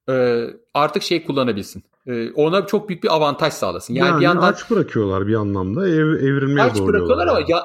e, 0.10 0.46
artık 0.74 1.04
şey 1.04 1.26
kullanabilsin. 1.26 1.84
E, 2.08 2.32
ona 2.32 2.66
çok 2.66 2.90
büyük 2.90 3.04
bir 3.04 3.16
avantaj 3.16 3.54
sağlasın. 3.54 3.94
Yani, 3.94 4.08
yani 4.08 4.20
bir 4.20 4.26
yandan 4.26 4.54
aç 4.54 4.72
bırakıyorlar 4.72 5.28
bir 5.28 5.36
anlamda 5.36 5.88
ev, 5.88 5.94
evrilmeye 5.94 6.68
aç 6.68 6.80
bırakıyorlar 6.80 7.28
yani. 7.28 7.38
ama 7.38 7.46
ya, 7.48 7.64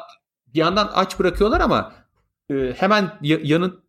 bir 0.54 0.58
yandan 0.58 0.90
aç 0.94 1.18
bırakıyorlar 1.18 1.60
ama 1.60 1.92
e, 2.50 2.72
hemen 2.76 3.18
yanın 3.22 3.80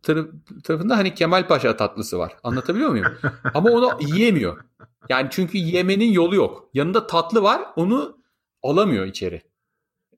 tarafında 0.62 0.96
hani 0.96 1.14
Kemal 1.14 1.46
Paşa 1.46 1.76
tatlısı 1.76 2.18
var. 2.18 2.36
Anlatabiliyor 2.42 2.90
muyum? 2.90 3.06
ama 3.54 3.70
onu 3.70 3.90
yiyemiyor. 4.00 4.64
Yani 5.08 5.28
çünkü 5.30 5.58
yemenin 5.58 6.12
yolu 6.12 6.34
yok. 6.34 6.70
Yanında 6.74 7.06
tatlı 7.06 7.42
var 7.42 7.62
onu 7.76 8.18
alamıyor 8.62 9.06
içeri. 9.06 9.42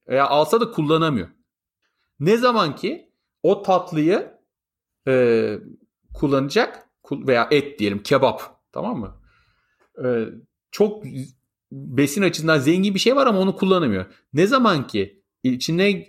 Veya 0.08 0.26
alsa 0.26 0.61
da 0.61 0.70
kullanamıyor. 0.70 1.28
Ne 2.20 2.36
zaman 2.36 2.76
ki 2.76 3.09
o 3.43 3.62
tatlıyı 3.62 4.32
e, 5.09 5.55
kullanacak 6.14 6.88
veya 7.12 7.49
et 7.51 7.78
diyelim 7.78 8.03
kebap 8.03 8.43
tamam 8.72 8.99
mı? 8.99 9.16
E, 10.05 10.24
çok 10.70 11.05
besin 11.72 12.22
açısından 12.22 12.59
zengin 12.59 12.95
bir 12.95 12.99
şey 12.99 13.16
var 13.16 13.26
ama 13.26 13.38
onu 13.38 13.57
kullanamıyor. 13.57 14.07
Ne 14.32 14.47
zaman 14.47 14.86
ki 14.86 15.22
içine 15.43 16.07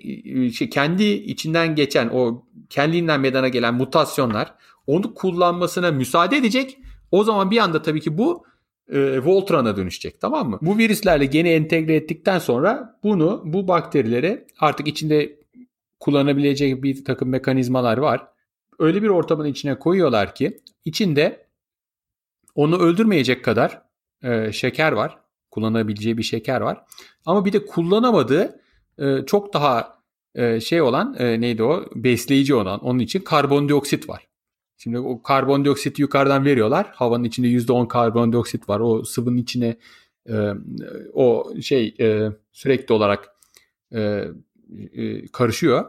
şey, 0.52 0.70
kendi 0.70 1.04
içinden 1.04 1.76
geçen 1.76 2.10
o 2.14 2.46
kendinden 2.70 3.22
meydana 3.22 3.48
gelen 3.48 3.74
mutasyonlar 3.74 4.54
onu 4.88 5.14
kullanmasına 5.14 5.92
müsaade 5.92 6.38
edecek. 6.38 6.78
O 7.12 7.24
zaman 7.24 7.52
bir 7.52 7.58
anda 7.58 7.82
tabii 7.82 8.02
ki 8.02 8.18
bu 8.18 8.46
e, 8.90 9.20
Voltran'a 9.26 9.78
dönüşecek 9.78 10.22
tamam 10.22 10.50
mı? 10.50 10.60
Bu 10.62 10.78
virüslerle 10.78 11.26
geni 11.26 11.50
entegre 11.50 11.96
ettikten 11.96 12.40
sonra 12.40 13.00
bunu 13.04 13.42
bu 13.46 13.68
bakterileri 13.68 14.46
artık 14.60 14.88
içinde 14.88 15.41
kullanabileceği 16.02 16.84
bir 16.84 17.06
takım 17.06 17.30
mekanizmalar 17.30 17.98
var. 17.98 18.28
Öyle 18.80 19.04
bir 19.04 19.08
ortamın 19.08 19.46
içine 19.46 19.80
koyuyorlar 19.80 20.36
ki 20.36 20.62
içinde 20.86 21.48
onu 22.56 22.78
öldürmeyecek 22.80 23.46
kadar 23.46 23.82
e, 24.24 24.52
şeker 24.52 24.92
var. 24.92 25.18
Kullanabileceği 25.52 26.18
bir 26.18 26.24
şeker 26.24 26.62
var. 26.62 26.84
Ama 27.26 27.46
bir 27.46 27.54
de 27.54 27.66
kullanamadığı 27.66 28.62
e, 28.98 29.26
çok 29.26 29.54
daha 29.54 30.02
e, 30.36 30.60
şey 30.60 30.82
olan 30.82 31.16
e, 31.20 31.42
neydi 31.42 31.64
o? 31.64 31.86
Besleyici 31.96 32.56
olan 32.56 32.80
onun 32.80 33.00
için 33.00 33.20
karbondioksit 33.20 34.10
var. 34.10 34.28
Şimdi 34.78 35.00
o 35.00 35.22
karbondioksit 35.22 36.00
yukarıdan 36.00 36.46
veriyorlar. 36.46 36.88
Havanın 36.94 37.24
içinde 37.24 37.48
%10 37.48 37.88
karbondioksit 37.88 38.70
var. 38.70 38.80
O 38.80 39.04
sıvının 39.04 39.38
içine 39.38 39.78
e, 40.30 40.54
o 41.14 41.54
şey 41.62 41.96
e, 42.00 42.30
sürekli 42.52 42.94
olarak 42.94 43.36
e, 43.94 44.26
e, 44.94 45.28
karışıyor. 45.28 45.86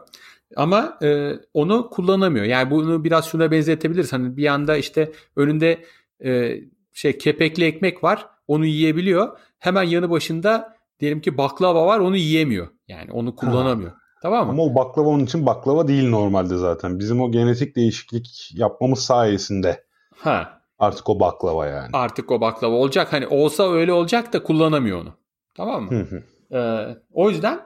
Ama 0.55 0.97
e, 1.03 1.33
onu 1.53 1.89
kullanamıyor. 1.89 2.45
Yani 2.45 2.71
bunu 2.71 3.03
biraz 3.03 3.25
şuna 3.25 3.51
benzetebiliriz. 3.51 4.13
Hani 4.13 4.37
bir 4.37 4.47
anda 4.47 4.77
işte 4.77 5.11
önünde 5.35 5.83
e, 6.25 6.59
şey 6.93 7.17
kepekli 7.17 7.65
ekmek 7.65 8.03
var. 8.03 8.27
Onu 8.47 8.65
yiyebiliyor. 8.65 9.37
Hemen 9.59 9.83
yanı 9.83 10.09
başında 10.09 10.77
diyelim 10.99 11.21
ki 11.21 11.37
baklava 11.37 11.85
var. 11.85 11.99
Onu 11.99 12.17
yiyemiyor. 12.17 12.67
Yani 12.87 13.11
onu 13.11 13.35
kullanamıyor. 13.35 13.91
Ha. 13.91 13.97
Tamam 14.21 14.45
mı? 14.45 14.51
Ama 14.51 14.63
o 14.63 14.75
baklava 14.75 15.07
onun 15.07 15.23
için 15.23 15.45
baklava 15.45 15.87
değil 15.87 16.09
normalde 16.09 16.57
zaten. 16.57 16.99
Bizim 16.99 17.21
o 17.21 17.31
genetik 17.31 17.75
değişiklik 17.75 18.51
yapmamız 18.53 18.99
sayesinde. 18.99 19.83
Ha. 20.15 20.61
Artık 20.79 21.09
o 21.09 21.19
baklava 21.19 21.67
yani. 21.67 21.89
Artık 21.93 22.31
o 22.31 22.41
baklava 22.41 22.75
olacak. 22.75 23.13
Hani 23.13 23.27
olsa 23.27 23.71
öyle 23.71 23.93
olacak 23.93 24.33
da 24.33 24.43
kullanamıyor 24.43 25.01
onu. 25.01 25.13
Tamam 25.55 25.83
mı? 25.83 25.91
Hı 25.91 26.01
hı. 26.01 26.23
Ee, 26.57 26.97
o 27.13 27.29
yüzden 27.29 27.59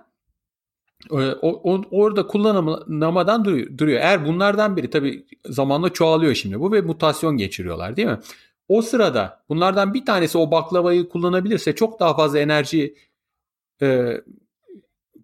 o, 1.09 1.19
o, 1.41 1.81
orada 1.91 2.27
kullanılamadan 2.27 3.45
duruyor, 3.45 3.77
duruyor. 3.77 3.99
Eğer 3.99 4.25
bunlardan 4.25 4.77
biri 4.77 4.89
tabii 4.89 5.25
zamanla 5.45 5.93
çoğalıyor 5.93 6.35
şimdi 6.35 6.59
bu 6.59 6.71
ve 6.71 6.81
mutasyon 6.81 7.37
geçiriyorlar 7.37 7.97
değil 7.97 8.07
mi? 8.07 8.19
O 8.67 8.81
sırada 8.81 9.43
bunlardan 9.49 9.93
bir 9.93 10.05
tanesi 10.05 10.37
o 10.37 10.51
baklavayı 10.51 11.09
kullanabilirse 11.09 11.75
çok 11.75 11.99
daha 11.99 12.15
fazla 12.15 12.39
enerji 12.39 12.95
e, 13.81 14.21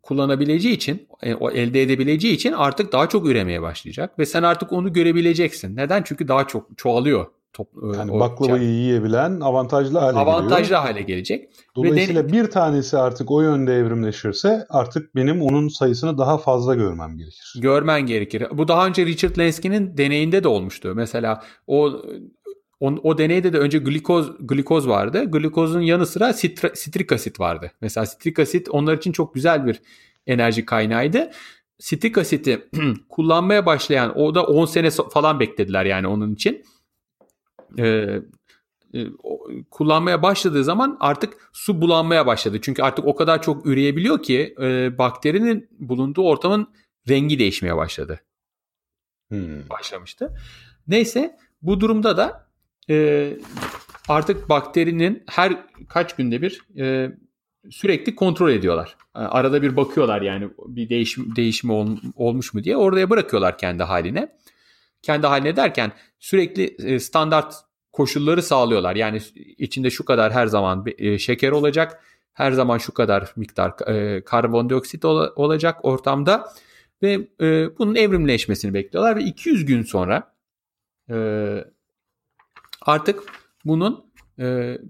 kullanabileceği 0.03 0.75
için, 0.75 1.07
e, 1.21 1.35
o 1.35 1.51
elde 1.51 1.81
edebileceği 1.81 2.33
için 2.33 2.51
artık 2.51 2.91
daha 2.91 3.09
çok 3.09 3.27
üremeye 3.27 3.61
başlayacak 3.61 4.19
ve 4.19 4.25
sen 4.25 4.43
artık 4.43 4.71
onu 4.71 4.93
görebileceksin. 4.93 5.75
Neden? 5.75 6.03
Çünkü 6.05 6.27
daha 6.27 6.47
çok 6.47 6.77
çoğalıyor. 6.77 7.27
Top, 7.53 7.67
e, 7.83 7.97
yani 7.97 8.19
baklavayı 8.19 8.63
çay. 8.63 8.71
yiyebilen 8.71 9.39
avantajlı 9.39 9.99
hale 9.99 10.17
avantajlı 10.17 10.63
geliyor. 10.63 10.79
hale 10.79 11.01
gelecek. 11.01 11.49
Dolayısıyla 11.75 12.23
ve 12.23 12.31
bir 12.31 12.51
tanesi 12.51 12.97
artık 12.97 13.31
o 13.31 13.41
yönde 13.41 13.75
evrimleşirse 13.75 14.65
artık 14.69 15.15
benim 15.15 15.41
onun 15.41 15.67
sayısını 15.67 16.17
daha 16.17 16.37
fazla 16.37 16.75
görmem 16.75 17.17
gerekir. 17.17 17.53
Görmen 17.61 18.01
gerekir. 18.05 18.47
Bu 18.51 18.67
daha 18.67 18.87
önce 18.87 19.05
Richard 19.05 19.37
Lensky'nin 19.37 19.97
deneyinde 19.97 20.43
de 20.43 20.47
olmuştu. 20.47 20.93
Mesela 20.95 21.43
o 21.67 22.01
o, 22.79 22.87
o 23.03 23.17
deneyde 23.17 23.53
de 23.53 23.57
önce 23.57 23.77
glikoz 23.77 24.31
glikoz 24.39 24.87
vardı. 24.87 25.23
Glikozun 25.31 25.81
yanı 25.81 26.05
sıra 26.05 26.33
sitra, 26.33 26.75
sitrik 26.75 27.11
asit 27.11 27.39
vardı. 27.39 27.71
Mesela 27.81 28.05
sitrik 28.05 28.39
asit 28.39 28.69
onlar 28.69 28.97
için 28.97 29.11
çok 29.11 29.33
güzel 29.33 29.65
bir 29.65 29.81
enerji 30.27 30.65
kaynağıydı. 30.65 31.31
Sitrik 31.79 32.17
asiti 32.17 32.69
kullanmaya 33.09 33.65
başlayan 33.65 34.19
o 34.19 34.35
da 34.35 34.43
10 34.43 34.65
sene 34.65 34.89
falan 34.89 35.39
beklediler 35.39 35.85
yani 35.85 36.07
onun 36.07 36.33
için. 36.33 36.63
Ee, 37.79 38.19
e, 38.93 39.07
kullanmaya 39.71 40.23
başladığı 40.23 40.63
zaman 40.63 40.97
artık 40.99 41.49
su 41.53 41.81
bulanmaya 41.81 42.27
başladı. 42.27 42.57
Çünkü 42.61 42.83
artık 42.83 43.05
o 43.05 43.15
kadar 43.15 43.41
çok 43.41 43.65
üreyebiliyor 43.65 44.23
ki 44.23 44.55
e, 44.61 44.97
bakterinin 44.97 45.69
bulunduğu 45.79 46.21
ortamın 46.21 46.67
rengi 47.09 47.39
değişmeye 47.39 47.77
başladı. 47.77 48.19
Hmm. 49.29 49.69
Başlamıştı. 49.69 50.37
Neyse 50.87 51.37
bu 51.61 51.79
durumda 51.79 52.17
da 52.17 52.47
e, 52.89 53.29
artık 54.07 54.49
bakterinin 54.49 55.23
her 55.29 55.57
kaç 55.89 56.15
günde 56.15 56.41
bir 56.41 56.61
e, 56.79 57.11
sürekli 57.69 58.15
kontrol 58.15 58.49
ediyorlar. 58.51 58.97
Arada 59.13 59.61
bir 59.61 59.75
bakıyorlar 59.75 60.21
yani 60.21 60.49
bir 60.67 60.89
değişim 60.89 61.35
değişim 61.35 61.69
ol, 61.69 61.97
olmuş 62.15 62.53
mu 62.53 62.63
diye 62.63 62.77
oraya 62.77 63.09
bırakıyorlar 63.09 63.57
kendi 63.57 63.83
haline. 63.83 64.37
Kendi 65.03 65.27
haline 65.27 65.55
derken 65.55 65.91
sürekli 66.19 66.63
e, 66.63 66.99
standart 66.99 67.55
koşulları 67.91 68.43
sağlıyorlar. 68.43 68.95
Yani 68.95 69.21
içinde 69.35 69.89
şu 69.89 70.05
kadar 70.05 70.33
her 70.33 70.47
zaman 70.47 70.85
e, 70.97 71.19
şeker 71.19 71.51
olacak. 71.51 72.03
Her 72.33 72.51
zaman 72.51 72.77
şu 72.77 72.93
kadar 72.93 73.33
miktar 73.35 73.87
e, 73.87 74.23
karbondioksit 74.23 75.05
ol, 75.05 75.27
olacak 75.35 75.85
ortamda 75.85 76.53
ve 77.01 77.27
bunun 77.77 77.95
evrimleşmesini 77.95 78.73
bekliyorlar 78.73 79.15
ve 79.15 79.23
200 79.23 79.65
gün 79.65 79.83
sonra 79.83 80.33
artık 82.81 83.23
bunun 83.65 84.13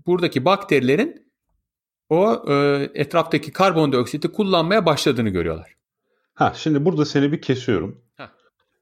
buradaki 0.07 0.45
bakterilerin 0.45 1.31
o 2.09 2.45
etraftaki 2.93 3.51
karbondioksiti 3.51 4.31
kullanmaya 4.31 4.85
başladığını 4.85 5.29
görüyorlar. 5.29 5.75
Ha 6.33 6.53
şimdi 6.55 6.85
burada 6.85 7.05
seni 7.05 7.31
bir 7.31 7.41
kesiyorum. 7.41 8.01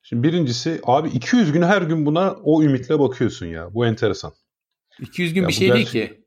Şimdi 0.04 0.28
birincisi 0.28 0.82
abi 0.84 1.10
200 1.10 1.52
gün 1.52 1.62
her 1.62 1.82
gün 1.82 2.06
buna 2.06 2.32
o 2.44 2.64
ümitle 2.64 3.00
bakıyorsun 3.00 3.46
ya. 3.46 3.74
Bu 3.74 3.86
enteresan. 3.86 4.34
200 5.00 5.34
gün 5.34 5.42
ya 5.42 5.48
bir 5.48 5.54
şey 5.54 5.74
değil 5.74 5.88
ki. 5.88 6.22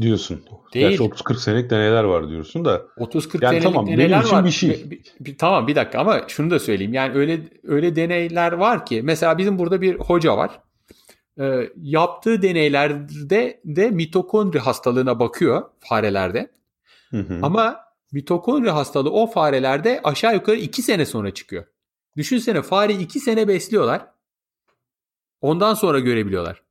Diyorsun. 0.00 0.44
Değil. 0.74 0.88
Gerçi 0.88 1.02
30-40 1.02 1.38
senelik 1.38 1.70
deneler 1.70 2.04
var 2.04 2.28
diyorsun 2.28 2.64
da. 2.64 2.82
30-40 2.96 3.44
yani 3.44 3.50
senelik 3.50 3.62
tamam, 3.62 3.86
deneler 3.86 4.10
benim 4.10 4.20
için 4.20 4.36
var. 4.36 4.44
Bir 4.44 4.50
şey. 4.50 4.90
Bir, 4.90 5.00
bir, 5.20 5.38
tamam 5.38 5.66
bir 5.66 5.74
dakika 5.76 5.98
ama 5.98 6.22
şunu 6.28 6.50
da 6.50 6.58
söyleyeyim. 6.58 6.94
Yani 6.94 7.14
öyle 7.14 7.40
öyle 7.64 7.96
deneyler 7.96 8.52
var 8.52 8.86
ki 8.86 9.00
mesela 9.04 9.38
bizim 9.38 9.58
burada 9.58 9.80
bir 9.80 9.94
hoca 9.94 10.36
var 10.36 10.60
e, 11.40 11.70
yaptığı 11.76 12.42
deneylerde 12.42 13.60
de 13.64 13.90
mitokondri 13.90 14.58
hastalığına 14.58 15.20
bakıyor 15.20 15.62
farelerde. 15.78 16.50
Hı 17.10 17.16
hı. 17.20 17.38
Ama 17.42 17.76
mitokondri 18.12 18.70
hastalığı 18.70 19.10
o 19.10 19.26
farelerde 19.26 20.00
aşağı 20.04 20.34
yukarı 20.34 20.56
2 20.56 20.82
sene 20.82 21.06
sonra 21.06 21.34
çıkıyor. 21.34 21.64
Düşünsene 22.16 22.62
fare 22.62 22.92
2 22.92 23.20
sene 23.20 23.48
besliyorlar. 23.48 24.06
Ondan 25.40 25.74
sonra 25.74 26.00
görebiliyorlar. 26.00 26.62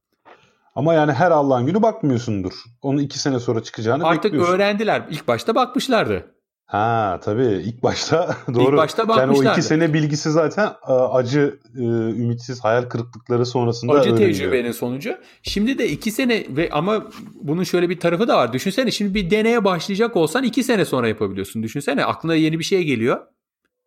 Ama 0.75 0.93
yani 0.93 1.11
her 1.13 1.31
Allah'ın 1.31 1.65
günü 1.65 1.81
bakmıyorsundur. 1.81 2.53
Onu 2.81 3.01
2 3.01 3.19
sene 3.19 3.39
sonra 3.39 3.63
çıkacağını 3.63 4.07
Artık 4.07 4.23
bekliyorsun. 4.23 4.51
Artık 4.53 4.61
öğrendiler. 4.61 5.07
İlk 5.09 5.27
başta 5.27 5.55
bakmışlardı. 5.55 6.35
Ha 6.65 7.19
tabii 7.23 7.61
ilk 7.65 7.83
başta 7.83 8.35
doğru. 8.53 8.71
İlk 8.71 8.77
başta 8.77 9.05
Yani 9.17 9.37
o 9.37 9.43
iki 9.43 9.61
sene 9.61 9.93
bilgisi 9.93 10.31
zaten 10.31 10.67
e, 10.87 10.91
acı, 10.91 11.59
e, 11.75 11.81
ümitsiz 12.21 12.63
hayal 12.63 12.83
kırıklıkları 12.83 13.45
sonrasında 13.45 13.93
Acı 13.93 14.09
öğreniliyor. 14.09 14.33
tecrübenin 14.33 14.71
sonucu. 14.71 15.17
Şimdi 15.43 15.77
de 15.77 15.89
iki 15.89 16.11
sene 16.11 16.45
ve 16.49 16.69
ama 16.71 17.05
bunun 17.41 17.63
şöyle 17.63 17.89
bir 17.89 17.99
tarafı 17.99 18.27
da 18.27 18.37
var. 18.37 18.53
Düşünsene 18.53 18.91
şimdi 18.91 19.13
bir 19.15 19.31
deneye 19.31 19.65
başlayacak 19.65 20.15
olsan 20.15 20.43
iki 20.43 20.63
sene 20.63 20.85
sonra 20.85 21.07
yapabiliyorsun. 21.07 21.63
Düşünsene 21.63 22.05
aklına 22.05 22.35
yeni 22.35 22.59
bir 22.59 22.63
şey 22.63 22.83
geliyor. 22.83 23.19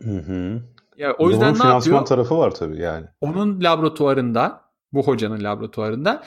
Hı 0.02 0.18
hı. 0.18 0.62
Ya 0.98 1.12
o 1.18 1.30
yüzden 1.30 1.50
ne 1.50 1.54
finansman 1.54 1.74
yapıyor? 1.74 2.06
tarafı 2.06 2.38
var 2.38 2.54
tabii 2.54 2.80
yani. 2.80 3.06
Onun 3.20 3.60
laboratuvarında, 3.60 4.60
bu 4.92 5.02
hocanın 5.02 5.44
laboratuvarında 5.44 6.22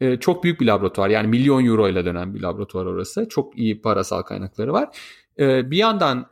e, 0.00 0.16
çok 0.16 0.44
büyük 0.44 0.60
bir 0.60 0.66
laboratuvar. 0.66 1.08
Yani 1.08 1.28
milyon 1.28 1.64
euro 1.64 1.88
ile 1.88 2.04
dönen 2.04 2.34
bir 2.34 2.40
laboratuvar 2.40 2.86
orası. 2.86 3.28
Çok 3.28 3.58
iyi 3.58 3.82
parasal 3.82 4.22
kaynakları 4.22 4.72
var 4.72 4.88
e, 5.38 5.70
bir 5.70 5.76
yandan 5.76 6.26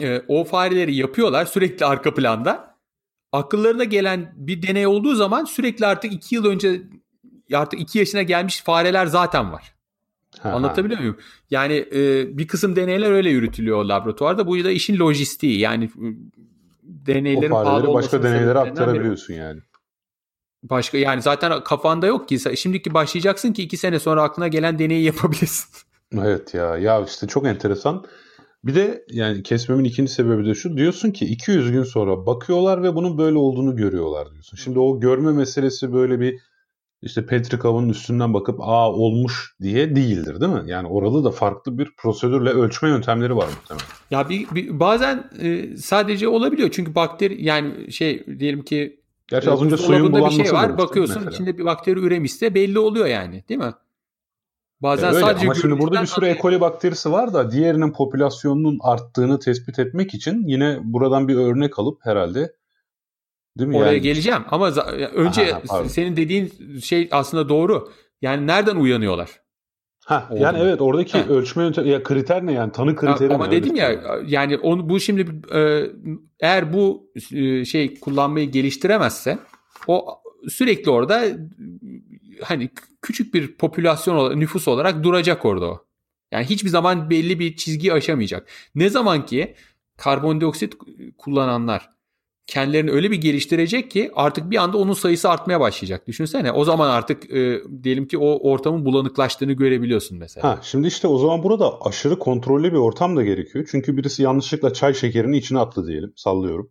e, 0.00 0.22
o 0.28 0.44
fareleri 0.44 0.94
yapıyorlar 0.94 1.44
sürekli 1.44 1.86
arka 1.86 2.14
planda. 2.14 2.72
Akıllarına 3.32 3.84
gelen 3.84 4.32
bir 4.36 4.62
deney 4.62 4.86
olduğu 4.86 5.14
zaman 5.14 5.44
sürekli 5.44 5.86
artık 5.86 6.12
iki 6.12 6.34
yıl 6.34 6.44
önce 6.44 6.82
artık 7.54 7.80
iki 7.80 7.98
yaşına 7.98 8.22
gelmiş 8.22 8.62
fareler 8.62 9.06
zaten 9.06 9.52
var. 9.52 9.74
Anlatabiliyor 10.42 11.00
muyum? 11.00 11.18
Yani 11.50 11.74
e, 11.92 12.26
bir 12.38 12.46
kısım 12.46 12.76
deneyler 12.76 13.10
öyle 13.10 13.30
yürütülüyor 13.30 13.84
laboratuvarda. 13.84 14.46
Bu 14.46 14.64
da 14.64 14.70
işin 14.70 14.98
lojistiği. 14.98 15.58
Yani 15.58 15.90
deneylerin 16.82 17.50
o 17.50 17.64
fareleri 17.64 17.94
başka 17.94 18.22
deneylere 18.22 18.58
aktarabiliyorsun 18.58 19.34
yani. 19.34 19.60
Başka 20.62 20.98
yani 20.98 21.22
zaten 21.22 21.64
kafanda 21.64 22.06
yok 22.06 22.28
ki. 22.28 22.56
Şimdiki 22.56 22.94
başlayacaksın 22.94 23.52
ki 23.52 23.62
iki 23.62 23.76
sene 23.76 23.98
sonra 23.98 24.22
aklına 24.22 24.48
gelen 24.48 24.78
deneyi 24.78 25.04
yapabilirsin. 25.04 25.68
Evet 26.14 26.54
ya 26.54 26.76
ya 26.76 27.04
işte 27.04 27.26
çok 27.26 27.46
enteresan. 27.46 28.04
Bir 28.64 28.74
de 28.74 29.04
yani 29.10 29.42
kesmemin 29.42 29.84
ikinci 29.84 30.12
sebebi 30.12 30.46
de 30.46 30.54
şu. 30.54 30.76
Diyorsun 30.76 31.10
ki 31.10 31.24
200 31.24 31.72
gün 31.72 31.82
sonra 31.82 32.26
bakıyorlar 32.26 32.82
ve 32.82 32.94
bunun 32.94 33.18
böyle 33.18 33.38
olduğunu 33.38 33.76
görüyorlar 33.76 34.32
diyorsun. 34.32 34.56
Şimdi 34.56 34.78
o 34.78 35.00
görme 35.00 35.32
meselesi 35.32 35.92
böyle 35.92 36.20
bir 36.20 36.40
işte 37.02 37.26
Petri 37.26 37.58
kabının 37.58 37.88
üstünden 37.88 38.34
bakıp 38.34 38.60
aa 38.60 38.92
olmuş 38.92 39.56
diye 39.62 39.96
değildir 39.96 40.40
değil 40.40 40.52
mi? 40.52 40.62
Yani 40.66 40.88
orada 40.88 41.24
da 41.24 41.30
farklı 41.30 41.78
bir 41.78 41.92
prosedürle 41.96 42.50
ölçme 42.50 42.88
yöntemleri 42.88 43.36
var 43.36 43.46
muhtemelen. 43.46 43.86
Ya 44.10 44.28
bir, 44.28 44.46
bir 44.54 44.80
bazen 44.80 45.30
e, 45.40 45.76
sadece 45.76 46.28
olabiliyor. 46.28 46.70
Çünkü 46.72 46.94
bakteri 46.94 47.44
yani 47.44 47.92
şey 47.92 48.26
diyelim 48.38 48.62
ki 48.62 49.02
Gerçi 49.28 49.50
az 49.50 49.62
önce 49.62 49.76
suyun 49.76 50.12
bulanması 50.12 50.38
bir 50.38 50.44
şey 50.44 50.52
var. 50.52 50.78
Bakıyorsun 50.78 51.16
mesela. 51.16 51.30
içinde 51.34 51.58
bir 51.58 51.64
bakteri 51.64 52.00
üremişse 52.00 52.54
belli 52.54 52.78
oluyor 52.78 53.06
yani 53.06 53.44
değil 53.48 53.60
mi? 53.60 53.72
Bazen 54.80 55.06
e, 55.06 55.14
öyle. 55.14 55.20
sadece 55.20 55.46
ama 55.46 55.54
şimdi 55.54 55.78
burada 55.78 56.02
bir 56.02 56.06
sürü 56.06 56.26
E. 56.26 56.38
coli 56.42 56.60
bakterisi 56.60 57.12
var 57.12 57.34
da 57.34 57.50
diğerinin 57.50 57.92
popülasyonunun 57.92 58.78
arttığını 58.82 59.38
tespit 59.38 59.78
etmek 59.78 60.14
için 60.14 60.48
yine 60.48 60.78
buradan 60.82 61.28
bir 61.28 61.36
örnek 61.36 61.78
alıp 61.78 61.98
herhalde 62.06 62.52
değil 63.58 63.68
mi? 63.68 63.76
Oraya 63.76 63.92
yani... 63.92 64.00
geleceğim 64.00 64.42
ama 64.50 64.68
önce 65.14 65.54
Aha, 65.68 65.88
senin 65.88 66.16
dediğin 66.16 66.78
şey 66.82 67.08
aslında 67.10 67.48
doğru. 67.48 67.92
Yani 68.22 68.46
nereden 68.46 68.76
uyanıyorlar? 68.76 69.42
Ha 70.04 70.28
yani 70.34 70.58
evet 70.58 70.80
oradaki 70.80 71.18
ha. 71.18 71.28
ölçme 71.28 71.62
yöntemi 71.62 71.88
ya 71.88 72.02
kriter 72.02 72.46
ne 72.46 72.52
yani 72.52 72.72
tanı 72.72 72.96
kriteri 72.96 73.28
ya, 73.28 73.34
ama 73.34 73.46
ne? 73.46 73.52
dedim 73.52 73.76
ya 73.76 74.00
yani 74.26 74.58
onu 74.58 74.88
bu 74.88 75.00
şimdi 75.00 75.26
e, 75.54 75.86
eğer 76.40 76.72
bu 76.72 77.10
e, 77.32 77.64
şey 77.64 78.00
kullanmayı 78.00 78.50
geliştiremezse 78.50 79.38
o 79.86 80.22
sürekli 80.48 80.90
orada 80.90 81.24
hani 82.42 82.70
küçük 83.02 83.34
bir 83.34 83.56
popülasyon 83.56 84.40
nüfus 84.40 84.68
olarak 84.68 85.04
duracak 85.04 85.44
orada 85.44 85.66
o. 85.66 85.86
Yani 86.32 86.44
hiçbir 86.44 86.68
zaman 86.68 87.10
belli 87.10 87.38
bir 87.38 87.56
çizgi 87.56 87.92
aşamayacak. 87.92 88.48
Ne 88.74 88.88
zaman 88.88 89.26
ki 89.26 89.54
karbondioksit 89.96 90.74
kullananlar 91.18 91.90
kendilerini 92.46 92.90
öyle 92.90 93.10
bir 93.10 93.20
geliştirecek 93.20 93.90
ki 93.90 94.10
artık 94.14 94.50
bir 94.50 94.56
anda 94.56 94.78
onun 94.78 94.92
sayısı 94.92 95.30
artmaya 95.30 95.60
başlayacak. 95.60 96.06
Düşünsene 96.06 96.52
o 96.52 96.64
zaman 96.64 96.90
artık 96.90 97.30
e, 97.30 97.60
diyelim 97.82 98.08
ki 98.08 98.18
o 98.18 98.50
ortamın 98.50 98.84
bulanıklaştığını 98.84 99.52
görebiliyorsun 99.52 100.18
mesela. 100.18 100.48
Ha, 100.48 100.58
şimdi 100.62 100.88
işte 100.88 101.08
o 101.08 101.18
zaman 101.18 101.42
burada 101.42 101.80
aşırı 101.80 102.18
kontrollü 102.18 102.72
bir 102.72 102.78
ortam 102.78 103.16
da 103.16 103.22
gerekiyor. 103.22 103.68
Çünkü 103.70 103.96
birisi 103.96 104.22
yanlışlıkla 104.22 104.72
çay 104.72 104.94
şekerini 104.94 105.38
içine 105.38 105.58
attı 105.58 105.86
diyelim 105.86 106.12
sallıyorum. 106.16 106.70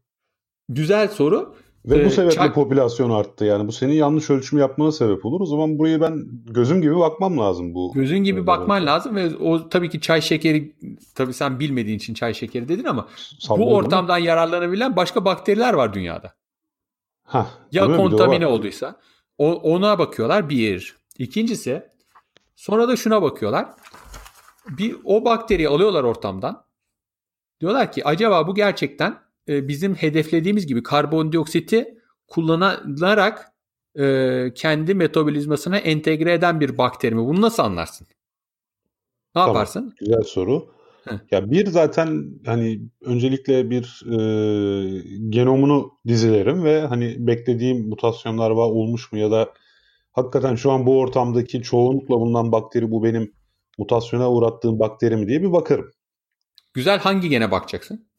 Güzel 0.69 1.07
soru. 1.07 1.55
Ve 1.85 2.05
bu 2.05 2.07
ee, 2.07 2.09
sebeple 2.09 2.35
çak... 2.35 2.55
popülasyon 2.55 3.09
arttı. 3.09 3.45
Yani 3.45 3.67
bu 3.67 3.71
senin 3.71 3.93
yanlış 3.93 4.29
ölçüm 4.29 4.59
yapmana 4.59 4.91
sebep 4.91 5.25
olur. 5.25 5.41
O 5.41 5.45
zaman 5.45 5.79
burayı 5.79 6.01
ben 6.01 6.25
gözüm 6.45 6.81
gibi 6.81 6.95
bakmam 6.95 7.37
lazım 7.37 7.73
bu. 7.73 7.91
Gözün 7.93 8.17
gibi 8.17 8.47
bakman 8.47 8.85
lazım 8.85 9.15
ve 9.15 9.35
o 9.35 9.69
tabii 9.69 9.89
ki 9.89 10.01
çay 10.01 10.21
şekeri 10.21 10.75
tabii 11.15 11.33
sen 11.33 11.59
bilmediğin 11.59 11.97
için 11.97 12.13
çay 12.13 12.33
şekeri 12.33 12.67
dedin 12.67 12.85
ama 12.85 13.07
Sallıyor 13.39 13.67
bu 13.67 13.75
ortamdan 13.75 14.17
yararlanabilen 14.17 14.95
başka 14.95 15.25
bakteriler 15.25 15.73
var 15.73 15.93
dünyada. 15.93 16.33
Hah, 17.23 17.47
ya 17.71 17.85
kontamine 17.97 18.47
olduysa 18.47 18.99
o, 19.37 19.53
ona 19.53 19.99
bakıyorlar 19.99 20.49
bir. 20.49 20.95
İkincisi 21.17 21.83
sonra 22.55 22.87
da 22.87 22.95
şuna 22.95 23.21
bakıyorlar. 23.21 23.65
Bir 24.69 24.95
o 25.03 25.25
bakteriyi 25.25 25.69
alıyorlar 25.69 26.03
ortamdan. 26.03 26.65
Diyorlar 27.61 27.91
ki 27.91 28.05
acaba 28.05 28.47
bu 28.47 28.55
gerçekten 28.55 29.19
e, 29.51 29.67
bizim 29.67 29.95
hedeflediğimiz 29.95 30.67
gibi 30.67 30.83
karbondioksiti 30.83 31.97
kullanarak 32.27 33.51
e, 33.99 34.53
kendi 34.55 34.95
metabolizmasına 34.95 35.77
entegre 35.77 36.33
eden 36.33 36.59
bir 36.59 36.77
bakteri 36.77 37.15
mi? 37.15 37.25
Bunu 37.25 37.41
nasıl 37.41 37.63
anlarsın? 37.63 38.07
Ne 38.09 38.13
tamam, 39.33 39.47
yaparsın? 39.49 39.93
Güzel 39.99 40.23
soru. 40.23 40.73
Heh. 41.05 41.15
Ya 41.31 41.51
bir 41.51 41.67
zaten 41.67 42.25
hani 42.45 42.81
öncelikle 43.01 43.69
bir 43.69 44.03
e, 44.05 44.17
genomunu 45.29 45.91
dizilerim 46.07 46.63
ve 46.63 46.81
hani 46.81 47.15
beklediğim 47.27 47.89
mutasyonlar 47.89 48.51
var 48.51 48.69
olmuş 48.69 49.11
mu 49.11 49.19
ya 49.19 49.31
da 49.31 49.53
hakikaten 50.11 50.55
şu 50.55 50.71
an 50.71 50.85
bu 50.85 50.99
ortamdaki 50.99 51.61
çoğunlukla 51.61 52.15
bulunan 52.15 52.51
bakteri 52.51 52.91
bu 52.91 53.03
benim 53.03 53.33
mutasyona 53.77 54.31
uğrattığım 54.31 54.79
bakteri 54.79 55.17
mi 55.17 55.27
diye 55.27 55.41
bir 55.41 55.51
bakarım. 55.51 55.91
Güzel 56.73 56.99
hangi 56.99 57.29
gene 57.29 57.51
bakacaksın? 57.51 58.10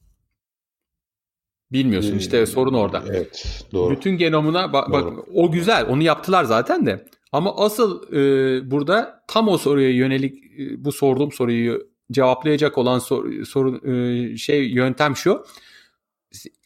Bilmiyorsun 1.73 2.19
işte 2.19 2.39
ee, 2.39 2.47
sorun 2.47 2.75
orada. 2.75 3.03
Evet 3.11 3.65
doğru. 3.73 3.91
Bütün 3.91 4.11
genomuna 4.11 4.73
bak, 4.73 4.93
bak 4.93 5.05
o 5.35 5.53
güzel 5.53 5.87
onu 5.89 6.03
yaptılar 6.03 6.45
zaten 6.45 6.87
de. 6.87 7.07
Ama 7.33 7.57
asıl 7.57 8.13
e, 8.13 8.71
burada 8.71 9.25
tam 9.29 9.49
o 9.49 9.59
soruya 9.59 9.91
yönelik 9.91 10.35
e, 10.59 10.85
bu 10.85 10.93
sorduğum 10.93 11.33
soruyu 11.33 11.87
cevaplayacak 12.13 12.79
olan 12.79 12.99
sor, 12.99 13.45
sorun 13.45 13.81
e, 13.93 14.37
şey 14.37 14.71
yöntem 14.71 15.17
şu. 15.17 15.45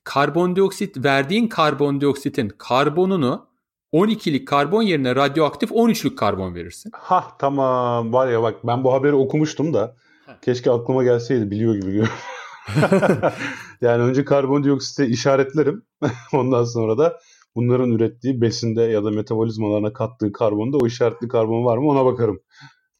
Karbondioksit 0.05 1.05
verdiğin 1.05 1.49
karbondioksitin 1.49 2.49
karbonunu 2.59 3.47
12'lik 3.93 4.49
karbon 4.49 4.83
yerine 4.83 5.15
radyoaktif 5.15 5.71
13'lük 5.71 6.15
karbon 6.15 6.55
verirsin. 6.55 6.91
Ha 6.95 7.25
tamam 7.39 8.13
var 8.13 8.29
ya 8.29 8.43
bak 8.43 8.55
ben 8.65 8.85
bu 8.85 8.93
haberi 8.93 9.15
okumuştum 9.15 9.75
da 9.75 9.97
keşke 10.43 10.71
aklıma 10.71 11.05
gelseydi 11.05 11.51
biliyor 11.51 11.75
gibi 11.75 11.87
görüyorum. 11.87 12.13
yani 13.81 14.03
önce 14.03 14.25
karbondioksite 14.25 15.07
işaretlerim. 15.07 15.83
Ondan 16.33 16.65
sonra 16.65 16.99
da 16.99 17.19
bunların 17.57 17.91
ürettiği 17.91 18.41
besinde 18.41 18.83
ya 18.83 19.05
da 19.05 19.11
metabolizmalarına 19.11 19.93
kattığı 19.93 20.33
karbonda 20.33 20.77
o 20.77 20.87
işaretli 20.87 21.29
karbon 21.29 21.65
var 21.65 21.79
mı 21.79 21.91
ona 21.91 22.05
bakarım. 22.05 22.41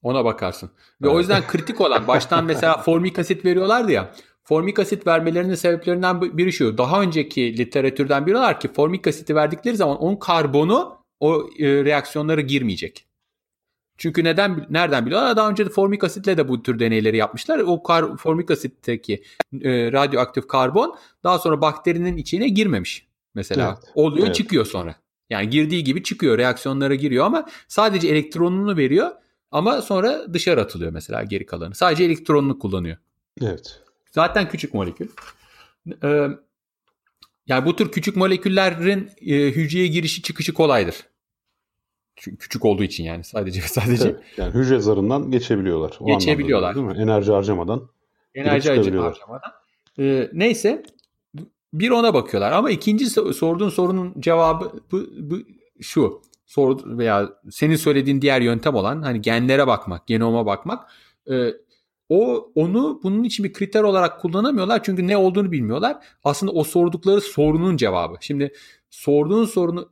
Ona 0.03 0.25
bakarsın. 0.25 0.71
Ve 1.03 1.07
evet. 1.07 1.17
o 1.17 1.19
yüzden 1.19 1.47
kritik 1.47 1.81
olan 1.81 2.09
baştan 2.09 2.45
mesela 2.45 2.77
formik 2.83 3.19
asit 3.19 3.45
veriyorlardı 3.45 3.93
ya. 3.93 4.13
Formik 4.45 4.79
asit 4.79 5.07
vermelerinin 5.07 5.55
sebeplerinden 5.55 6.21
biri 6.21 6.53
şu. 6.53 6.79
Daha 6.79 7.03
önceki 7.03 7.59
literatürden 7.59 8.27
biliyorlar 8.27 8.61
ki 8.61 8.73
formik 8.73 9.07
asiti 9.07 9.35
verdikleri 9.35 9.77
zaman 9.77 9.97
onun 9.97 10.17
karbonu 10.17 10.97
o 11.21 11.49
e, 11.59 11.85
reaksiyonlara 11.85 12.41
girmeyecek. 12.41 13.06
Çünkü 13.99 14.25
neden 14.25 14.67
nereden 14.71 15.07
biliyorlar? 15.07 15.37
Daha 15.37 15.51
önce 15.51 15.67
de 15.67 15.71
formik 15.71 16.05
asitle 16.05 16.37
de 16.37 16.49
bu 16.49 16.63
tür 16.63 16.79
deneyleri 16.79 17.17
yapmışlar. 17.17 17.59
O 17.59 17.83
kar, 17.83 18.17
formik 18.17 18.51
asitteki 18.51 19.23
e, 19.63 19.93
radyoaktif 19.93 20.49
karbon 20.49 20.97
daha 21.25 21.39
sonra 21.39 21.61
bakterinin 21.61 22.17
içine 22.17 22.49
girmemiş 22.49 23.07
mesela. 23.35 23.79
Evet. 23.79 23.93
Oluyor 23.95 24.27
evet. 24.27 24.37
çıkıyor 24.37 24.67
sonra. 24.67 24.95
Yani 25.31 25.51
girdiği 25.51 25.85
gibi 25.85 26.03
çıkıyor 26.03 26.39
reaksiyonlara 26.39 26.95
giriyor 26.95 27.27
ama 27.27 27.47
sadece 27.69 28.09
elektronunu 28.09 28.77
veriyor 28.77 29.11
ama 29.51 29.83
sonra 29.83 30.35
dışarı 30.35 30.61
atılıyor 30.61 30.93
mesela 30.93 31.23
geri 31.25 31.47
kalanı. 31.47 31.75
Sadece 31.75 32.05
elektronunu 32.05 32.59
kullanıyor. 32.59 32.97
Evet. 33.43 33.81
Zaten 34.13 34.49
küçük 34.49 34.75
molekül. 34.75 35.09
Ee, 36.05 36.29
yani 37.47 37.67
bu 37.67 37.77
tür 37.77 37.93
küçük 37.93 38.17
moleküllerin 38.17 39.11
e, 39.21 39.35
hücreye 39.35 39.87
girişi 39.87 40.23
çıkışı 40.23 40.55
kolaydır. 40.55 40.95
Küçük 42.17 42.65
olduğu 42.65 42.83
için 42.83 43.05
yani 43.05 43.25
sadece 43.25 43.63
ve 43.63 43.67
sadece. 43.67 44.09
Evet, 44.09 44.21
yani 44.37 44.55
hücre 44.55 44.79
zarından 44.79 45.31
geçebiliyorlar. 45.31 45.97
O 46.01 46.07
geçebiliyorlar. 46.07 46.75
Değil 46.75 46.87
mi? 46.87 46.95
Enerji 46.99 47.33
harcamadan. 47.33 47.89
Enerji 48.35 48.71
harcamadan. 48.71 49.53
Ee, 49.99 50.31
neyse 50.33 50.83
bir 51.73 51.91
ona 51.91 52.15
bakıyorlar 52.15 52.53
ama 52.53 52.71
ikinci 52.71 53.07
sorduğun 53.11 53.69
sorunun 53.69 54.15
cevabı 54.21 54.73
bu, 54.93 55.07
bu 55.19 55.39
şu 55.81 56.23
sor 56.47 56.99
veya 56.99 57.31
senin 57.51 57.77
söylediğin 57.77 58.23
diğer 58.23 58.41
yöntem 58.41 58.75
olan 58.75 59.03
hani 59.03 59.21
genlere 59.21 59.67
bakmak, 59.67 60.07
genoma 60.07 60.47
bakmak. 60.47 60.91
E, 61.31 61.53
o 62.09 62.53
onu 62.55 63.01
bunun 63.03 63.25
için 63.25 63.45
bir 63.45 63.53
kriter 63.53 63.83
olarak 63.83 64.21
kullanamıyorlar 64.21 64.83
çünkü 64.83 65.07
ne 65.07 65.17
olduğunu 65.17 65.53
bilmiyorlar. 65.53 65.97
Aslında 66.25 66.53
o 66.53 66.65
sordukları 66.65 67.21
sorunun 67.21 67.77
cevabı. 67.77 68.17
Şimdi 68.21 68.53
sorduğun 68.91 69.45
sorunu 69.45 69.89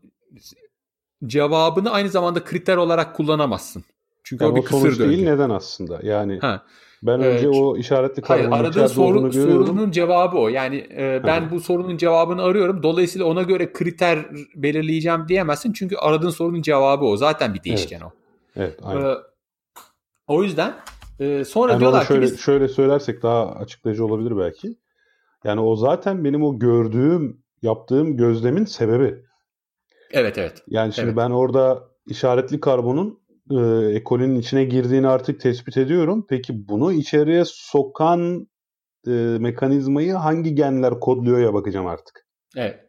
cevabını 1.26 1.90
aynı 1.90 2.08
zamanda 2.08 2.44
kriter 2.44 2.76
olarak 2.76 3.16
kullanamazsın. 3.16 3.84
Çünkü 4.24 4.44
yani 4.44 4.52
o 4.52 4.56
bir 4.56 4.62
kısır 4.62 4.80
sonuç 4.80 4.98
değil 4.98 5.24
neden 5.24 5.50
aslında? 5.50 6.00
Yani 6.02 6.38
ha. 6.38 6.62
Ben 7.02 7.20
önce 7.20 7.46
evet. 7.46 7.56
o 7.56 7.76
işaretli 7.76 8.22
karbonun 8.22 8.50
Hayır, 8.50 8.64
aradığın 8.64 8.86
soru, 8.86 9.32
sorunun 9.32 9.90
cevabı 9.90 10.36
o. 10.38 10.48
Yani 10.48 10.76
e, 10.96 11.20
ben 11.26 11.40
ha. 11.40 11.50
bu 11.50 11.60
sorunun 11.60 11.96
cevabını 11.96 12.42
arıyorum. 12.42 12.82
Dolayısıyla 12.82 13.26
ona 13.26 13.42
göre 13.42 13.72
kriter 13.72 14.26
belirleyeceğim 14.54 15.28
diyemezsin. 15.28 15.72
Çünkü 15.72 15.96
aradığın 15.96 16.30
sorunun 16.30 16.62
cevabı 16.62 17.04
o. 17.04 17.16
Zaten 17.16 17.54
bir 17.54 17.64
değişken 17.64 18.00
evet. 18.00 18.06
o. 18.06 18.60
Evet, 18.60 18.78
aynen. 18.82 19.10
E, 19.10 19.14
o 20.26 20.42
yüzden 20.42 20.74
e, 21.20 21.44
sonra 21.44 21.72
yani 21.72 21.80
diyorlar 21.80 22.04
şöyle, 22.04 22.26
ki 22.26 22.32
biz... 22.32 22.40
şöyle 22.40 22.68
söylersek 22.68 23.22
daha 23.22 23.52
açıklayıcı 23.52 24.04
olabilir 24.04 24.38
belki. 24.38 24.76
Yani 25.44 25.60
o 25.60 25.76
zaten 25.76 26.24
benim 26.24 26.42
o 26.42 26.58
gördüğüm, 26.58 27.40
yaptığım 27.62 28.16
gözlemin 28.16 28.64
sebebi. 28.64 29.24
Evet, 30.10 30.38
evet. 30.38 30.62
Yani 30.68 30.92
şimdi 30.92 31.08
evet. 31.08 31.16
ben 31.16 31.30
orada 31.30 31.88
işaretli 32.06 32.60
karbonun 32.60 33.20
e, 33.50 33.56
ekolün 33.94 34.34
içine 34.34 34.64
girdiğini 34.64 35.08
artık 35.08 35.40
tespit 35.40 35.76
ediyorum. 35.76 36.26
Peki 36.28 36.68
bunu 36.68 36.92
içeriye 36.92 37.42
sokan 37.46 38.48
e, 39.06 39.10
mekanizmayı 39.40 40.14
hangi 40.14 40.54
genler 40.54 41.00
kodluyor 41.00 41.54
bakacağım 41.54 41.86
artık. 41.86 42.26
Evet. 42.56 42.80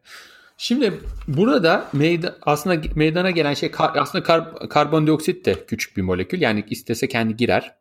Şimdi 0.57 0.99
burada 1.28 1.89
meyda, 1.93 2.36
aslında 2.41 2.82
meydana 2.95 3.32
gelen 3.32 3.53
şey 3.53 3.72
aslında 3.78 4.24
kar, 4.24 4.70
karbondioksit 4.70 5.45
de 5.45 5.66
küçük 5.66 5.97
bir 5.97 6.01
molekül. 6.01 6.41
Yani 6.41 6.66
istese 6.70 7.07
kendi 7.07 7.36
girer. 7.36 7.76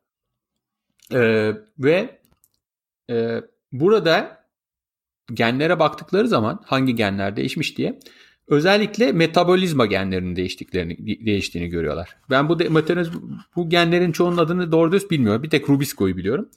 Ee, 1.12 1.52
ve 1.78 2.20
e, 3.10 3.40
burada 3.72 4.44
genlere 5.32 5.78
baktıkları 5.78 6.28
zaman 6.28 6.60
hangi 6.66 6.94
genler 6.94 7.36
değişmiş 7.36 7.78
diye 7.78 8.00
özellikle 8.48 9.12
metabolizma 9.12 9.86
genlerinin 9.86 10.36
değiştiklerini 10.36 11.26
değiştiğini 11.26 11.68
görüyorlar. 11.68 12.16
Ben 12.30 12.48
bu 12.48 12.58
de, 12.58 12.68
bu 13.56 13.68
genlerin 13.68 14.12
çoğunun 14.12 14.36
adını 14.36 14.72
doğru 14.72 14.92
düz 14.92 15.10
bilmiyorum. 15.10 15.42
Bir 15.42 15.50
tek 15.50 15.68
Rubisco'yu 15.68 16.16
biliyorum. 16.16 16.48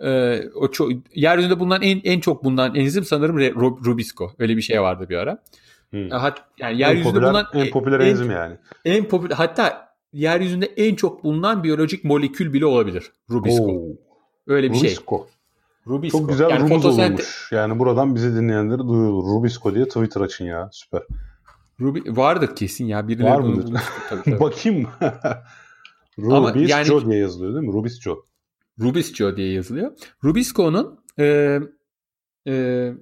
Ee, 0.00 0.42
o 0.54 0.70
çok, 0.70 0.90
yeryüzünde 1.14 1.60
bulunan 1.60 1.82
en 1.82 2.00
en 2.04 2.20
çok 2.20 2.44
bulunan 2.44 2.74
enzim 2.74 3.04
sanırım 3.04 3.38
Rubisco. 3.86 4.32
Öyle 4.38 4.56
bir 4.56 4.62
şey 4.62 4.82
vardı 4.82 5.06
bir 5.08 5.16
ara. 5.16 5.42
Hmm. 5.90 6.10
Hat, 6.10 6.44
yani 6.58 6.80
yeryüzünde 6.80 7.08
en 7.08 7.12
popüler, 7.12 7.28
bulunan 7.28 7.46
en 7.54 7.70
popüler 7.70 8.00
en, 8.00 8.06
enzim 8.06 8.30
yani. 8.30 8.56
En 8.84 9.04
popüler 9.04 9.36
hatta 9.36 9.88
yeryüzünde 10.12 10.66
en 10.66 10.94
çok 10.94 11.24
bulunan 11.24 11.64
biyolojik 11.64 12.04
molekül 12.04 12.52
bile 12.52 12.66
olabilir 12.66 13.12
Rubisco. 13.30 13.64
Oo. 13.64 13.88
Öyle 14.46 14.72
bir 14.72 14.78
Rubisco. 14.78 15.26
şey. 15.26 15.35
Rubisco. 15.88 16.18
Çok 16.18 16.28
güzel 16.28 16.50
yani 16.50 16.60
rumuz 16.60 16.82
fotosente... 16.82 17.12
olmuş. 17.12 17.48
Yani 17.52 17.78
buradan 17.78 18.14
bizi 18.14 18.36
dinleyenleri 18.36 18.78
duyulur. 18.78 19.24
Rubisco 19.24 19.74
diye 19.74 19.88
Twitter 19.88 20.20
açın 20.20 20.44
ya. 20.44 20.68
Süper. 20.72 21.02
Rubi 21.80 22.16
vardır 22.16 22.56
kesin 22.56 22.86
ya. 22.86 23.08
Birileri 23.08 23.30
Var 23.30 23.40
mıdır? 23.40 23.80
Tabii, 24.08 24.22
tabii. 24.24 24.40
Bakayım. 24.40 24.88
Rubisco 26.18 26.60
yani, 26.60 27.10
diye 27.10 27.20
yazılıyor 27.20 27.54
değil 27.54 27.66
mi? 27.66 27.72
Rubisco. 27.72 28.26
Rubisco 28.80 29.36
diye 29.36 29.52
yazılıyor. 29.52 29.92
Rubisco'nun 30.24 31.00
e, 31.18 31.58
e, 32.48 32.92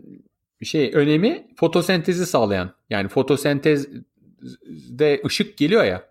şey 0.62 0.90
önemi 0.94 1.46
fotosentezi 1.56 2.26
sağlayan. 2.26 2.70
Yani 2.90 3.08
fotosentezde 3.08 5.22
ışık 5.26 5.56
geliyor 5.56 5.84
ya. 5.84 6.08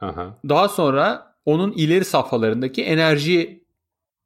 Aha. 0.00 0.38
Daha 0.48 0.68
sonra 0.68 1.34
onun 1.44 1.72
ileri 1.72 2.04
safhalarındaki 2.04 2.82
enerji 2.82 3.65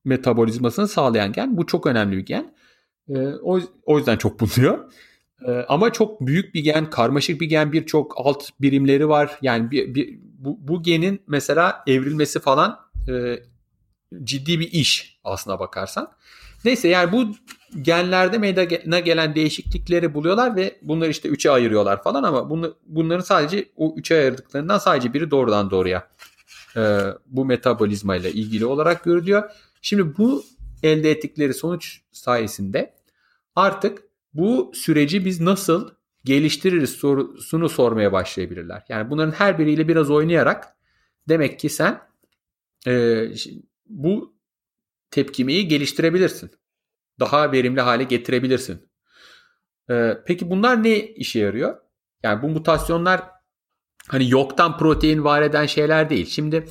metabolizmasını 0.05 0.89
sağlayan 0.89 1.33
gen. 1.33 1.57
Bu 1.57 1.67
çok 1.67 1.87
önemli 1.87 2.17
bir 2.17 2.27
gen. 2.27 2.55
E, 3.09 3.19
o, 3.43 3.61
o 3.87 3.99
yüzden 3.99 4.17
çok 4.17 4.41
bulunuyor. 4.41 4.93
E, 5.47 5.51
ama 5.69 5.93
çok 5.93 6.21
büyük 6.21 6.55
bir 6.55 6.61
gen, 6.61 6.91
karmaşık 6.91 7.41
bir 7.41 7.47
gen, 7.47 7.73
birçok 7.73 8.15
alt 8.17 8.49
birimleri 8.61 9.09
var. 9.09 9.39
Yani 9.43 9.71
bir, 9.71 9.95
bir, 9.95 10.19
bu, 10.23 10.59
bu 10.61 10.83
genin 10.83 11.23
mesela 11.27 11.85
evrilmesi 11.87 12.41
falan 12.41 12.79
e, 13.09 13.39
ciddi 14.25 14.61
bir 14.61 14.73
iş 14.73 15.21
aslına 15.25 15.59
bakarsan. 15.59 16.13
Neyse 16.65 16.89
yani 16.89 17.13
bu 17.13 17.35
genlerde 17.83 18.39
meydana 18.39 19.01
gelen 19.01 19.35
değişiklikleri 19.35 20.15
buluyorlar 20.15 20.57
ve 20.57 20.79
bunları 20.83 21.11
işte 21.11 21.29
üçe 21.29 21.51
ayırıyorlar 21.51 22.03
falan 22.03 22.23
ama 22.23 22.51
bunu, 22.51 22.75
bunların 22.87 23.25
sadece 23.25 23.65
o 23.77 23.95
üçe 23.97 24.15
ayırdıklarından 24.15 24.79
sadece 24.79 25.15
biri 25.15 25.31
doğrudan 25.31 25.71
doğruya 25.71 26.09
e, 26.77 27.01
bu 27.27 27.45
metabolizma 27.45 28.17
ile 28.17 28.33
ilgili 28.33 28.67
olarak 28.67 29.05
görülüyor. 29.05 29.51
Şimdi 29.81 30.19
bu 30.19 30.45
elde 30.83 31.11
ettikleri 31.11 31.55
sonuç 31.55 32.01
sayesinde 32.13 32.95
artık 33.57 34.03
bu 34.35 34.73
süreci 34.75 35.25
biz 35.25 35.41
nasıl 35.41 35.91
geliştiririz 36.25 36.91
sorusunu 36.91 37.69
sormaya 37.69 38.13
başlayabilirler. 38.13 38.85
Yani 38.89 39.11
bunların 39.11 39.33
her 39.33 39.59
biriyle 39.59 39.89
biraz 39.89 40.11
oynayarak 40.11 40.77
Demek 41.31 41.59
ki 41.59 41.69
sen 41.69 42.01
e, 42.87 43.25
bu 43.87 44.37
tepkimeyi 45.11 45.69
geliştirebilirsin. 45.69 46.51
Daha 47.21 47.53
verimli 47.53 47.81
hale 47.81 48.05
getirebilirsin. 48.05 48.91
E, 49.91 50.19
peki 50.27 50.51
bunlar 50.51 50.83
ne 50.83 51.07
işe 51.07 51.39
yarıyor? 51.39 51.77
Yani 52.23 52.43
bu 52.43 52.49
mutasyonlar 52.49 53.23
hani 54.09 54.31
yoktan 54.31 54.79
protein 54.79 55.25
var 55.25 55.43
eden 55.43 55.67
şeyler 55.67 56.11
değil. 56.11 56.27
Şimdi 56.27 56.67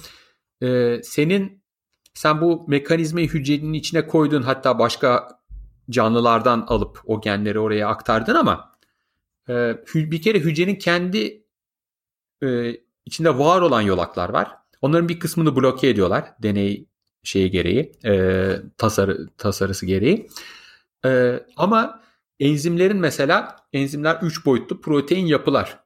e, 0.64 1.00
senin 1.04 1.59
sen 2.20 2.42
bu 2.42 2.66
mekanizmayı 2.68 3.30
hücrenin 3.30 3.74
içine 3.74 4.08
koydun 4.08 4.42
hatta 4.42 4.80
başka 4.80 5.40
canlılardan 5.90 6.66
alıp 6.68 7.02
o 7.06 7.22
genleri 7.22 7.60
oraya 7.60 7.88
aktardın 7.88 8.36
ama 8.36 8.76
e, 9.50 9.78
bir 9.96 10.22
kere 10.22 10.40
hücrenin 10.40 10.76
kendi 10.76 11.44
e, 12.44 12.76
içinde 13.06 13.38
var 13.38 13.62
olan 13.62 13.82
yolaklar 13.82 14.30
var. 14.30 14.52
Onların 14.82 15.10
bir 15.10 15.20
kısmını 15.20 15.56
bloke 15.56 15.90
ediyorlar 15.90 16.34
deney 16.44 16.86
şeyi 17.24 17.52
gereği, 17.52 17.92
e, 18.06 18.56
tasarı, 18.78 19.30
tasarısı 19.38 19.86
gereği. 19.86 20.30
E, 21.06 21.40
ama 21.58 22.04
enzimlerin 22.40 22.98
mesela 22.98 23.56
enzimler 23.74 24.20
3 24.22 24.46
boyutlu 24.46 24.82
protein 24.82 25.26
yapılar. 25.26 25.80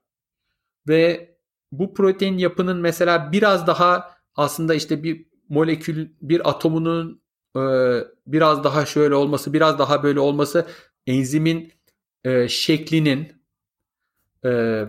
Ve 0.88 1.36
bu 1.72 1.94
protein 1.94 2.38
yapının 2.38 2.78
mesela 2.78 3.32
biraz 3.32 3.68
daha 3.68 4.12
aslında 4.36 4.74
işte 4.74 5.04
bir 5.04 5.33
molekül, 5.50 6.10
bir 6.22 6.50
atomunun 6.50 7.22
e, 7.56 7.62
biraz 8.28 8.64
daha 8.64 8.86
şöyle 8.86 9.16
olması, 9.16 9.54
biraz 9.54 9.80
daha 9.80 10.04
böyle 10.04 10.20
olması 10.20 10.68
enzimin 11.08 11.74
e, 12.24 12.48
şeklinin 12.48 13.34
e, 14.46 14.84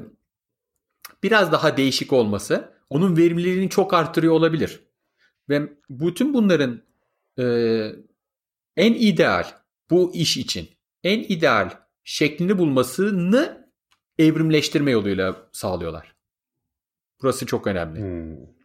biraz 1.23 1.53
daha 1.53 1.77
değişik 1.77 2.13
olması 2.13 2.75
onun 2.91 3.17
verimliliğini 3.17 3.71
çok 3.71 3.95
artırıyor 3.95 4.35
olabilir. 4.35 4.81
Ve 5.49 5.73
bütün 5.91 6.35
bunların 6.35 6.83
e, 7.39 7.45
en 8.77 8.95
ideal 8.95 9.45
bu 9.91 10.15
iş 10.15 10.37
için 10.37 10.69
en 11.03 11.21
ideal 11.21 11.71
şeklini 12.05 12.59
bulmasını 12.59 13.71
evrimleştirme 14.19 14.91
yoluyla 14.91 15.49
sağlıyorlar. 15.53 16.15
Burası 17.23 17.47
çok 17.47 17.67
önemli. 17.67 18.01
Hmm. 18.01 18.64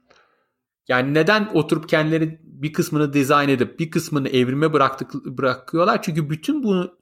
Yani 0.90 1.14
neden 1.14 1.50
oturup 1.54 1.90
kendileri 1.90 2.40
bir 2.44 2.74
kısmını 2.74 3.14
dizayn 3.14 3.50
edip 3.50 3.80
bir 3.80 3.92
kısmını 3.92 4.30
evrime 4.30 4.74
bıraktık 4.74 5.14
bırakıyorlar? 5.14 6.02
Çünkü 6.02 6.30
bütün 6.30 6.64
bu 6.64 6.98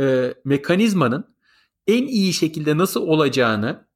e, 0.00 0.34
mekanizmanın 0.44 1.34
en 1.86 2.06
iyi 2.06 2.32
şekilde 2.32 2.78
nasıl 2.78 3.02
olacağını 3.02 3.86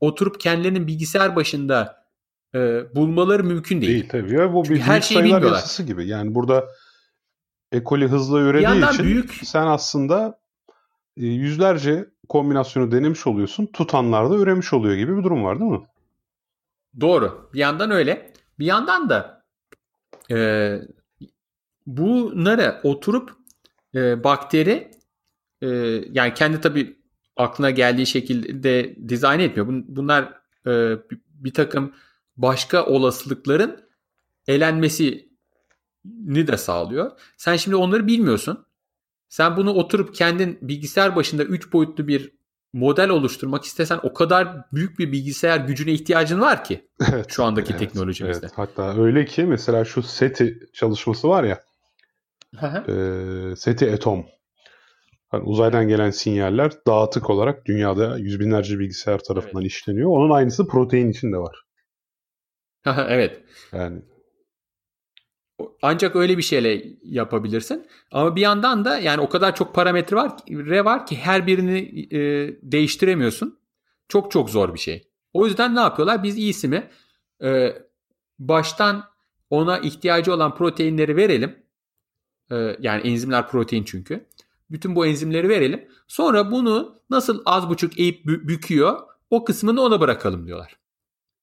oturup 0.00 0.40
kendilerinin 0.40 0.86
bilgisayar 0.86 1.36
başında 1.36 2.06
e, 2.54 2.58
bulmaları 2.94 3.44
mümkün 3.44 3.80
değil. 3.80 3.92
Değil 3.92 4.08
tabii. 4.08 4.34
Ya, 4.34 4.52
bu 4.52 4.64
bir 4.64 4.78
her 4.78 5.00
şeyi 5.00 5.18
sayılar 5.18 5.24
bilmiyorlar. 5.24 5.56
yasası 5.56 5.82
gibi. 5.82 6.06
Yani 6.06 6.34
burada 6.34 6.68
ekoli 7.72 8.08
hızlı 8.08 8.40
ürediği 8.40 8.92
için 8.92 9.04
büyük... 9.04 9.32
sen 9.44 9.66
aslında 9.66 10.38
e, 11.16 11.26
yüzlerce 11.26 12.08
kombinasyonu 12.28 12.92
denemiş 12.92 13.26
oluyorsun. 13.26 13.66
Tutanlar 13.66 14.30
da 14.30 14.34
üremiş 14.34 14.72
oluyor 14.72 14.94
gibi 14.94 15.16
bir 15.16 15.24
durum 15.24 15.44
var 15.44 15.60
değil 15.60 15.70
mi? 15.70 15.86
Doğru. 17.00 17.50
Bir 17.54 17.58
yandan 17.58 17.90
öyle. 17.90 18.35
Bir 18.58 18.66
yandan 18.66 19.08
da 19.08 19.44
e, 20.30 20.78
bunları 21.86 22.80
oturup 22.82 23.36
e, 23.94 24.24
bakteri 24.24 24.90
e, 25.62 25.68
yani 26.12 26.34
kendi 26.34 26.60
tabii 26.60 26.96
aklına 27.36 27.70
geldiği 27.70 28.06
şekilde 28.06 28.96
dizayn 29.08 29.40
etmiyor. 29.40 29.84
Bunlar 29.88 30.40
e, 30.66 30.96
bir 31.28 31.54
takım 31.54 31.94
başka 32.36 32.86
olasılıkların 32.86 33.88
elenmesini 34.46 35.26
de 36.46 36.56
sağlıyor. 36.56 37.10
Sen 37.36 37.56
şimdi 37.56 37.76
onları 37.76 38.06
bilmiyorsun. 38.06 38.66
Sen 39.28 39.56
bunu 39.56 39.72
oturup 39.72 40.14
kendin 40.14 40.58
bilgisayar 40.62 41.16
başında 41.16 41.44
3 41.44 41.72
boyutlu 41.72 42.08
bir 42.08 42.32
model 42.72 43.08
oluşturmak 43.08 43.64
istesen 43.64 44.00
o 44.02 44.14
kadar 44.14 44.48
büyük 44.72 44.98
bir 44.98 45.12
bilgisayar 45.12 45.60
gücüne 45.60 45.92
ihtiyacın 45.92 46.40
var 46.40 46.64
ki 46.64 46.88
evet, 47.12 47.26
şu 47.28 47.44
andaki 47.44 47.70
evet, 47.70 47.78
teknolojimizde. 47.80 48.46
Evet. 48.46 48.58
Hatta 48.58 49.02
öyle 49.02 49.24
ki 49.24 49.44
mesela 49.44 49.84
şu 49.84 50.02
SETI 50.02 50.58
çalışması 50.72 51.28
var 51.28 51.44
ya 51.44 51.60
e, 52.62 53.56
SETI 53.56 53.92
Atom 53.92 54.26
hani 55.28 55.42
uzaydan 55.42 55.88
gelen 55.88 56.10
sinyaller 56.10 56.72
dağıtık 56.86 57.30
olarak 57.30 57.66
dünyada 57.66 58.18
yüz 58.18 58.40
binlerce 58.40 58.78
bilgisayar 58.78 59.18
tarafından 59.18 59.62
evet. 59.62 59.72
işleniyor. 59.72 60.10
Onun 60.10 60.30
aynısı 60.30 60.66
protein 60.66 61.10
için 61.10 61.32
de 61.32 61.36
var. 61.36 61.62
evet. 63.08 63.42
Yani 63.72 64.02
ancak 65.86 66.16
öyle 66.16 66.38
bir 66.38 66.42
şeyle 66.42 66.84
yapabilirsin. 67.02 67.86
Ama 68.10 68.36
bir 68.36 68.40
yandan 68.40 68.84
da 68.84 68.98
yani 68.98 69.20
o 69.20 69.28
kadar 69.28 69.54
çok 69.54 69.74
parametre 69.74 70.16
var, 70.16 70.32
var 70.84 71.06
ki 71.06 71.16
her 71.16 71.46
birini 71.46 72.06
e, 72.10 72.20
değiştiremiyorsun. 72.62 73.58
Çok 74.08 74.30
çok 74.30 74.50
zor 74.50 74.74
bir 74.74 74.78
şey. 74.78 75.08
O 75.32 75.46
yüzden 75.46 75.74
ne 75.74 75.80
yapıyorlar? 75.80 76.22
Biz 76.22 76.38
iyisi 76.38 76.90
e, 77.42 77.78
baştan 78.38 79.04
ona 79.50 79.78
ihtiyacı 79.78 80.34
olan 80.34 80.54
proteinleri 80.54 81.16
verelim. 81.16 81.56
E, 82.50 82.76
yani 82.80 83.02
enzimler 83.02 83.48
protein 83.48 83.84
çünkü. 83.84 84.26
Bütün 84.70 84.96
bu 84.96 85.06
enzimleri 85.06 85.48
verelim. 85.48 85.88
Sonra 86.08 86.50
bunu 86.50 87.02
nasıl 87.10 87.42
az 87.44 87.68
buçuk 87.68 87.98
eğip 87.98 88.24
büküyor 88.24 88.98
o 89.30 89.44
kısmını 89.44 89.82
ona 89.82 90.00
bırakalım 90.00 90.46
diyorlar. 90.46 90.76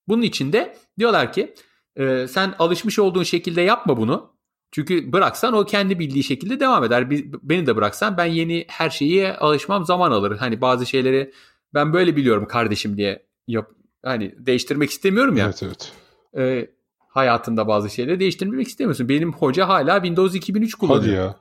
Bunun 0.08 0.22
için 0.22 0.54
de 0.54 0.78
diyorlar 1.00 1.34
ki 1.34 1.56
e, 1.96 2.28
sen 2.28 2.56
alışmış 2.60 3.00
olduğun 3.00 3.24
şekilde 3.24 3.62
yapma 3.62 3.98
bunu. 3.98 4.33
Çünkü 4.74 5.14
bıraksan 5.14 5.54
o 5.54 5.66
kendi 5.66 6.00
bildiği 6.00 6.24
şekilde 6.24 6.60
devam 6.60 6.84
eder. 6.84 7.10
Beni 7.44 7.66
de 7.66 7.76
bıraksan 7.76 8.18
ben 8.18 8.26
yeni 8.26 8.66
her 8.68 8.90
şeyi 8.90 9.34
alışmam 9.34 9.86
zaman 9.86 10.12
alır. 10.12 10.38
Hani 10.38 10.62
bazı 10.62 10.86
şeyleri 10.86 11.34
ben 11.74 11.94
böyle 11.94 12.16
biliyorum 12.16 12.48
kardeşim 12.48 12.98
diye 12.98 13.26
yap 13.48 13.72
hani 14.06 14.36
değiştirmek 14.38 14.90
istemiyorum 14.90 15.38
ya. 15.38 15.46
Evet 15.46 15.64
evet. 15.64 15.92
E, 16.38 16.70
hayatında 17.08 17.68
bazı 17.68 17.90
şeyleri 17.90 18.20
değiştirmek 18.20 18.68
istemiyorsun. 18.68 19.10
Benim 19.10 19.34
hoca 19.34 19.68
hala 19.68 19.96
Windows 19.96 20.36
2003 20.36 20.76
kullanıyor. 20.76 21.04
Hadi 21.04 21.16
ya. 21.16 21.36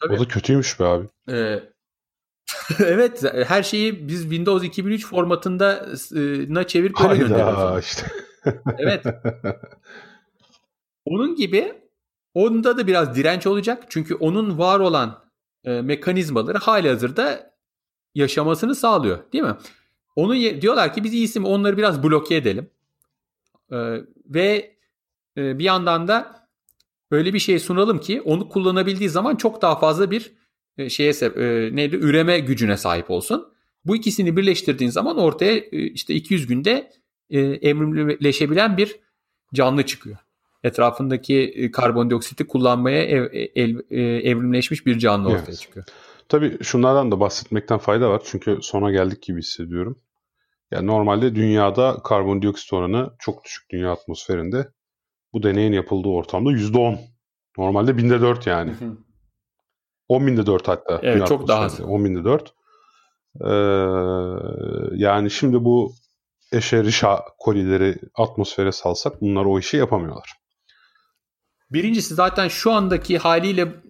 Tabii. 0.00 0.14
O 0.14 0.20
da 0.20 0.28
kötüymüş 0.28 0.80
be 0.80 0.84
abi. 0.84 1.06
Ee, 1.30 1.62
evet 2.78 3.24
her 3.46 3.62
şeyi 3.62 4.08
biz 4.08 4.22
Windows 4.22 4.64
2003 4.64 5.06
formatında 5.06 5.88
na 6.48 6.66
çevirip 6.66 6.96
böyle 6.96 7.08
Hayda 7.08 7.22
gönderiyoruz. 7.22 7.84
işte. 7.84 8.06
evet. 8.78 9.04
Onun 11.04 11.34
gibi 11.34 11.79
onda 12.34 12.78
da 12.78 12.86
biraz 12.86 13.16
direnç 13.16 13.46
olacak. 13.46 13.84
Çünkü 13.88 14.14
onun 14.14 14.58
var 14.58 14.80
olan 14.80 15.24
e, 15.64 15.80
mekanizmaları 15.80 16.58
hali 16.58 16.88
hazırda 16.88 17.54
yaşamasını 18.14 18.74
sağlıyor. 18.74 19.32
Değil 19.32 19.44
mi? 19.44 19.56
Onu 20.16 20.34
diyorlar 20.34 20.94
ki 20.94 21.04
biz 21.04 21.14
iyisi 21.14 21.40
onları 21.40 21.76
biraz 21.76 22.02
bloke 22.02 22.36
edelim. 22.36 22.70
E, 23.72 23.76
ve 24.26 24.76
e, 25.36 25.58
bir 25.58 25.64
yandan 25.64 26.08
da 26.08 26.46
öyle 27.10 27.34
bir 27.34 27.38
şey 27.38 27.58
sunalım 27.58 27.98
ki 28.00 28.20
onu 28.20 28.48
kullanabildiği 28.48 29.08
zaman 29.08 29.36
çok 29.36 29.62
daha 29.62 29.78
fazla 29.78 30.10
bir 30.10 30.32
e, 30.78 30.90
şeye 30.90 31.10
e, 31.10 31.76
neydi 31.76 31.96
üreme 31.96 32.38
gücüne 32.38 32.76
sahip 32.76 33.10
olsun. 33.10 33.52
Bu 33.84 33.96
ikisini 33.96 34.36
birleştirdiğin 34.36 34.90
zaman 34.90 35.18
ortaya 35.18 35.56
e, 35.56 35.68
işte 35.70 36.14
200 36.14 36.46
günde 36.46 36.92
e, 37.30 37.40
evrimleşebilen 37.40 38.76
bir 38.76 38.96
canlı 39.54 39.86
çıkıyor. 39.86 40.16
Etrafındaki 40.64 41.36
e, 41.36 41.70
karbondioksiti 41.70 42.46
kullanmaya 42.46 43.02
ev, 43.02 43.24
ev, 43.54 43.76
e, 43.90 44.00
evrimleşmiş 44.02 44.86
bir 44.86 44.98
canlı 44.98 45.28
ortaya 45.28 45.44
evet. 45.44 45.60
çıkıyor. 45.60 45.86
Tabii 46.28 46.58
şunlardan 46.62 47.10
da 47.10 47.20
bahsetmekten 47.20 47.78
fayda 47.78 48.10
var. 48.10 48.22
Çünkü 48.24 48.58
sona 48.62 48.90
geldik 48.90 49.22
gibi 49.22 49.38
hissediyorum. 49.38 50.02
Yani 50.70 50.86
normalde 50.86 51.34
dünyada 51.34 51.96
karbondioksit 52.04 52.72
oranı 52.72 53.10
çok 53.18 53.44
düşük 53.44 53.70
dünya 53.70 53.92
atmosferinde. 53.92 54.68
Bu 55.32 55.42
deneyin 55.42 55.72
yapıldığı 55.72 56.08
ortamda 56.08 56.50
%10. 56.50 56.98
Normalde 57.58 57.96
binde 57.96 58.20
4 58.20 58.46
yani. 58.46 58.70
Hı 58.70 58.84
hı. 58.84 58.96
10 60.08 60.26
binde 60.26 60.46
4 60.46 60.68
hatta. 60.68 61.00
Evet 61.02 61.26
çok 61.26 61.48
daha 61.48 61.60
az. 61.60 61.80
10 61.80 62.04
binde 62.04 62.24
4. 62.24 62.54
Ee, 63.40 63.48
yani 64.96 65.30
şimdi 65.30 65.64
bu 65.64 65.92
eşerişa 66.52 67.24
kolileri 67.38 67.96
atmosfere 68.14 68.72
salsak 68.72 69.20
bunlar 69.20 69.44
o 69.44 69.58
işi 69.58 69.76
yapamıyorlar. 69.76 70.39
Birincisi 71.72 72.14
zaten 72.14 72.48
şu 72.48 72.72
andaki 72.72 73.18
haliyle 73.18 73.82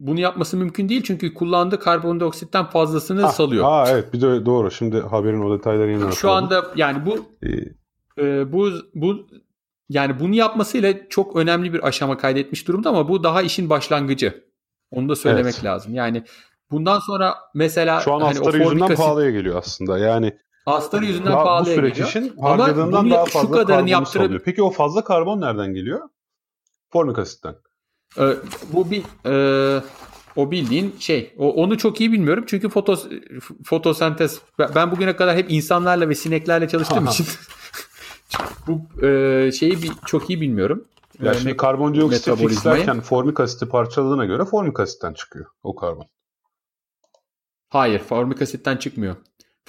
bunu 0.00 0.20
yapması 0.20 0.56
mümkün 0.56 0.88
değil 0.88 1.02
çünkü 1.02 1.34
kullandığı 1.34 1.78
karbondioksitten 1.78 2.64
fazlasını 2.64 3.22
ha, 3.22 3.28
salıyor. 3.28 3.64
Ha 3.64 3.84
evet 3.88 4.12
bir 4.12 4.20
de 4.20 4.46
doğru. 4.46 4.70
Şimdi 4.70 5.00
haberin 5.00 5.42
o 5.42 5.58
detayları 5.58 5.90
yine 5.90 6.12
Şu 6.12 6.30
anda 6.30 6.64
yani 6.76 7.06
bu 7.06 7.26
ee, 7.42 8.26
e, 8.26 8.52
bu 8.52 8.70
bu 8.94 9.26
yani 9.88 10.20
bunu 10.20 10.34
yapmasıyla 10.34 10.94
çok 11.08 11.36
önemli 11.36 11.72
bir 11.72 11.86
aşama 11.86 12.16
kaydetmiş 12.18 12.68
durumda 12.68 12.88
ama 12.88 13.08
bu 13.08 13.22
daha 13.22 13.42
işin 13.42 13.70
başlangıcı. 13.70 14.44
Onu 14.90 15.08
da 15.08 15.16
söylemek 15.16 15.54
evet. 15.54 15.64
lazım. 15.64 15.94
Yani 15.94 16.24
bundan 16.70 16.98
sonra 16.98 17.34
mesela 17.54 18.00
şu 18.00 18.12
an 18.12 18.20
hani 18.20 18.30
astarı 18.30 18.58
yüzünden 18.58 18.94
pahalıya 18.94 19.30
geliyor 19.30 19.56
aslında. 19.58 19.98
Yani 19.98 20.38
Astarı 20.66 21.04
yüzünden 21.04 21.32
daha, 21.32 21.44
pahalıya 21.44 21.76
Bu 21.76 21.80
süreç 21.80 21.94
geliyor. 21.94 22.08
için 22.08 22.36
harcadığından 22.42 23.10
daha 23.10 23.24
fazla 23.24 23.48
şu 23.48 23.50
kadarını 23.50 23.90
yaptırıp... 23.90 24.44
Peki 24.44 24.62
o 24.62 24.70
fazla 24.70 25.04
karbon 25.04 25.40
nereden 25.40 25.74
geliyor? 25.74 26.00
Formik 26.96 27.18
asitten. 27.18 27.54
Ee, 28.18 28.36
bu 28.72 28.90
bir 28.90 29.02
e, 29.26 29.82
o 30.36 30.50
bildiğin 30.50 30.96
şey. 30.98 31.34
O, 31.38 31.52
onu 31.52 31.78
çok 31.78 32.00
iyi 32.00 32.12
bilmiyorum 32.12 32.44
çünkü 32.46 32.68
fotos, 32.68 33.08
fotosentez 33.64 34.40
ben 34.58 34.90
bugüne 34.90 35.16
kadar 35.16 35.36
hep 35.36 35.50
insanlarla 35.50 36.08
ve 36.08 36.14
sineklerle 36.14 36.68
çalıştığım 36.68 37.06
için 37.06 37.26
bu 38.66 39.06
e, 39.06 39.52
şeyi 39.52 39.82
bir, 39.82 39.92
çok 40.06 40.30
iyi 40.30 40.40
bilmiyorum. 40.40 40.88
Ya 41.22 41.32
ee, 41.32 41.38
şimdi 41.38 41.56
karbondioksit 41.56 42.36
fixlerken 42.36 43.00
formik 43.00 43.40
asiti 43.40 43.68
parçaladığına 43.68 44.24
göre 44.24 44.44
formik 44.44 44.80
asitten 44.80 45.12
çıkıyor 45.12 45.46
o 45.62 45.74
karbon. 45.74 46.06
Hayır 47.68 47.98
formik 47.98 48.42
asitten 48.42 48.76
çıkmıyor. 48.76 49.16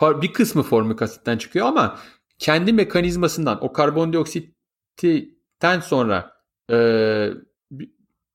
Bir 0.02 0.34
kısmı 0.34 0.64
formik 0.64 1.02
asitten 1.02 1.38
çıkıyor 1.38 1.68
ama 1.68 2.00
kendi 2.40 2.74
mekanizmasından 2.74 3.64
o 3.64 3.74
karbondioksitten 3.74 5.80
sonra 5.80 6.37
e, 6.72 7.30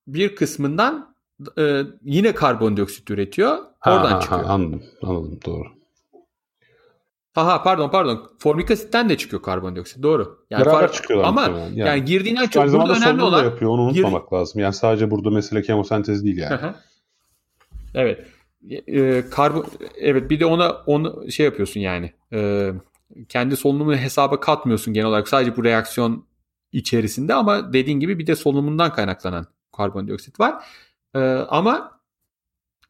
bir 0.06 0.36
kısmından 0.36 1.14
e, 1.58 1.82
yine 2.04 2.34
karbondioksit 2.34 3.10
üretiyor. 3.10 3.58
Oradan 3.86 4.10
ha, 4.12 4.20
çıkıyor. 4.20 4.44
Ha, 4.44 4.52
anladım, 4.52 4.82
anladım 5.02 5.38
doğru. 5.46 5.68
Aha 7.36 7.62
pardon 7.62 7.90
pardon. 7.90 8.30
Formik 8.38 8.70
asitten 8.70 9.08
de 9.08 9.16
çıkıyor 9.16 9.42
karbondioksit. 9.42 10.02
Doğru. 10.02 10.38
Yani 10.50 10.66
Beraber 10.66 10.88
far- 10.88 10.92
çıkıyorlar. 10.92 11.28
Ama 11.28 11.42
yani, 11.42 11.78
yani 11.78 12.04
girdiğinden 12.04 12.46
çok 12.46 12.72
burada 12.72 12.96
önemli 12.96 13.22
olan. 13.22 13.44
yapıyor. 13.44 13.70
Onu 13.70 13.82
unutmamak 13.82 14.30
gir- 14.30 14.36
lazım. 14.36 14.60
Yani 14.60 14.74
sadece 14.74 15.10
burada 15.10 15.30
mesele 15.30 15.62
kemosentez 15.62 16.24
değil 16.24 16.38
yani. 16.38 16.60
evet. 17.94 18.26
E, 18.86 19.24
karbon 19.30 19.66
evet 19.96 20.30
bir 20.30 20.40
de 20.40 20.46
ona 20.46 20.70
onu 20.70 21.30
şey 21.30 21.46
yapıyorsun 21.46 21.80
yani. 21.80 22.12
E, 22.32 22.70
kendi 23.28 23.56
solunumunu 23.56 23.96
hesaba 23.96 24.40
katmıyorsun 24.40 24.94
genel 24.94 25.06
olarak. 25.06 25.28
Sadece 25.28 25.56
bu 25.56 25.64
reaksiyon 25.64 26.26
içerisinde 26.72 27.34
ama 27.34 27.72
dediğin 27.72 28.00
gibi 28.00 28.18
bir 28.18 28.26
de 28.26 28.36
solunumundan 28.36 28.92
kaynaklanan 28.92 29.46
karbondioksit 29.76 30.40
var. 30.40 30.64
E, 31.14 31.20
ama 31.48 32.00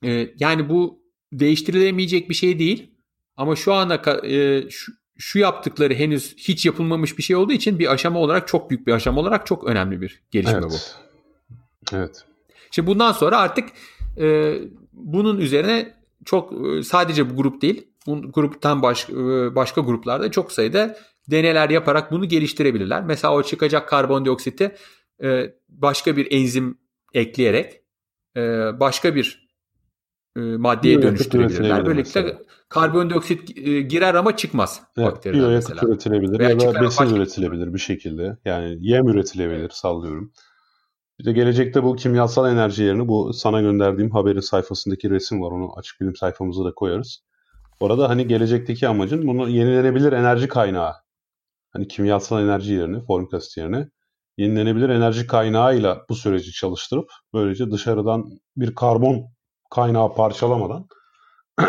e, 0.04 0.28
yani 0.38 0.68
bu 0.68 1.02
değiştirilemeyecek 1.32 2.30
bir 2.30 2.34
şey 2.34 2.58
değil. 2.58 2.90
Ama 3.36 3.56
şu 3.56 3.72
ana 3.72 3.94
e, 4.24 4.70
şu, 4.70 4.92
şu 5.18 5.38
yaptıkları 5.38 5.94
henüz 5.94 6.36
hiç 6.36 6.66
yapılmamış 6.66 7.18
bir 7.18 7.22
şey 7.22 7.36
olduğu 7.36 7.52
için 7.52 7.78
bir 7.78 7.92
aşama 7.92 8.20
olarak 8.20 8.48
çok 8.48 8.70
büyük 8.70 8.86
bir 8.86 8.92
aşama 8.92 9.20
olarak 9.20 9.46
çok 9.46 9.64
önemli 9.64 10.00
bir 10.00 10.22
gelişme 10.30 10.60
evet. 10.62 10.96
bu. 11.90 11.96
Evet. 11.96 12.24
Şimdi 12.70 12.88
bundan 12.88 13.12
sonra 13.12 13.38
artık 13.38 13.68
e, 14.18 14.54
bunun 14.92 15.38
üzerine 15.38 15.94
çok 16.24 16.52
e, 16.66 16.82
sadece 16.82 17.30
bu 17.30 17.36
grup 17.36 17.62
değil, 17.62 17.88
bu 18.06 18.32
gruptan 18.32 18.82
baş, 18.82 19.10
e, 19.10 19.14
başka 19.54 19.80
gruplarda 19.80 20.30
çok 20.30 20.52
sayıda 20.52 20.96
deneyler 21.30 21.70
yaparak 21.70 22.12
bunu 22.12 22.28
geliştirebilirler. 22.28 23.04
Mesela 23.04 23.34
o 23.34 23.42
çıkacak 23.42 23.88
karbondioksiti 23.88 24.74
e, 25.22 25.54
başka 25.68 26.16
bir 26.16 26.28
enzim 26.30 26.78
ekleyerek 27.14 27.82
başka 28.80 29.14
bir 29.14 29.48
maddeye 30.36 31.02
dönüştürebilirler. 31.02 31.86
Böylelikle 31.86 32.38
karbondioksit 32.68 33.56
girer 33.90 34.14
ama 34.14 34.36
çıkmaz 34.36 34.82
evet, 34.96 35.06
bakteriden 35.06 35.50
mesela. 35.50 35.80
üretilebilir 35.88 36.38
Veya 36.38 36.50
ya 36.50 36.60
da 36.60 36.66
besin 36.66 36.84
başka... 36.84 37.16
üretilebilir 37.16 37.74
bir 37.74 37.78
şekilde. 37.78 38.36
Yani 38.44 38.76
yem 38.80 39.08
üretilebilir 39.08 39.70
sallıyorum. 39.70 40.32
Bir 41.18 41.24
de 41.24 41.32
gelecekte 41.32 41.82
bu 41.82 41.96
kimyasal 41.96 42.52
enerji 42.52 42.82
yerini 42.82 43.08
bu 43.08 43.32
sana 43.32 43.60
gönderdiğim 43.60 44.10
haberin 44.10 44.40
sayfasındaki 44.40 45.10
resim 45.10 45.42
var. 45.42 45.50
Onu 45.50 45.78
açık 45.78 46.00
bilim 46.00 46.16
sayfamıza 46.16 46.64
da 46.64 46.72
koyarız. 46.74 47.22
Orada 47.80 48.08
hani 48.08 48.26
gelecekteki 48.26 48.88
amacın 48.88 49.26
bunu 49.26 49.48
yenilenebilir 49.48 50.12
enerji 50.12 50.48
kaynağı. 50.48 50.92
Hani 51.72 51.88
kimyasal 51.88 52.42
enerji 52.42 52.72
yerine, 52.72 53.00
formik 53.00 53.34
asit 53.34 53.56
yerine 53.56 53.88
yenilenebilir 54.36 54.88
enerji 54.88 55.26
kaynağıyla 55.26 56.04
bu 56.08 56.14
süreci 56.14 56.52
çalıştırıp 56.52 57.10
böylece 57.34 57.70
dışarıdan 57.70 58.24
bir 58.56 58.74
karbon 58.74 59.24
kaynağı 59.70 60.14
parçalamadan 60.14 60.86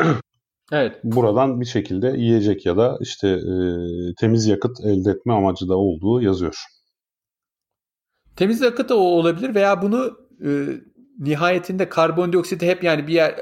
evet. 0.71 0.99
buradan 1.03 1.61
bir 1.61 1.65
şekilde 1.65 2.07
yiyecek 2.07 2.65
ya 2.65 2.77
da 2.77 2.97
işte 3.01 3.27
e, 3.29 3.55
temiz 4.19 4.47
yakıt 4.47 4.79
elde 4.79 5.11
etme 5.11 5.33
amacı 5.33 5.69
da 5.69 5.77
olduğu 5.77 6.21
yazıyor. 6.21 6.55
Temiz 8.35 8.61
yakıt 8.61 8.89
da 8.89 8.97
o 8.97 9.01
olabilir 9.01 9.55
veya 9.55 9.81
bunu 9.81 10.17
e, 10.45 10.49
nihayetinde 11.19 11.89
karbondioksiti 11.89 12.67
hep 12.67 12.83
yani 12.83 13.07
bir 13.07 13.13
yer 13.13 13.35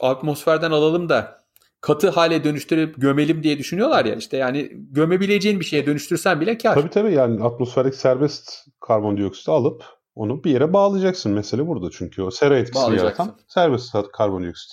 atmosferden 0.00 0.70
alalım 0.70 1.08
da 1.08 1.43
katı 1.84 2.10
hale 2.10 2.44
dönüştürüp 2.44 3.00
gömelim 3.00 3.42
diye 3.42 3.58
düşünüyorlar 3.58 4.04
ya 4.04 4.14
işte 4.14 4.36
yani 4.36 4.70
gömebileceğin 4.72 5.60
bir 5.60 5.64
şeye 5.64 5.86
dönüştürsen 5.86 6.40
bile 6.40 6.58
kar. 6.58 6.74
Tabii 6.74 6.90
tabii 6.90 7.12
yani 7.12 7.44
atmosferdeki 7.44 7.96
serbest 7.96 8.66
karbondioksiti 8.80 9.50
alıp 9.50 9.84
onu 10.14 10.44
bir 10.44 10.50
yere 10.50 10.72
bağlayacaksın. 10.72 11.32
Mesele 11.32 11.66
burada 11.66 11.90
çünkü 11.90 12.22
o 12.22 12.30
sera 12.30 12.58
etkisi 12.58 12.96
yaratan 12.96 13.36
serbest 13.48 13.94
karbondioksit. 14.12 14.72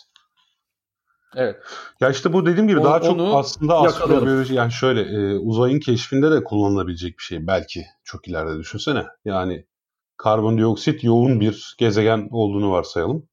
Evet. 1.35 1.55
Ya 2.01 2.09
işte 2.09 2.33
bu 2.33 2.45
dediğim 2.45 2.67
gibi 2.67 2.79
o, 2.79 2.83
daha 2.83 3.01
çok 3.01 3.35
aslında 3.35 3.77
astrobiyoloji 3.81 4.53
yani 4.53 4.71
şöyle 4.71 5.01
e, 5.01 5.37
uzayın 5.37 5.79
keşfinde 5.79 6.31
de 6.31 6.43
kullanılabilecek 6.43 7.17
bir 7.17 7.23
şey 7.23 7.47
belki 7.47 7.85
çok 8.03 8.27
ileride 8.27 8.57
düşünsene. 8.57 9.05
Yani 9.25 9.65
karbondioksit 10.17 11.03
yoğun 11.03 11.39
bir 11.39 11.75
gezegen 11.79 12.27
olduğunu 12.31 12.71
varsayalım. 12.71 13.27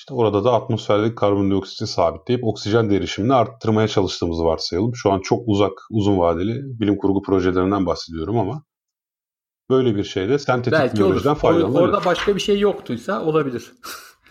İşte 0.00 0.14
orada 0.14 0.44
da 0.44 0.52
atmosferdeki 0.52 1.14
karbondioksiti 1.14 1.86
sabitleyip 1.86 2.44
oksijen 2.44 2.90
derişimini 2.90 3.34
arttırmaya 3.34 3.88
çalıştığımızı 3.88 4.44
varsayalım. 4.44 4.94
Şu 4.94 5.12
an 5.12 5.20
çok 5.20 5.42
uzak, 5.46 5.72
uzun 5.90 6.18
vadeli 6.18 6.80
bilim 6.80 6.96
kurgu 6.96 7.22
projelerinden 7.22 7.86
bahsediyorum 7.86 8.38
ama 8.38 8.62
böyle 9.70 9.96
bir 9.96 10.04
şeyde 10.04 10.38
sentetik 10.38 10.78
Belki 10.78 10.96
biyolojiden 10.96 11.34
faydalanabilir. 11.34 11.80
Orada 11.80 12.04
başka 12.04 12.34
bir 12.34 12.40
şey 12.40 12.58
yoktuysa 12.60 13.24
olabilir. 13.24 13.72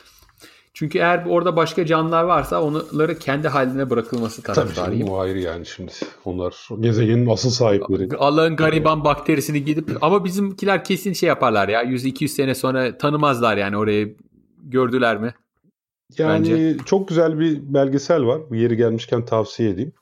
Çünkü 0.73 0.97
eğer 0.97 1.25
orada 1.25 1.55
başka 1.55 1.85
canlılar 1.85 2.23
varsa 2.23 2.61
onları 2.61 3.19
kendi 3.19 3.47
haline 3.47 3.89
bırakılması 3.89 4.41
taraftarıyım. 4.41 5.07
Tabii 5.07 5.11
o 5.11 5.19
ayrı 5.19 5.39
yani 5.39 5.65
şimdi. 5.65 5.91
Onlar 6.25 6.67
gezegenin 6.79 7.29
asıl 7.29 7.49
sahipleri. 7.49 8.17
Allah'ın 8.17 8.55
gariban 8.55 9.03
bakterisini 9.03 9.65
gidip 9.65 9.97
ama 10.01 10.25
bizimkiler 10.25 10.83
kesin 10.83 11.13
şey 11.13 11.27
yaparlar 11.27 11.69
ya 11.69 11.83
100-200 11.83 12.27
sene 12.27 12.55
sonra 12.55 12.97
tanımazlar 12.97 13.57
yani 13.57 13.77
orayı 13.77 14.17
gördüler 14.63 15.17
mi? 15.17 15.33
Yani 16.17 16.49
Bence. 16.49 16.77
çok 16.85 17.07
güzel 17.07 17.39
bir 17.39 17.73
belgesel 17.73 18.25
var. 18.25 18.41
Yeri 18.51 18.77
gelmişken 18.77 19.25
tavsiye 19.25 19.69
edeyim. 19.69 19.93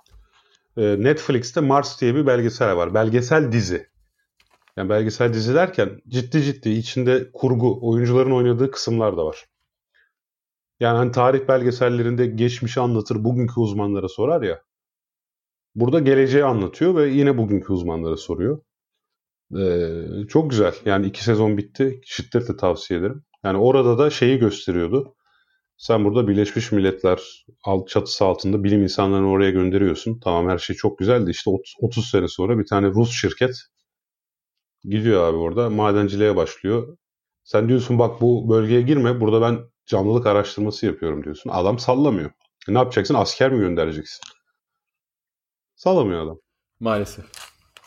Ee, 0.78 1.04
Netflix'te 1.04 1.62
Mars 1.62 2.02
diye 2.02 2.16
bir 2.16 2.28
belgesel 2.28 2.76
var. 2.76 2.94
Belgesel 2.94 3.52
dizi. 3.52 3.88
Yani 4.78 4.90
belgesel 4.90 5.34
dizi 5.34 5.56
derken 5.56 6.02
ciddi 6.08 6.44
ciddi 6.44 6.70
içinde 6.70 7.32
kurgu, 7.34 7.80
oyuncuların 7.90 8.32
oynadığı 8.32 8.72
kısımlar 8.72 9.18
da 9.18 9.26
var. 9.26 9.46
Yani 10.80 10.98
hani 10.98 11.12
tarih 11.12 11.48
belgesellerinde 11.48 12.26
geçmişi 12.26 12.80
anlatır, 12.80 13.24
bugünkü 13.24 13.60
uzmanlara 13.60 14.08
sorar 14.08 14.42
ya. 14.42 14.62
Burada 15.76 16.00
geleceği 16.00 16.44
anlatıyor 16.44 16.96
ve 16.96 17.10
yine 17.10 17.38
bugünkü 17.38 17.74
uzmanlara 17.74 18.18
soruyor. 18.18 18.62
Ee, 19.58 20.28
çok 20.28 20.50
güzel. 20.50 20.74
Yani 20.86 21.06
iki 21.06 21.24
sezon 21.24 21.58
bitti. 21.58 22.02
Şiddetle 22.06 22.58
tavsiye 22.58 23.00
ederim. 23.00 23.24
Yani 23.44 23.58
orada 23.58 23.98
da 23.98 24.10
şeyi 24.10 24.40
gösteriyordu. 24.40 25.17
Sen 25.78 26.06
burada 26.06 26.28
Birleşmiş 26.28 26.72
Milletler 26.72 27.46
alt 27.64 27.88
çatısı 27.90 28.26
altında 28.26 28.64
bilim 28.64 28.84
insanlarını 28.84 29.30
oraya 29.30 29.52
gönderiyorsun. 29.52 30.20
Tamam 30.24 30.50
her 30.50 30.58
şey 30.58 30.76
çok 30.76 31.00
güzeldi. 31.00 31.32
İşte 31.32 31.52
30 31.82 32.10
sene 32.10 32.28
sonra 32.28 32.60
bir 32.60 32.66
tane 32.66 32.88
Rus 32.88 33.12
şirket 33.12 33.56
gidiyor 34.84 35.30
abi 35.30 35.38
orada 35.38 35.70
madenciliğe 35.70 36.36
başlıyor. 36.36 36.98
Sen 37.44 37.70
diyorsun 37.70 38.00
bak 38.00 38.22
bu 38.22 38.50
bölgeye 38.50 38.82
girme. 38.82 39.22
Burada 39.22 39.42
ben 39.42 39.60
canlılık 39.86 40.26
araştırması 40.26 40.86
yapıyorum 40.86 41.24
diyorsun. 41.24 41.50
Adam 41.54 41.80
sallamıyor. 41.80 42.32
E 42.70 42.74
ne 42.74 42.78
yapacaksın? 42.78 43.14
Asker 43.14 43.52
mi 43.52 43.60
göndereceksin? 43.60 44.22
Sallamıyor 45.76 46.26
adam. 46.26 46.40
Maalesef. 46.80 47.26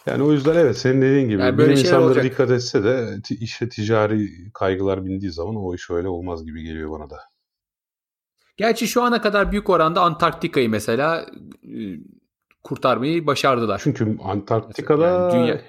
Yani 0.07 0.23
o 0.23 0.33
yüzden 0.33 0.57
evet 0.57 0.79
senin 0.79 1.03
dediğin 1.03 1.29
gibi 1.29 1.43
yani 1.43 1.59
bilim 1.59 1.71
insanları 1.71 2.05
olacak. 2.05 2.25
dikkat 2.25 2.51
etse 2.51 2.85
de 2.85 3.17
işte 3.31 3.69
ticari 3.69 4.29
kaygılar 4.55 5.05
bindiği 5.05 5.33
zaman 5.33 5.57
o 5.57 5.75
iş 5.75 5.91
öyle 5.91 6.09
olmaz 6.09 6.45
gibi 6.45 6.63
geliyor 6.63 6.91
bana 6.91 7.11
da. 7.11 7.30
Gerçi 8.57 8.89
şu 8.89 9.03
ana 9.03 9.23
kadar 9.23 9.53
büyük 9.53 9.71
oranda 9.71 10.01
Antarktika'yı 10.01 10.71
mesela 10.71 11.27
e, 11.65 11.79
kurtarmayı 12.65 13.27
başardılar. 13.27 13.81
Çünkü 13.85 14.19
Antarktika'da 14.23 15.07
yani, 15.07 15.33
dünya... 15.33 15.61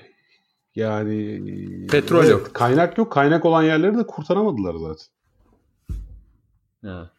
yani 0.76 1.88
petrol 1.88 2.20
evet, 2.20 2.32
yok. 2.32 2.54
Kaynak 2.54 2.98
yok. 2.98 3.12
Kaynak 3.12 3.46
olan 3.46 3.64
yerleri 3.64 3.98
de 3.98 4.08
kurtaramadılar 4.08 4.76
zaten. 4.76 5.06
Ha. 6.84 7.12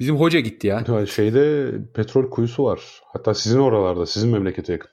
Bizim 0.00 0.16
hoca 0.16 0.40
gitti 0.40 0.66
ya. 0.66 1.06
Şeyde 1.06 1.74
petrol 1.94 2.30
kuyusu 2.30 2.64
var. 2.64 3.02
Hatta 3.12 3.34
sizin 3.34 3.58
oralarda, 3.58 4.06
sizin 4.06 4.30
memlekete 4.30 4.72
yakın. 4.72 4.90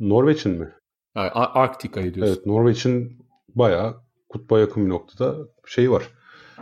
Norveç'in 0.00 0.52
mi? 0.52 0.72
Arktika'yı 1.14 2.14
diyorsun. 2.14 2.34
Evet, 2.34 2.46
Norveç'in 2.46 3.26
bayağı 3.48 3.96
kutba 4.28 4.60
yakın 4.60 4.84
bir 4.84 4.90
noktada 4.90 5.36
şey 5.66 5.90
var. 5.90 6.08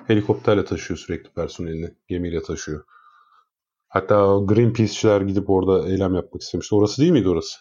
Helikopterle 0.07 0.65
taşıyor 0.65 0.99
sürekli 0.99 1.31
personelini. 1.31 1.95
Gemiyle 2.09 2.43
taşıyor. 2.43 2.85
Hatta 3.89 4.39
Greenpeace'çiler 4.45 5.21
gidip 5.21 5.51
orada 5.51 5.89
eylem 5.89 6.15
yapmak 6.15 6.43
istemişti. 6.43 6.75
Orası 6.75 7.03
değil 7.03 7.13
miydi 7.13 7.29
orası? 7.29 7.59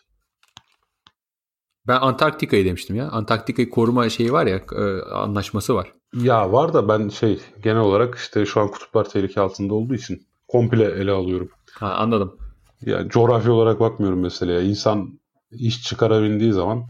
Ben 1.88 2.00
Antarktika'yı 2.02 2.66
demiştim 2.66 2.96
ya. 2.96 3.10
Antarktika'yı 3.10 3.70
koruma 3.70 4.10
şeyi 4.10 4.34
var 4.34 4.46
ya 4.46 4.62
e, 4.76 5.02
anlaşması 5.02 5.76
var. 5.76 5.93
Ya 6.14 6.52
var 6.52 6.74
da 6.74 6.88
ben 6.88 7.10
şey 7.10 7.39
genel 7.64 7.82
olarak 7.82 8.16
işte 8.16 8.46
şu 8.46 8.62
an 8.62 8.72
kutuplar 8.72 9.10
tehlike 9.10 9.41
altında 9.41 9.74
olduğu 9.74 9.96
için 9.96 10.28
komple 10.48 10.84
ele 10.84 11.12
alıyorum. 11.12 11.50
Ha, 11.72 11.93
anladım. 11.93 12.38
Yani 12.82 13.10
coğrafi 13.10 13.50
olarak 13.50 13.80
bakmıyorum 13.80 14.20
meseleye. 14.20 14.64
İnsan 14.64 15.20
iş 15.52 15.84
çıkarabildiği 15.84 16.54
zaman 16.54 16.88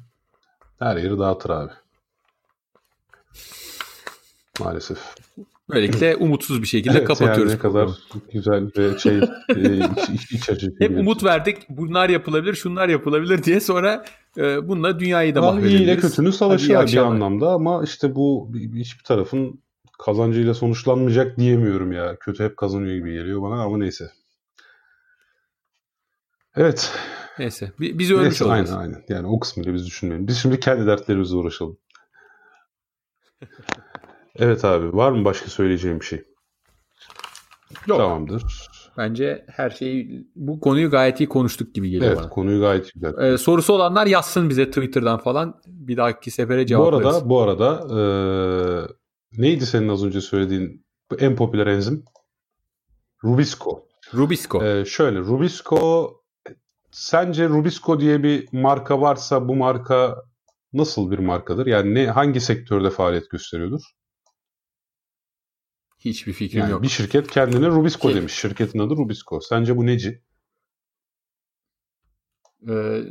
her 0.79 0.97
yeri 0.97 1.19
dağıtır 1.19 1.49
abi. 1.49 1.71
Maalesef. 4.59 4.97
Böylelikle 5.69 6.15
umutsuz 6.19 6.61
bir 6.61 6.67
şekilde 6.67 6.97
evet, 6.97 7.07
kapatıyoruz. 7.07 7.41
Yani 7.41 7.53
ne 7.53 7.59
kadar 7.59 7.89
güzel 8.33 8.69
ve 8.77 8.99
şey 8.99 9.17
e, 9.55 9.77
iç, 9.77 10.09
iç, 10.13 10.31
iç 10.31 10.49
açıcı. 10.49 10.75
Hep 10.79 10.99
umut 10.99 11.23
verdik. 11.23 11.57
Bunlar 11.69 12.09
yapılabilir, 12.09 12.53
şunlar 12.53 12.89
yapılabilir 12.89 13.43
diye 13.43 13.59
sonra 13.59 14.05
e, 14.37 14.67
bununla 14.67 14.99
dünyayı 14.99 15.35
da 15.35 15.41
mahvedebiliriz. 15.41 15.81
İyi 15.81 15.83
ile 15.83 15.97
kötünün 15.97 16.31
savaşı 16.31 16.69
bir 16.69 16.97
anlamda 16.97 17.49
ama 17.49 17.83
işte 17.83 18.15
bu 18.15 18.51
hiçbir 18.75 19.03
tarafın 19.03 19.59
kazancıyla 19.99 20.53
sonuçlanmayacak 20.53 21.37
diyemiyorum 21.37 21.91
ya. 21.91 22.15
Kötü 22.19 22.43
hep 22.43 22.57
kazanıyor 22.57 22.95
gibi 22.95 23.13
geliyor 23.13 23.41
bana 23.41 23.61
ama 23.61 23.77
neyse. 23.77 24.11
Evet. 26.55 26.91
Neyse. 27.39 27.71
Biz 27.79 28.11
ölmüş 28.11 28.23
Neyse, 28.23 28.45
olacağız. 28.45 28.71
Aynen 28.71 28.81
aynen. 28.81 29.03
Yani 29.09 29.27
o 29.27 29.39
kısmıyla 29.39 29.73
biz 29.73 29.85
düşünmeyelim. 29.85 30.27
Biz 30.27 30.37
şimdi 30.37 30.59
kendi 30.59 30.87
dertlerimizle 30.87 31.35
uğraşalım. 31.35 31.77
evet 34.35 34.65
abi. 34.65 34.93
Var 34.93 35.11
mı 35.11 35.25
başka 35.25 35.49
söyleyeceğim 35.49 35.99
bir 35.99 36.05
şey? 36.05 36.23
Yok. 37.87 37.97
Tamamdır. 37.97 38.43
Bence 38.97 39.45
her 39.49 39.69
şeyi 39.69 40.27
bu 40.35 40.59
konuyu 40.59 40.91
gayet 40.91 41.19
iyi 41.19 41.29
konuştuk 41.29 41.75
gibi 41.75 41.89
geliyor 41.89 42.05
evet, 42.07 42.17
bana. 42.17 42.25
Evet 42.25 42.33
konuyu 42.33 42.61
gayet 42.61 42.93
güzel. 42.93 43.17
Ee, 43.17 43.37
sorusu 43.37 43.73
olanlar 43.73 44.07
yazsın 44.07 44.49
bize 44.49 44.67
Twitter'dan 44.67 45.17
falan. 45.17 45.61
Bir 45.67 45.97
dahaki 45.97 46.31
sefere 46.31 46.65
cevap 46.65 46.85
Bu 46.85 46.87
arada 46.95 47.09
veririz. 47.09 47.29
bu 47.29 47.41
arada 47.41 47.87
e, 47.89 48.01
neydi 49.41 49.65
senin 49.65 49.89
az 49.89 50.05
önce 50.05 50.21
söylediğin 50.21 50.85
en 51.19 51.35
popüler 51.35 51.67
enzim? 51.67 52.03
Rubisco. 53.23 53.87
Rubisco. 54.13 54.63
Ee, 54.63 54.85
şöyle 54.85 55.19
Rubisco 55.19 56.11
sence 56.91 57.49
Rubisco 57.49 57.99
diye 57.99 58.23
bir 58.23 58.47
marka 58.51 59.01
varsa 59.01 59.47
bu 59.47 59.55
marka 59.55 60.15
nasıl 60.73 61.11
bir 61.11 61.19
markadır? 61.19 61.65
Yani 61.65 61.95
ne 61.95 62.07
hangi 62.07 62.41
sektörde 62.41 62.89
faaliyet 62.89 63.29
gösteriyordur? 63.29 63.81
Hiçbir 66.05 66.33
fikrim 66.33 66.61
yani 66.61 66.71
yok. 66.71 66.83
Bir 66.83 66.87
şirket 66.87 67.31
kendine 67.31 67.67
Rubisco 67.67 68.13
demiş. 68.13 68.33
Şirketin 68.33 68.79
adı 68.79 68.95
Rubisco. 68.97 69.41
Sence 69.41 69.77
bu 69.77 69.85
neci? 69.85 70.21
Ee, 72.69 72.73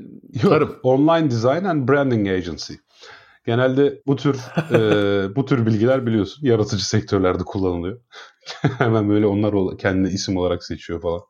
Yok, 0.42 0.52
tarım. 0.52 0.76
Online 0.82 1.30
Design 1.30 1.64
and 1.64 1.88
Branding 1.88 2.28
Agency. 2.28 2.74
Genelde 3.46 4.02
bu 4.06 4.16
tür 4.16 4.40
e, 4.72 4.78
bu 5.36 5.44
tür 5.44 5.66
bilgiler 5.66 6.06
biliyorsun 6.06 6.46
yaratıcı 6.46 6.88
sektörlerde 6.88 7.44
kullanılıyor. 7.44 8.00
Hemen 8.78 9.08
böyle 9.08 9.26
onlar 9.26 9.78
kendi 9.78 10.08
isim 10.08 10.36
olarak 10.36 10.64
seçiyor 10.64 11.02
falan. 11.02 11.20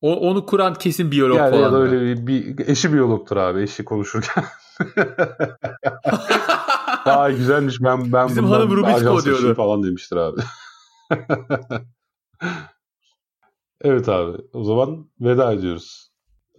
O, 0.00 0.16
onu 0.16 0.46
kuran 0.46 0.74
kesin 0.74 1.10
biyolog 1.10 1.36
yani 1.36 1.50
falan. 1.50 1.62
Ya 1.62 1.72
da 1.72 1.78
öyle 1.78 2.00
bir, 2.00 2.26
bir 2.26 2.68
eşi 2.68 2.92
biyologtur 2.92 3.36
abi 3.36 3.62
eşi 3.62 3.84
konuşurken. 3.84 4.44
Daha 7.06 7.30
güzelmiş 7.30 7.76
ben 7.80 8.12
ben 8.12 8.28
Bizim 8.28 8.44
hanım 8.44 8.76
Rubisco 8.76 9.24
diyordu 9.24 9.54
falan 9.54 9.82
demiştir 9.82 10.16
abi. 10.16 10.40
evet 13.84 14.08
abi 14.08 14.38
o 14.52 14.64
zaman 14.64 15.06
veda 15.20 15.52
ediyoruz. 15.52 16.10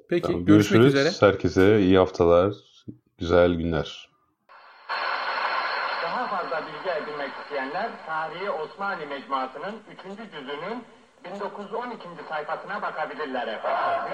Peki 0.10 0.28
tamam, 0.28 0.46
görüşmek 0.46 0.82
görüşürüz. 0.82 1.08
üzere. 1.08 1.30
Herkese 1.32 1.80
iyi 1.80 1.98
haftalar, 1.98 2.54
güzel 3.18 3.54
günler. 3.54 4.10
Daha 6.04 6.28
fazla 6.28 6.62
bilgi 6.68 6.90
edinmek 6.90 7.32
isteyenler 7.44 7.90
Tarihi 8.06 8.50
Osmanlı 8.50 9.08
Mecmuası'nın 9.08 9.76
3. 10.10 10.32
cüzünün 10.32 10.84
1912. 11.26 12.08
sayfasına 12.30 12.82
bakabilirler 12.82 13.48
efendim. 13.48 14.14